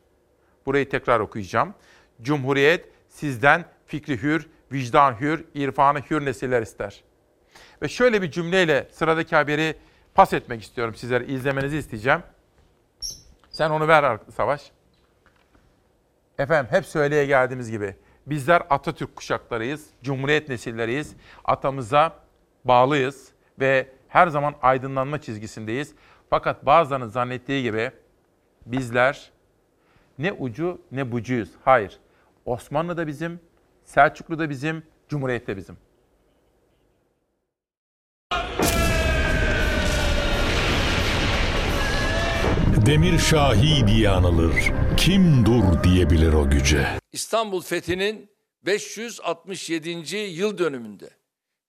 [0.66, 1.74] Burayı tekrar okuyacağım.
[2.22, 7.03] Cumhuriyet sizden fikri hür, vicdan hür, irfanı hür nesiller ister.
[7.82, 9.76] Ve şöyle bir cümleyle sıradaki haberi
[10.14, 11.26] pas etmek istiyorum sizlere.
[11.26, 12.24] izlemenizi isteyeceğim.
[13.49, 14.72] Sen onu ver Savaş.
[16.38, 17.95] Efendim hep söyleye geldiğimiz gibi
[18.26, 21.16] bizler Atatürk kuşaklarıyız, Cumhuriyet nesilleriyiz.
[21.45, 22.20] Atamıza
[22.66, 25.95] bağlıyız ve her zaman aydınlanma çizgisindeyiz.
[26.30, 27.91] Fakat bazılarının zannettiği gibi
[28.66, 29.32] bizler
[30.20, 31.50] ne ucu ne bucuyuz.
[31.66, 32.00] Hayır.
[32.46, 33.40] Osmanlı da bizim,
[33.84, 35.78] Selçuklu da bizim, Cumhuriyet de bizim.
[42.86, 44.72] Demir Şahi diye anılır.
[44.98, 46.88] Kim dur diyebilir o güce.
[47.12, 48.30] İstanbul fethinin
[48.66, 50.16] 567.
[50.16, 51.10] yıl dönümünde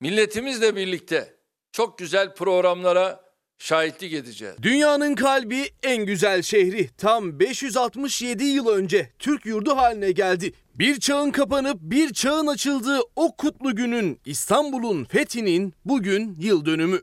[0.00, 1.34] milletimizle birlikte
[1.72, 3.25] çok güzel programlara
[3.58, 4.54] şahitlik edeceğiz.
[4.62, 10.52] Dünyanın kalbi en güzel şehri tam 567 yıl önce Türk yurdu haline geldi.
[10.74, 17.00] Bir çağın kapanıp bir çağın açıldığı o kutlu günün İstanbul'un fethinin bugün yıl dönümü.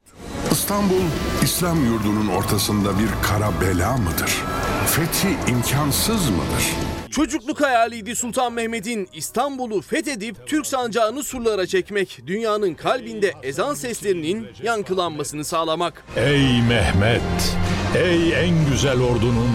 [0.52, 1.02] İstanbul,
[1.44, 4.53] İslam yurdunun ortasında bir kara bela mıdır?
[4.96, 6.64] Fethi imkansız mıdır?
[7.12, 15.46] Çocukluk hayaliydi Sultan Mehmet'in İstanbul'u fethedip Türk sancağını surlara çekmek, dünyanın kalbinde ezan seslerinin yankılanmasını
[15.46, 16.06] sağlamak.
[16.18, 17.56] Ey Mehmet,
[17.98, 19.52] ey en güzel ordunun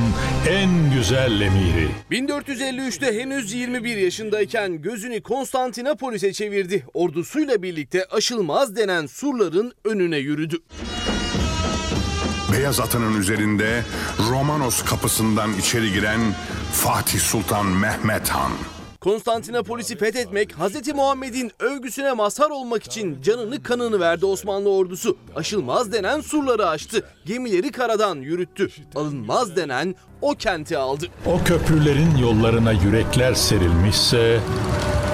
[0.48, 1.88] en güzel emiri.
[2.10, 6.86] 1453'te henüz 21 yaşındayken gözünü Konstantinopolis'e çevirdi.
[6.94, 10.56] Ordusuyla birlikte aşılmaz denen surların önüne yürüdü.
[12.52, 13.84] Beyaz atının üzerinde
[14.30, 16.20] Romanos kapısından içeri giren
[16.72, 18.52] Fatih Sultan Mehmet Han.
[19.00, 20.94] Konstantinopolis'i fethetmek, Hz.
[20.94, 25.16] Muhammed'in övgüsüne mazhar olmak için canını kanını verdi Osmanlı ordusu.
[25.36, 28.68] Aşılmaz denen surları aştı, gemileri karadan yürüttü.
[28.94, 31.06] Alınmaz denen o kenti aldı.
[31.26, 34.40] O köprülerin yollarına yürekler serilmişse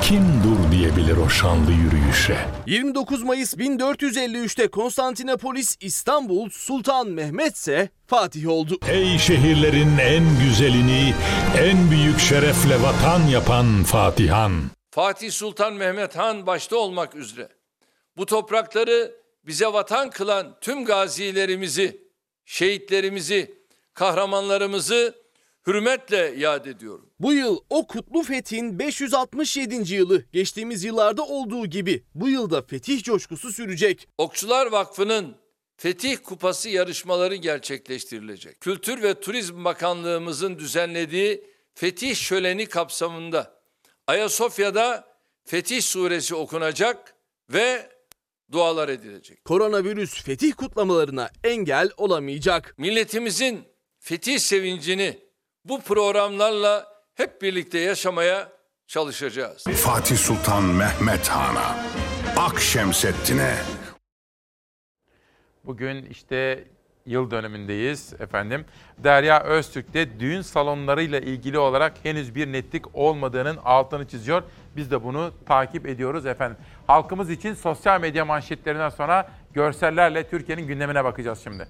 [0.08, 2.36] kim dur diyebilir o şanlı yürüyüşe?
[2.66, 8.78] 29 Mayıs 1453'te Konstantinopolis İstanbul Sultan Mehmet ise Fatih oldu.
[8.88, 11.14] Ey şehirlerin en güzelini
[11.58, 14.52] en büyük şerefle vatan yapan Fatihan.
[14.90, 17.48] Fatih Sultan Mehmet Han başta olmak üzere
[18.16, 19.14] bu toprakları
[19.46, 22.00] bize vatan kılan tüm gazilerimizi,
[22.44, 23.54] şehitlerimizi,
[23.94, 25.23] kahramanlarımızı
[25.66, 27.10] hürmetle yad ediyorum.
[27.20, 29.94] Bu yıl o kutlu fethin 567.
[29.94, 34.08] yılı geçtiğimiz yıllarda olduğu gibi bu yılda fetih coşkusu sürecek.
[34.18, 35.36] Okçular Vakfı'nın
[35.76, 38.60] Fetih Kupası yarışmaları gerçekleştirilecek.
[38.60, 43.60] Kültür ve Turizm Bakanlığımızın düzenlediği Fetih Şöleni kapsamında
[44.06, 45.14] Ayasofya'da
[45.44, 47.14] Fetih Suresi okunacak
[47.50, 47.90] ve
[48.52, 49.44] dualar edilecek.
[49.44, 52.74] Koronavirüs fetih kutlamalarına engel olamayacak.
[52.78, 53.64] Milletimizin
[53.98, 55.18] fetih sevincini
[55.64, 58.48] bu programlarla hep birlikte yaşamaya
[58.86, 59.64] çalışacağız.
[59.64, 61.76] Fatih Sultan Mehmet Han'a,
[62.36, 63.54] Akşemseddin'e,
[65.66, 66.64] Bugün işte
[67.06, 68.64] yıl dönümündeyiz efendim.
[68.98, 74.42] Derya Öztürk de düğün salonlarıyla ilgili olarak henüz bir netlik olmadığının altını çiziyor.
[74.76, 76.56] Biz de bunu takip ediyoruz efendim.
[76.86, 81.68] Halkımız için sosyal medya manşetlerinden sonra görsellerle Türkiye'nin gündemine bakacağız şimdi.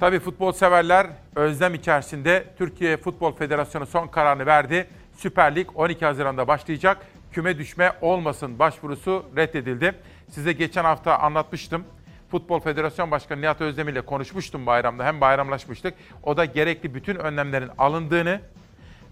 [0.00, 1.06] Tabii futbol severler
[1.36, 4.86] özlem içerisinde Türkiye Futbol Federasyonu son kararını verdi.
[5.16, 7.06] Süper Lig 12 Haziran'da başlayacak.
[7.32, 9.94] Küme düşme olmasın başvurusu reddedildi.
[10.30, 11.84] Size geçen hafta anlatmıştım.
[12.30, 15.04] Futbol Federasyon Başkanı Nihat Özdemir ile konuşmuştum bayramda.
[15.04, 15.94] Hem bayramlaşmıştık.
[16.22, 18.40] O da gerekli bütün önlemlerin alındığını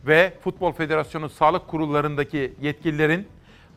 [0.07, 3.29] ve Futbol Federasyonu sağlık kurullarındaki yetkililerin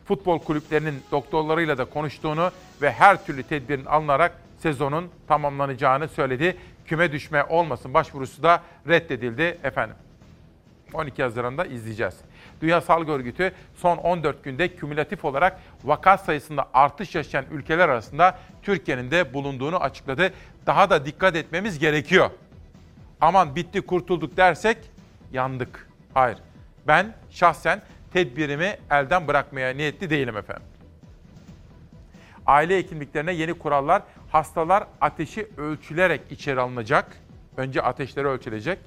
[0.04, 2.50] futbol kulüplerinin doktorlarıyla da konuştuğunu
[2.82, 6.56] ve her türlü tedbirin alınarak sezonun tamamlanacağını söyledi.
[6.86, 9.96] Küme düşme olmasın başvurusu da reddedildi efendim.
[10.94, 12.14] 12 Haziran'da izleyeceğiz.
[12.62, 19.10] Dünya Sağlık Örgütü son 14 günde kümülatif olarak vaka sayısında artış yaşayan ülkeler arasında Türkiye'nin
[19.10, 20.32] de bulunduğunu açıkladı.
[20.66, 22.30] Daha da dikkat etmemiz gerekiyor.
[23.20, 24.78] Aman bitti kurtulduk dersek
[25.32, 25.88] yandık.
[26.14, 26.38] Hayır.
[26.86, 27.82] Ben şahsen
[28.12, 30.66] tedbirimi elden bırakmaya niyetli değilim efendim.
[32.46, 34.02] Aile hekimliklerine yeni kurallar.
[34.34, 37.16] Hastalar ateşi ölçülerek içeri alınacak.
[37.56, 38.78] Önce ateşleri ölçülecek.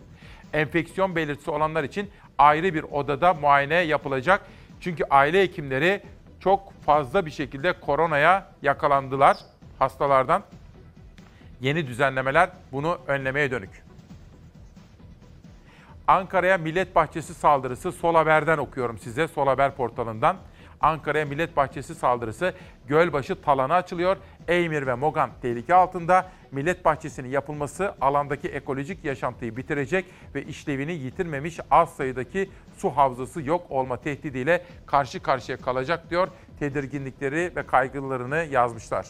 [0.53, 4.41] Enfeksiyon belirtisi olanlar için ayrı bir odada muayene yapılacak.
[4.81, 6.01] Çünkü aile hekimleri
[6.39, 9.37] çok fazla bir şekilde koronaya yakalandılar
[9.79, 10.43] hastalardan.
[11.61, 13.83] Yeni düzenlemeler bunu önlemeye dönük.
[16.07, 19.27] Ankara'ya Millet Bahçesi saldırısı Sol Haber'den okuyorum size.
[19.27, 20.37] Sol Haber portalından.
[20.81, 22.53] Ankara'ya Millet Bahçesi saldırısı
[22.87, 24.17] Gölbaşı talanı açılıyor.
[24.47, 26.29] Eymir ve Mogan tehlike altında.
[26.51, 30.05] Millet Bahçesi'nin yapılması alandaki ekolojik yaşantıyı bitirecek
[30.35, 36.27] ve işlevini yitirmemiş az sayıdaki su havzası yok olma tehdidiyle karşı karşıya kalacak diyor.
[36.59, 39.07] Tedirginlikleri ve kaygılarını yazmışlar.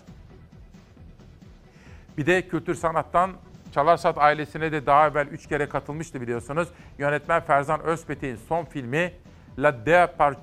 [2.18, 3.32] Bir de kültür sanattan
[3.74, 6.68] Çalarsat ailesine de daha evvel 3 kere katılmıştı biliyorsunuz.
[6.98, 9.14] Yönetmen Ferzan Özpetek'in son filmi
[9.60, 10.36] La Dea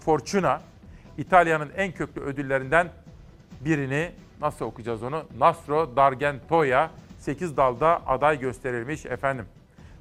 [0.00, 0.60] Fortuna
[1.18, 2.88] İtalya'nın en köklü ödüllerinden
[3.60, 5.24] birini Nasıl okuyacağız onu?
[5.38, 9.46] Nasro Dargentoya 8 dalda aday gösterilmiş efendim.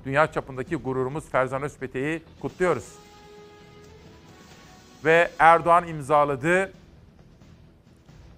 [0.06, 2.96] Dünya çapındaki gururumuz Ferzan Özpetek'i kutluyoruz.
[5.06, 6.74] Ve Erdoğan imzaladı.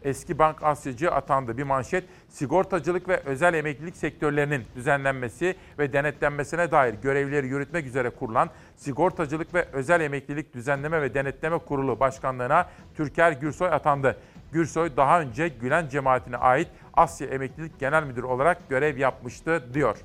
[0.04, 1.58] Eski bank asyacı atandı.
[1.58, 8.50] Bir manşet sigortacılık ve özel emeklilik sektörlerinin düzenlenmesi ve denetlenmesine dair görevleri yürütmek üzere kurulan
[8.76, 14.18] Sigortacılık ve Özel Emeklilik Düzenleme ve Denetleme Kurulu Başkanlığına Türker Gürsoy atandı.
[14.52, 19.98] Gürsoy daha önce Gülen cemaatine ait Asya Emeklilik Genel Müdürü olarak görev yapmıştı diyor.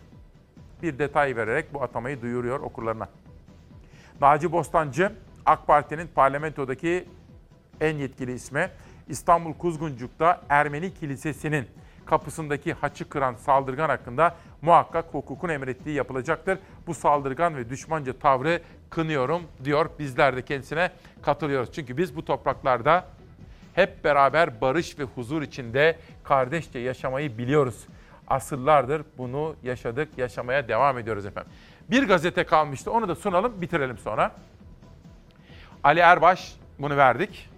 [0.82, 3.08] Bir detay vererek bu atamayı duyuruyor okurlarına.
[4.20, 5.12] Naci Bostancı
[5.46, 7.08] AK Parti'nin parlamentodaki
[7.80, 8.70] en yetkili ismi.
[9.08, 11.66] İstanbul Kuzguncuk'ta Ermeni Kilisesi'nin
[12.06, 16.58] kapısındaki haçı kıran saldırgan hakkında muhakkak hukukun emrettiği yapılacaktır.
[16.86, 18.60] Bu saldırgan ve düşmanca tavrı
[18.90, 19.90] kınıyorum diyor.
[19.98, 20.90] Bizler de kendisine
[21.22, 21.72] katılıyoruz.
[21.72, 23.04] Çünkü biz bu topraklarda
[23.74, 27.86] hep beraber barış ve huzur içinde kardeşçe yaşamayı biliyoruz.
[28.28, 31.52] Asırlardır bunu yaşadık, yaşamaya devam ediyoruz efendim.
[31.90, 34.30] Bir gazete kalmıştı, onu da sunalım, bitirelim sonra.
[35.84, 37.50] Ali Erbaş, bunu verdik.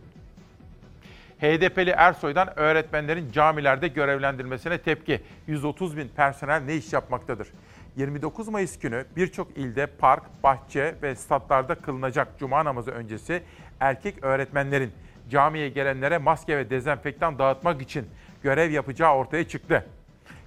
[1.41, 5.21] HDP'li Ersoy'dan öğretmenlerin camilerde görevlendirilmesine tepki.
[5.47, 7.49] 130 bin personel ne iş yapmaktadır?
[7.97, 13.43] 29 Mayıs günü birçok ilde park, bahçe ve statlarda kılınacak cuma namazı öncesi
[13.81, 14.93] erkek öğretmenlerin
[15.31, 18.07] camiye gelenlere maske ve dezenfektan dağıtmak için
[18.43, 19.87] görev yapacağı ortaya çıktı.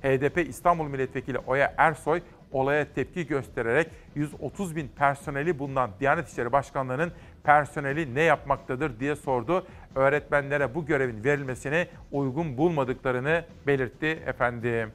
[0.03, 2.21] HDP İstanbul Milletvekili Oya Ersoy
[2.51, 7.11] olaya tepki göstererek 130 bin personeli bulunan Diyanet İşleri Başkanlığı'nın
[7.43, 9.67] personeli ne yapmaktadır diye sordu.
[9.95, 14.91] Öğretmenlere bu görevin verilmesini uygun bulmadıklarını belirtti efendim.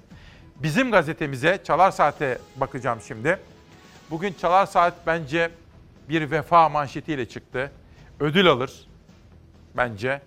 [0.56, 3.38] Bizim gazetemize Çalar Saat'e bakacağım şimdi.
[4.10, 5.50] Bugün Çalar Saat bence
[6.08, 7.72] bir vefa manşetiyle çıktı.
[8.20, 8.86] Ödül alır
[9.76, 10.20] bence.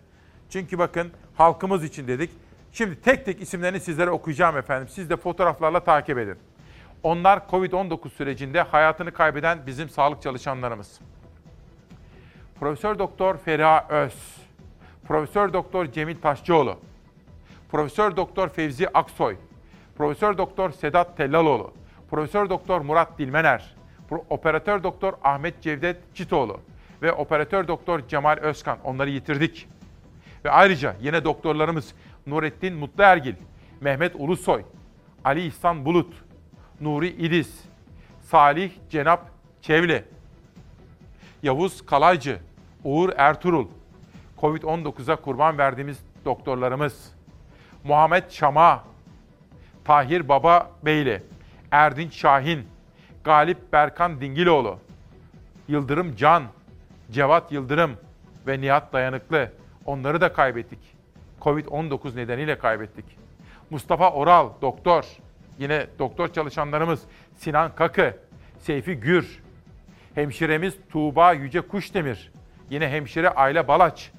[0.49, 2.29] Çünkü bakın halkımız için dedik.
[2.71, 4.87] Şimdi tek tek isimlerini sizlere okuyacağım efendim.
[4.91, 6.37] Siz de fotoğraflarla takip edin.
[7.03, 10.99] Onlar Covid-19 sürecinde hayatını kaybeden bizim sağlık çalışanlarımız.
[12.59, 14.13] Profesör Doktor Feriha Öz,
[15.07, 16.75] Profesör Doktor Cemil Taşçıoğlu,
[17.71, 19.35] Profesör Doktor Fevzi Aksoy,
[19.97, 21.73] Profesör Doktor Sedat Tellaloğlu,
[22.09, 23.75] Profesör Doktor Murat Dilmener,
[24.29, 26.59] Operatör Doktor Ahmet Cevdet Çitoğlu
[27.01, 29.67] ve Operatör Doktor Cemal Özkan onları yitirdik.
[30.45, 31.93] Ve ayrıca yine doktorlarımız
[32.27, 33.35] Nurettin Mutluergil,
[33.81, 34.61] Mehmet Ulusoy,
[35.23, 36.13] Ali İhsan Bulut,
[36.81, 37.63] Nuri İdiz,
[38.21, 39.29] Salih Cenap
[39.61, 40.03] Çevli,
[41.43, 42.39] Yavuz Kalaycı,
[42.83, 43.67] Uğur Ertuğrul,
[44.41, 47.13] Covid-19'a kurban verdiğimiz doktorlarımız,
[47.83, 48.83] Muhammed Şama,
[49.85, 51.23] Tahir Baba Beyli,
[51.71, 52.67] Erdinç Şahin,
[53.23, 54.79] Galip Berkan Dingiloğlu,
[55.67, 56.43] Yıldırım Can,
[57.11, 57.91] Cevat Yıldırım
[58.47, 59.51] ve Nihat Dayanıklı.
[59.85, 60.79] Onları da kaybettik.
[61.41, 63.05] Covid-19 nedeniyle kaybettik.
[63.69, 65.05] Mustafa Oral, doktor.
[65.59, 67.01] Yine doktor çalışanlarımız
[67.35, 68.17] Sinan Kakı,
[68.59, 69.43] Seyfi Gür,
[70.15, 72.31] hemşiremiz Tuğba Yüce Kuşdemir,
[72.69, 74.11] yine hemşire Ayla Balaç,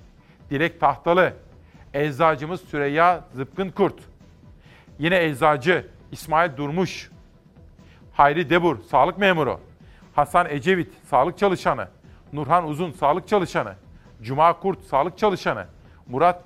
[0.50, 1.32] Dilek Tahtalı,
[1.94, 3.94] eczacımız Süreyya Zıpkın Kurt,
[4.98, 7.10] yine eczacı İsmail Durmuş,
[8.12, 9.60] Hayri Debur, sağlık memuru,
[10.14, 11.88] Hasan Ecevit, sağlık çalışanı,
[12.32, 13.74] Nurhan Uzun, sağlık çalışanı,
[14.22, 15.66] Cuma Kurt, sağlık çalışanı,
[16.06, 16.44] Murat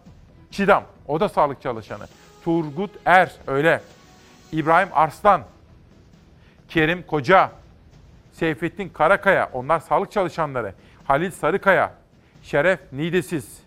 [0.50, 2.06] Çidam, o da sağlık çalışanı,
[2.44, 3.80] Turgut Er, öyle,
[4.52, 5.42] İbrahim Arslan,
[6.68, 7.50] Kerim Koca,
[8.32, 10.74] Seyfettin Karakaya, onlar sağlık çalışanları.
[11.04, 11.94] Halil Sarıkaya,
[12.42, 13.61] Şeref Nidesiz,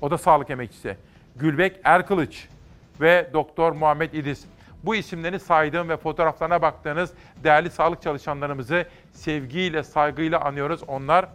[0.00, 0.96] o da sağlık emekçisi.
[1.36, 2.48] Gülbek Erkılıç
[3.00, 4.44] ve Doktor Muhammed İdiz.
[4.84, 7.12] Bu isimleri saydığım ve fotoğraflarına baktığınız
[7.44, 10.82] değerli sağlık çalışanlarımızı sevgiyle, saygıyla anıyoruz.
[10.86, 11.26] Onlar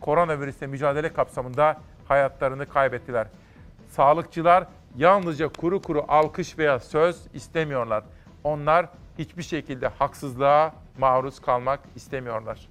[0.00, 3.26] koronavirüsle mücadele kapsamında hayatlarını kaybettiler.
[3.88, 4.66] Sağlıkçılar
[4.96, 8.04] yalnızca kuru kuru alkış veya söz istemiyorlar.
[8.44, 8.86] Onlar
[9.18, 12.68] hiçbir şekilde haksızlığa maruz kalmak istemiyorlar.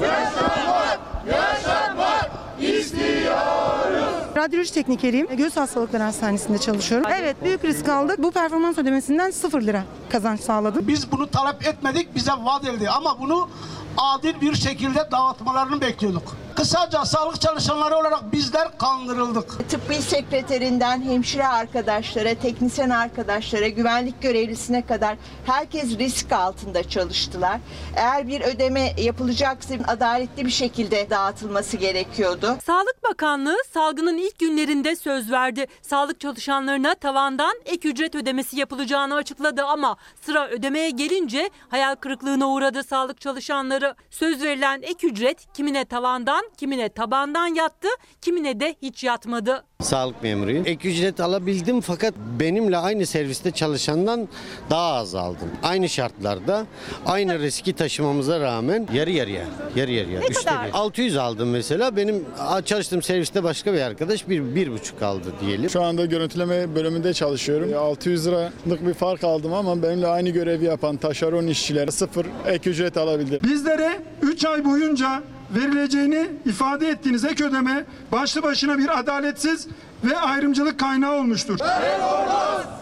[0.00, 4.14] Yaşamak, yaşamak istiyoruz.
[4.36, 5.26] Radyoloji teknikeriyim.
[5.36, 7.06] Göğüs Hastalıkları Hastanesi'nde çalışıyorum.
[7.20, 8.22] Evet büyük risk aldık.
[8.22, 10.88] Bu performans ödemesinden 0 lira kazanç sağladı.
[10.88, 13.48] Biz bunu talep etmedik, bize vaat edildi ama bunu
[13.96, 16.36] adil bir şekilde dağıtmalarını bekliyorduk.
[16.56, 19.68] Kısaca sağlık çalışanları olarak bizler kandırıldık.
[19.68, 25.16] Tıbbi sekreterinden hemşire arkadaşlara, teknisyen arkadaşlara, güvenlik görevlisine kadar
[25.46, 27.60] herkes risk altında çalıştılar.
[27.96, 32.56] Eğer bir ödeme yapılacaksa adaletli bir şekilde dağıtılması gerekiyordu.
[32.66, 35.66] Sağlık Bakanlığı salgının ilk günlerinde söz verdi.
[35.82, 42.82] Sağlık çalışanlarına tavandan ek ücret ödemesi yapılacağını açıkladı ama sıra ödemeye gelince hayal kırıklığına uğradı
[42.82, 43.74] sağlık çalışanları.
[43.74, 43.94] çalışanları.
[44.10, 47.88] Söz verilen ek ücret kimine tavandan, kimine tabandan yattı,
[48.20, 49.64] kimine de hiç yatmadı.
[49.82, 50.66] Sağlık memuruyum.
[50.66, 54.28] Ek ücret alabildim fakat benimle aynı serviste çalışandan
[54.70, 55.50] daha az aldım.
[55.62, 56.66] Aynı şartlarda
[57.06, 59.44] aynı riski taşımamıza rağmen yarı yarıya.
[59.76, 60.20] Yarı yarıya.
[60.20, 60.66] Ne Üçte kadar?
[60.68, 60.72] bir.
[60.74, 61.96] 600 aldım mesela.
[61.96, 62.24] Benim
[62.64, 65.70] çalıştığım serviste başka bir arkadaş bir, bir buçuk aldı diyelim.
[65.70, 67.70] Şu anda görüntüleme bölümünde çalışıyorum.
[67.78, 72.96] 600 liralık bir fark aldım ama benimle aynı görevi yapan taşeron işçiler sıfır ek ücret
[72.96, 73.38] alabildi.
[73.42, 79.66] Bizlere 3 ay boyunca verileceğini ifade ettiğiniz ek ödeme başlı başına bir adaletsiz
[80.04, 81.58] ve ayrımcılık kaynağı olmuştur.
[81.58, 82.74] Koronavirüs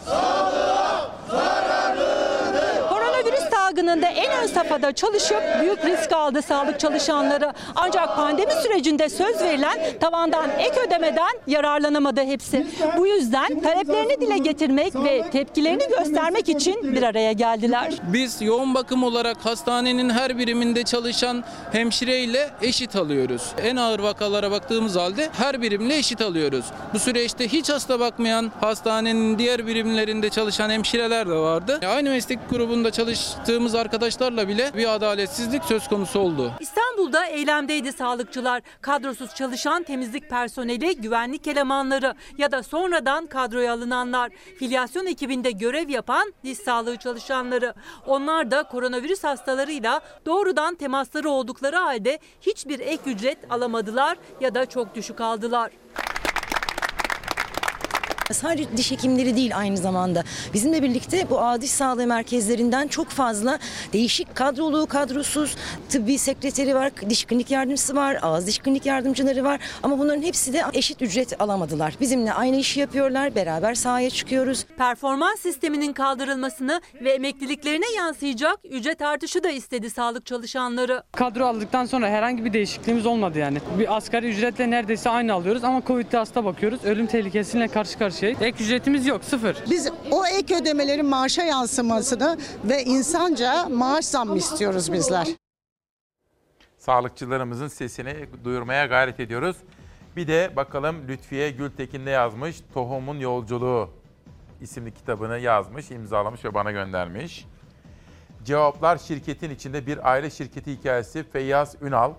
[3.72, 7.52] salgınında en ön safhada çalışıp büyük risk aldı sağlık çalışanları.
[7.76, 12.66] Ancak pandemi sürecinde söz verilen tavandan ek ödemeden yararlanamadı hepsi.
[12.96, 17.92] Bu yüzden taleplerini dile getirmek ve tepkilerini göstermek için bir araya geldiler.
[18.02, 23.42] Biz yoğun bakım olarak hastanenin her biriminde çalışan hemşireyle eşit alıyoruz.
[23.62, 26.64] En ağır vakalara baktığımız halde her birimle eşit alıyoruz.
[26.94, 31.80] Bu süreçte hiç hasta bakmayan hastanenin diğer birimlerinde çalışan hemşireler de vardı.
[31.86, 32.90] Aynı meslek grubunda
[33.62, 36.52] çalıştığımız arkadaşlarla bile bir adaletsizlik söz konusu oldu.
[36.60, 38.62] İstanbul'da eylemdeydi sağlıkçılar.
[38.80, 44.30] Kadrosuz çalışan temizlik personeli, güvenlik elemanları ya da sonradan kadroya alınanlar.
[44.58, 47.74] Filyasyon ekibinde görev yapan diş sağlığı çalışanları.
[48.06, 54.94] Onlar da koronavirüs hastalarıyla doğrudan temasları oldukları halde hiçbir ek ücret alamadılar ya da çok
[54.94, 55.70] düşük aldılar.
[58.32, 60.24] Sadece diş hekimleri değil aynı zamanda.
[60.54, 63.58] Bizimle birlikte bu ağ diş sağlığı merkezlerinden çok fazla
[63.92, 65.56] değişik kadrolu, kadrosuz
[65.88, 69.60] tıbbi sekreteri var, diş klinik yardımcısı var, ağız diş klinik yardımcıları var.
[69.82, 71.94] Ama bunların hepsi de eşit ücret alamadılar.
[72.00, 74.64] Bizimle aynı işi yapıyorlar, beraber sahaya çıkıyoruz.
[74.78, 81.02] Performans sisteminin kaldırılmasını ve emekliliklerine yansıyacak ücret artışı da istedi sağlık çalışanları.
[81.12, 83.58] Kadro aldıktan sonra herhangi bir değişikliğimiz olmadı yani.
[83.78, 86.84] Bir asgari ücretle neredeyse aynı alıyoruz ama Covid'de hasta bakıyoruz.
[86.84, 88.42] Ölüm tehlikesiyle karşı karşıyayız.
[88.42, 89.56] Ek ücretimiz yok, sıfır.
[89.70, 95.28] Biz o ek ödemelerin maaşa yansımasını ve insanca maaş zammı istiyoruz bizler.
[96.78, 99.56] Sağlıkçılarımızın sesini duyurmaya gayret ediyoruz.
[100.16, 102.56] Bir de bakalım Lütfiye Gültekin ne yazmış?
[102.74, 103.90] Tohumun Yolculuğu
[104.60, 107.46] isimli kitabını yazmış, imzalamış ve bana göndermiş.
[108.44, 112.12] Cevaplar şirketin içinde bir aile şirketi hikayesi Feyyaz Ünal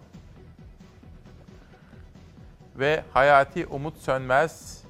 [2.76, 4.83] ve Hayati Umut Sönmez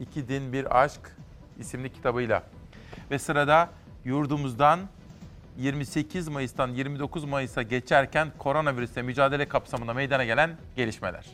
[0.00, 1.00] İki Din Bir Aşk
[1.58, 2.42] isimli kitabıyla.
[3.10, 3.68] Ve sırada
[4.04, 4.80] yurdumuzdan
[5.58, 11.26] 28 Mayıs'tan 29 Mayıs'a geçerken koronavirüsle mücadele kapsamında meydana gelen gelişmeler.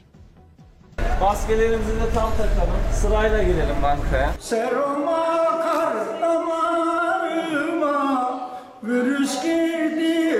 [1.21, 2.77] Maskelerimizi de tam takalım.
[2.93, 4.33] Sırayla girelim bankaya.
[4.41, 5.27] Seroma
[5.63, 7.91] kar damarıma,
[8.83, 10.32] virüs girdi.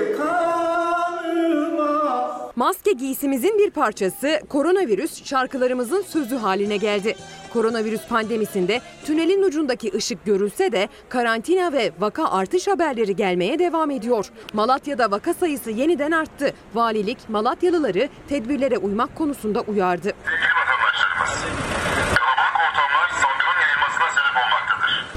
[2.55, 7.15] Maske giysimizin bir parçası koronavirüs şarkılarımızın sözü haline geldi.
[7.53, 14.31] Koronavirüs pandemisinde tünelin ucundaki ışık görülse de karantina ve vaka artış haberleri gelmeye devam ediyor.
[14.53, 16.53] Malatya'da vaka sayısı yeniden arttı.
[16.75, 20.13] Valilik Malatyalıları tedbirlere uymak konusunda uyardı.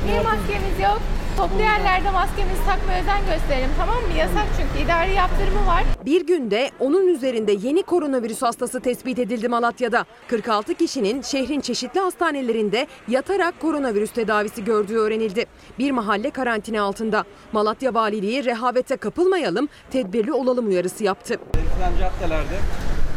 [0.07, 1.16] Niye maskemiz yok?
[1.37, 4.19] Toplu yerlerde maskemizi takmaya özen gösterelim tamam mı?
[4.19, 5.85] Yasak çünkü idari yaptırımı var.
[6.07, 10.05] Bir günde onun üzerinde yeni koronavirüs hastası tespit edildi Malatya'da.
[10.29, 15.47] 46 kişinin şehrin çeşitli hastanelerinde yatarak koronavirüs tedavisi gördüğü öğrenildi.
[15.79, 17.25] Bir mahalle karantina altında.
[17.53, 21.39] Malatya Valiliği rehavete kapılmayalım, tedbirli olalım uyarısı yaptı.
[21.55, 22.57] Belirtilen caddelerde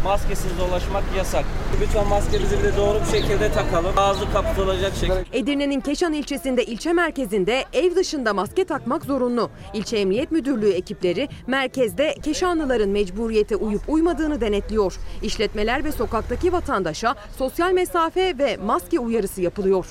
[0.03, 1.45] maskesiz dolaşmak yasak.
[1.81, 3.93] Lütfen maskemizi bir de doğru bir şekilde takalım.
[3.97, 5.23] Ağzı kapatılacak şekilde.
[5.33, 9.49] Edirne'nin Keşan ilçesinde ilçe merkezinde ev dışında maske takmak zorunlu.
[9.73, 14.93] İlçe Emniyet Müdürlüğü ekipleri merkezde Keşanlıların mecburiyete uyup uymadığını denetliyor.
[15.21, 19.85] İşletmeler ve sokaktaki vatandaşa sosyal mesafe ve maske uyarısı yapılıyor.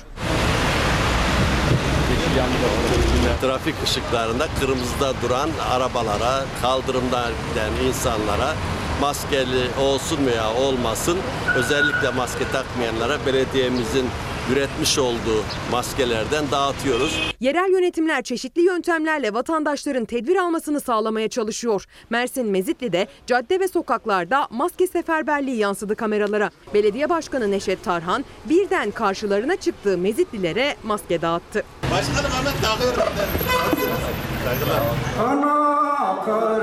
[3.41, 8.53] Trafik ışıklarında kırmızıda duran arabalara, kaldırımda giden insanlara
[9.01, 11.17] maskeli olsun veya olmasın
[11.55, 14.05] özellikle maske takmayanlara belediyemizin
[14.53, 17.33] üretmiş olduğu maskelerden dağıtıyoruz.
[17.39, 21.85] Yerel yönetimler çeşitli yöntemlerle vatandaşların tedbir almasını sağlamaya çalışıyor.
[22.09, 26.49] Mersin Mezitli'de cadde ve sokaklarda maske seferberliği yansıdı kameralara.
[26.73, 31.63] Belediye Başkanı Neşet Tarhan birden karşılarına çıktığı Mezitlilere maske dağıttı.
[31.91, 33.13] Başkanım hemen takıyorum.
[35.19, 35.53] Ana
[36.07, 36.61] akar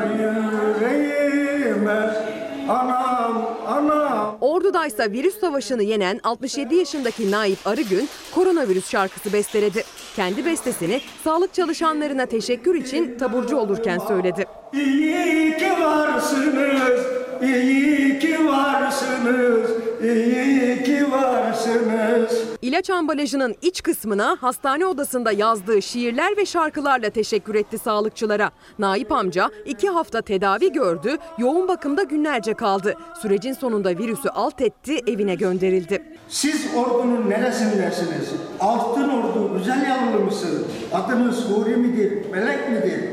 [1.84, 2.35] Man.
[2.68, 4.38] Anam, anam.
[4.40, 9.84] Ordu'daysa virüs savaşını yenen 67 yaşındaki Naip Arıgün koronavirüs şarkısı besteledi.
[10.16, 14.44] Kendi bestesini sağlık çalışanlarına teşekkür için taburcu olurken söyledi.
[14.72, 17.06] İyi ki varsınız,
[17.42, 19.70] iyi ki varsınız,
[20.02, 22.32] iyi ki varsınız.
[22.62, 28.50] İlaç ambalajının iç kısmına hastane odasında yazdığı şiirler ve şarkılarla teşekkür etti sağlıkçılara.
[28.78, 32.94] Naip amca iki hafta tedavi gördü, yoğun bakımda günlerce kaldı.
[33.22, 36.02] Sürecin sonunda virüsü alt etti, evine gönderildi.
[36.28, 38.28] Siz ordunun neresindesiniz?
[38.60, 40.66] Altın ordu, güzel yavru mısın?
[40.92, 43.04] Adınız Huri midir, melek midir?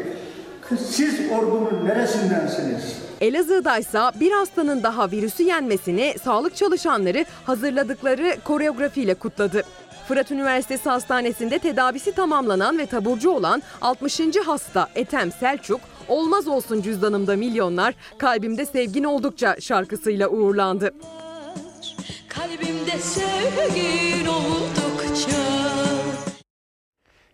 [0.80, 2.98] Siz ordunun neresindensiniz?
[3.22, 9.64] Elazığ'daysa bir hastanın daha virüsü yenmesini sağlık çalışanları hazırladıkları koreografiyle kutladı.
[10.08, 14.22] Fırat Üniversitesi Hastanesi'nde tedavisi tamamlanan ve taburcu olan 60.
[14.46, 20.94] hasta Ethem Selçuk, Olmaz olsun cüzdanımda milyonlar, kalbimde sevgin oldukça şarkısıyla uğurlandı.
[22.30, 24.84] Kalbimde sevgin oldukça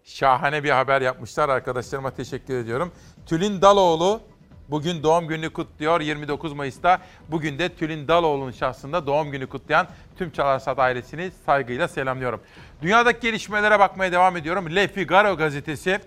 [0.03, 1.49] Şahane bir haber yapmışlar.
[1.49, 2.91] Arkadaşlarıma teşekkür ediyorum.
[3.25, 4.21] Tülin Daloğlu
[4.69, 7.01] bugün doğum günü kutluyor 29 Mayıs'ta.
[7.27, 12.41] Bugün de Tülin Daloğlu'nun şahsında doğum günü kutlayan tüm Çalarsat ailesini saygıyla selamlıyorum.
[12.81, 14.75] Dünyadaki gelişmelere bakmaya devam ediyorum.
[14.75, 15.99] Le Figaro gazetesi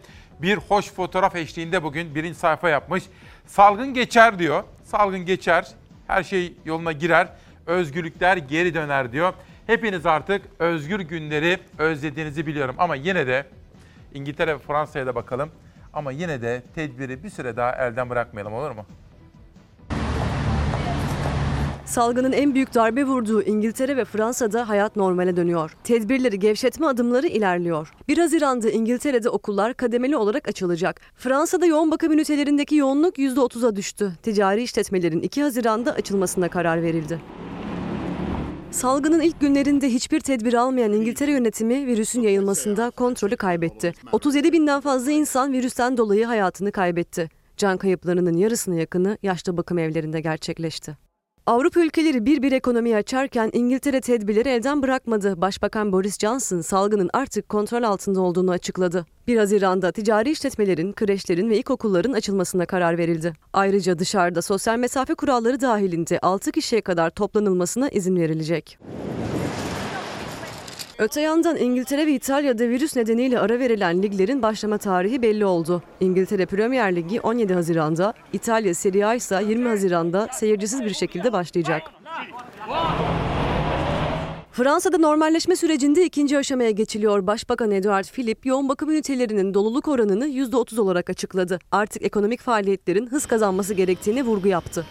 [0.43, 3.05] bir hoş fotoğraf eşliğinde bugün birinci sayfa yapmış.
[3.47, 4.65] Salgın geçer diyor.
[4.85, 5.69] Salgın geçer.
[6.07, 7.29] Her şey yoluna girer.
[7.67, 9.35] Özgürlükler geri döner diyor.
[9.67, 13.47] Hepiniz artık özgür günleri özlediğinizi biliyorum ama yine de
[14.15, 15.51] İngiltere ve Fransa'ya da bakalım.
[15.93, 18.87] Ama yine de tedbiri bir süre daha elden bırakmayalım olur mu?
[21.93, 25.77] Salgının en büyük darbe vurduğu İngiltere ve Fransa'da hayat normale dönüyor.
[25.85, 27.93] Tedbirleri gevşetme adımları ilerliyor.
[28.09, 31.01] 1 Haziran'da İngiltere'de okullar kademeli olarak açılacak.
[31.17, 34.13] Fransa'da yoğun bakım ünitelerindeki yoğunluk %30'a düştü.
[34.23, 37.21] Ticari işletmelerin 2 Haziran'da açılmasına karar verildi.
[38.71, 43.93] Salgının ilk günlerinde hiçbir tedbir almayan İngiltere yönetimi virüsün yayılmasında kontrolü kaybetti.
[44.13, 47.31] 37 binden fazla insan virüsten dolayı hayatını kaybetti.
[47.57, 51.02] Can kayıplarının yarısına yakını yaşlı bakım evlerinde gerçekleşti.
[51.47, 55.41] Avrupa ülkeleri bir bir ekonomiyi açarken İngiltere tedbirleri elden bırakmadı.
[55.41, 59.07] Başbakan Boris Johnson salgının artık kontrol altında olduğunu açıkladı.
[59.27, 63.33] 1 Haziran'da ticari işletmelerin, kreşlerin ve ilkokulların açılmasına karar verildi.
[63.53, 68.79] Ayrıca dışarıda sosyal mesafe kuralları dahilinde 6 kişiye kadar toplanılmasına izin verilecek.
[71.03, 75.83] Öte yandan İngiltere ve İtalya'da virüs nedeniyle ara verilen liglerin başlama tarihi belli oldu.
[76.01, 81.83] İngiltere Premier Ligi 17 Haziran'da, İtalya Serie A ise 20 Haziran'da seyircisiz bir şekilde başlayacak.
[84.53, 87.27] Fransa'da normalleşme sürecinde ikinci aşamaya geçiliyor.
[87.27, 91.59] Başbakan Edouard Philippe yoğun bakım ünitelerinin doluluk oranını %30 olarak açıkladı.
[91.71, 94.87] Artık ekonomik faaliyetlerin hız kazanması gerektiğini vurgu yaptı.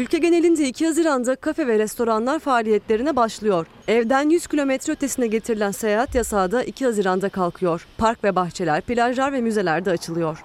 [0.00, 3.66] Ülke genelinde 2 Haziran'da kafe ve restoranlar faaliyetlerine başlıyor.
[3.88, 7.86] Evden 100 kilometre ötesine getirilen seyahat yasağı da 2 Haziran'da kalkıyor.
[7.98, 10.44] Park ve bahçeler, plajlar ve müzeler de açılıyor.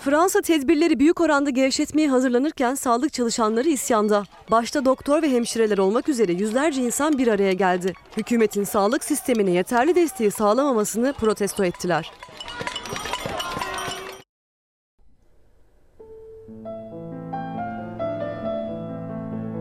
[0.00, 4.24] Fransa tedbirleri büyük oranda gevşetmeye hazırlanırken sağlık çalışanları isyanda.
[4.50, 7.92] Başta doktor ve hemşireler olmak üzere yüzlerce insan bir araya geldi.
[8.16, 12.10] Hükümetin sağlık sistemine yeterli desteği sağlamamasını protesto ettiler.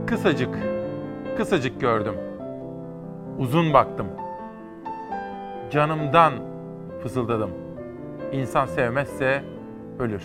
[0.10, 0.56] Kısacık,
[1.38, 2.16] kısacık gördüm.
[3.40, 4.08] Uzun baktım.
[5.72, 6.34] Canımdan
[7.04, 7.52] fısıldadım.
[8.32, 9.44] İnsan sevmezse
[10.00, 10.24] ölür.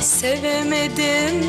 [0.00, 1.46] Sevemedim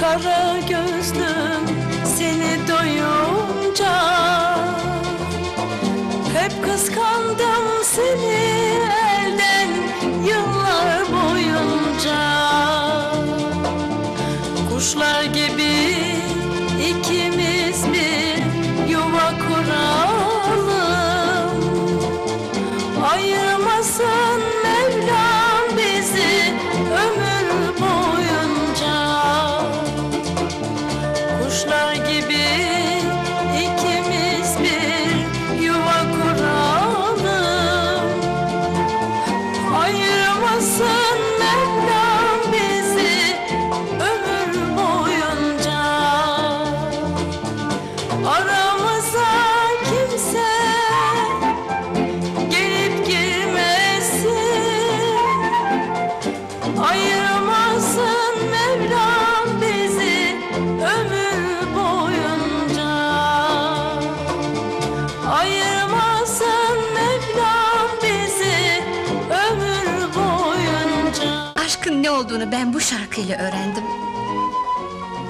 [0.00, 4.20] kara gözlüm seni doyunca
[6.34, 8.34] Hep kıskandım seni
[9.24, 9.68] elden
[10.24, 12.20] yıllar boyunca.
[14.72, 15.39] Kuşlar gibi
[73.20, 73.84] şarkıyla öğrendim.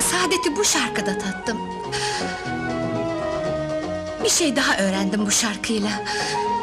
[0.01, 1.59] Saadeti bu şarkıda tattım.
[4.25, 5.91] Bir şey daha öğrendim bu şarkıyla.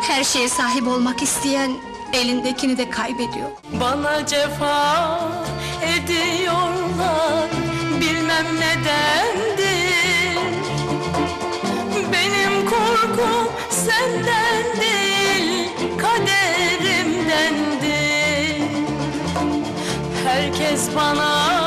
[0.02, 1.72] Her şeye sahip olmak isteyen
[2.14, 3.50] elindekini de kaybediyor.
[3.82, 5.20] Bana cefa
[5.84, 7.50] ediyorlar
[8.02, 9.58] bilmem nedendir
[12.14, 14.77] Benim korkum senden
[20.68, 21.67] Herkes bana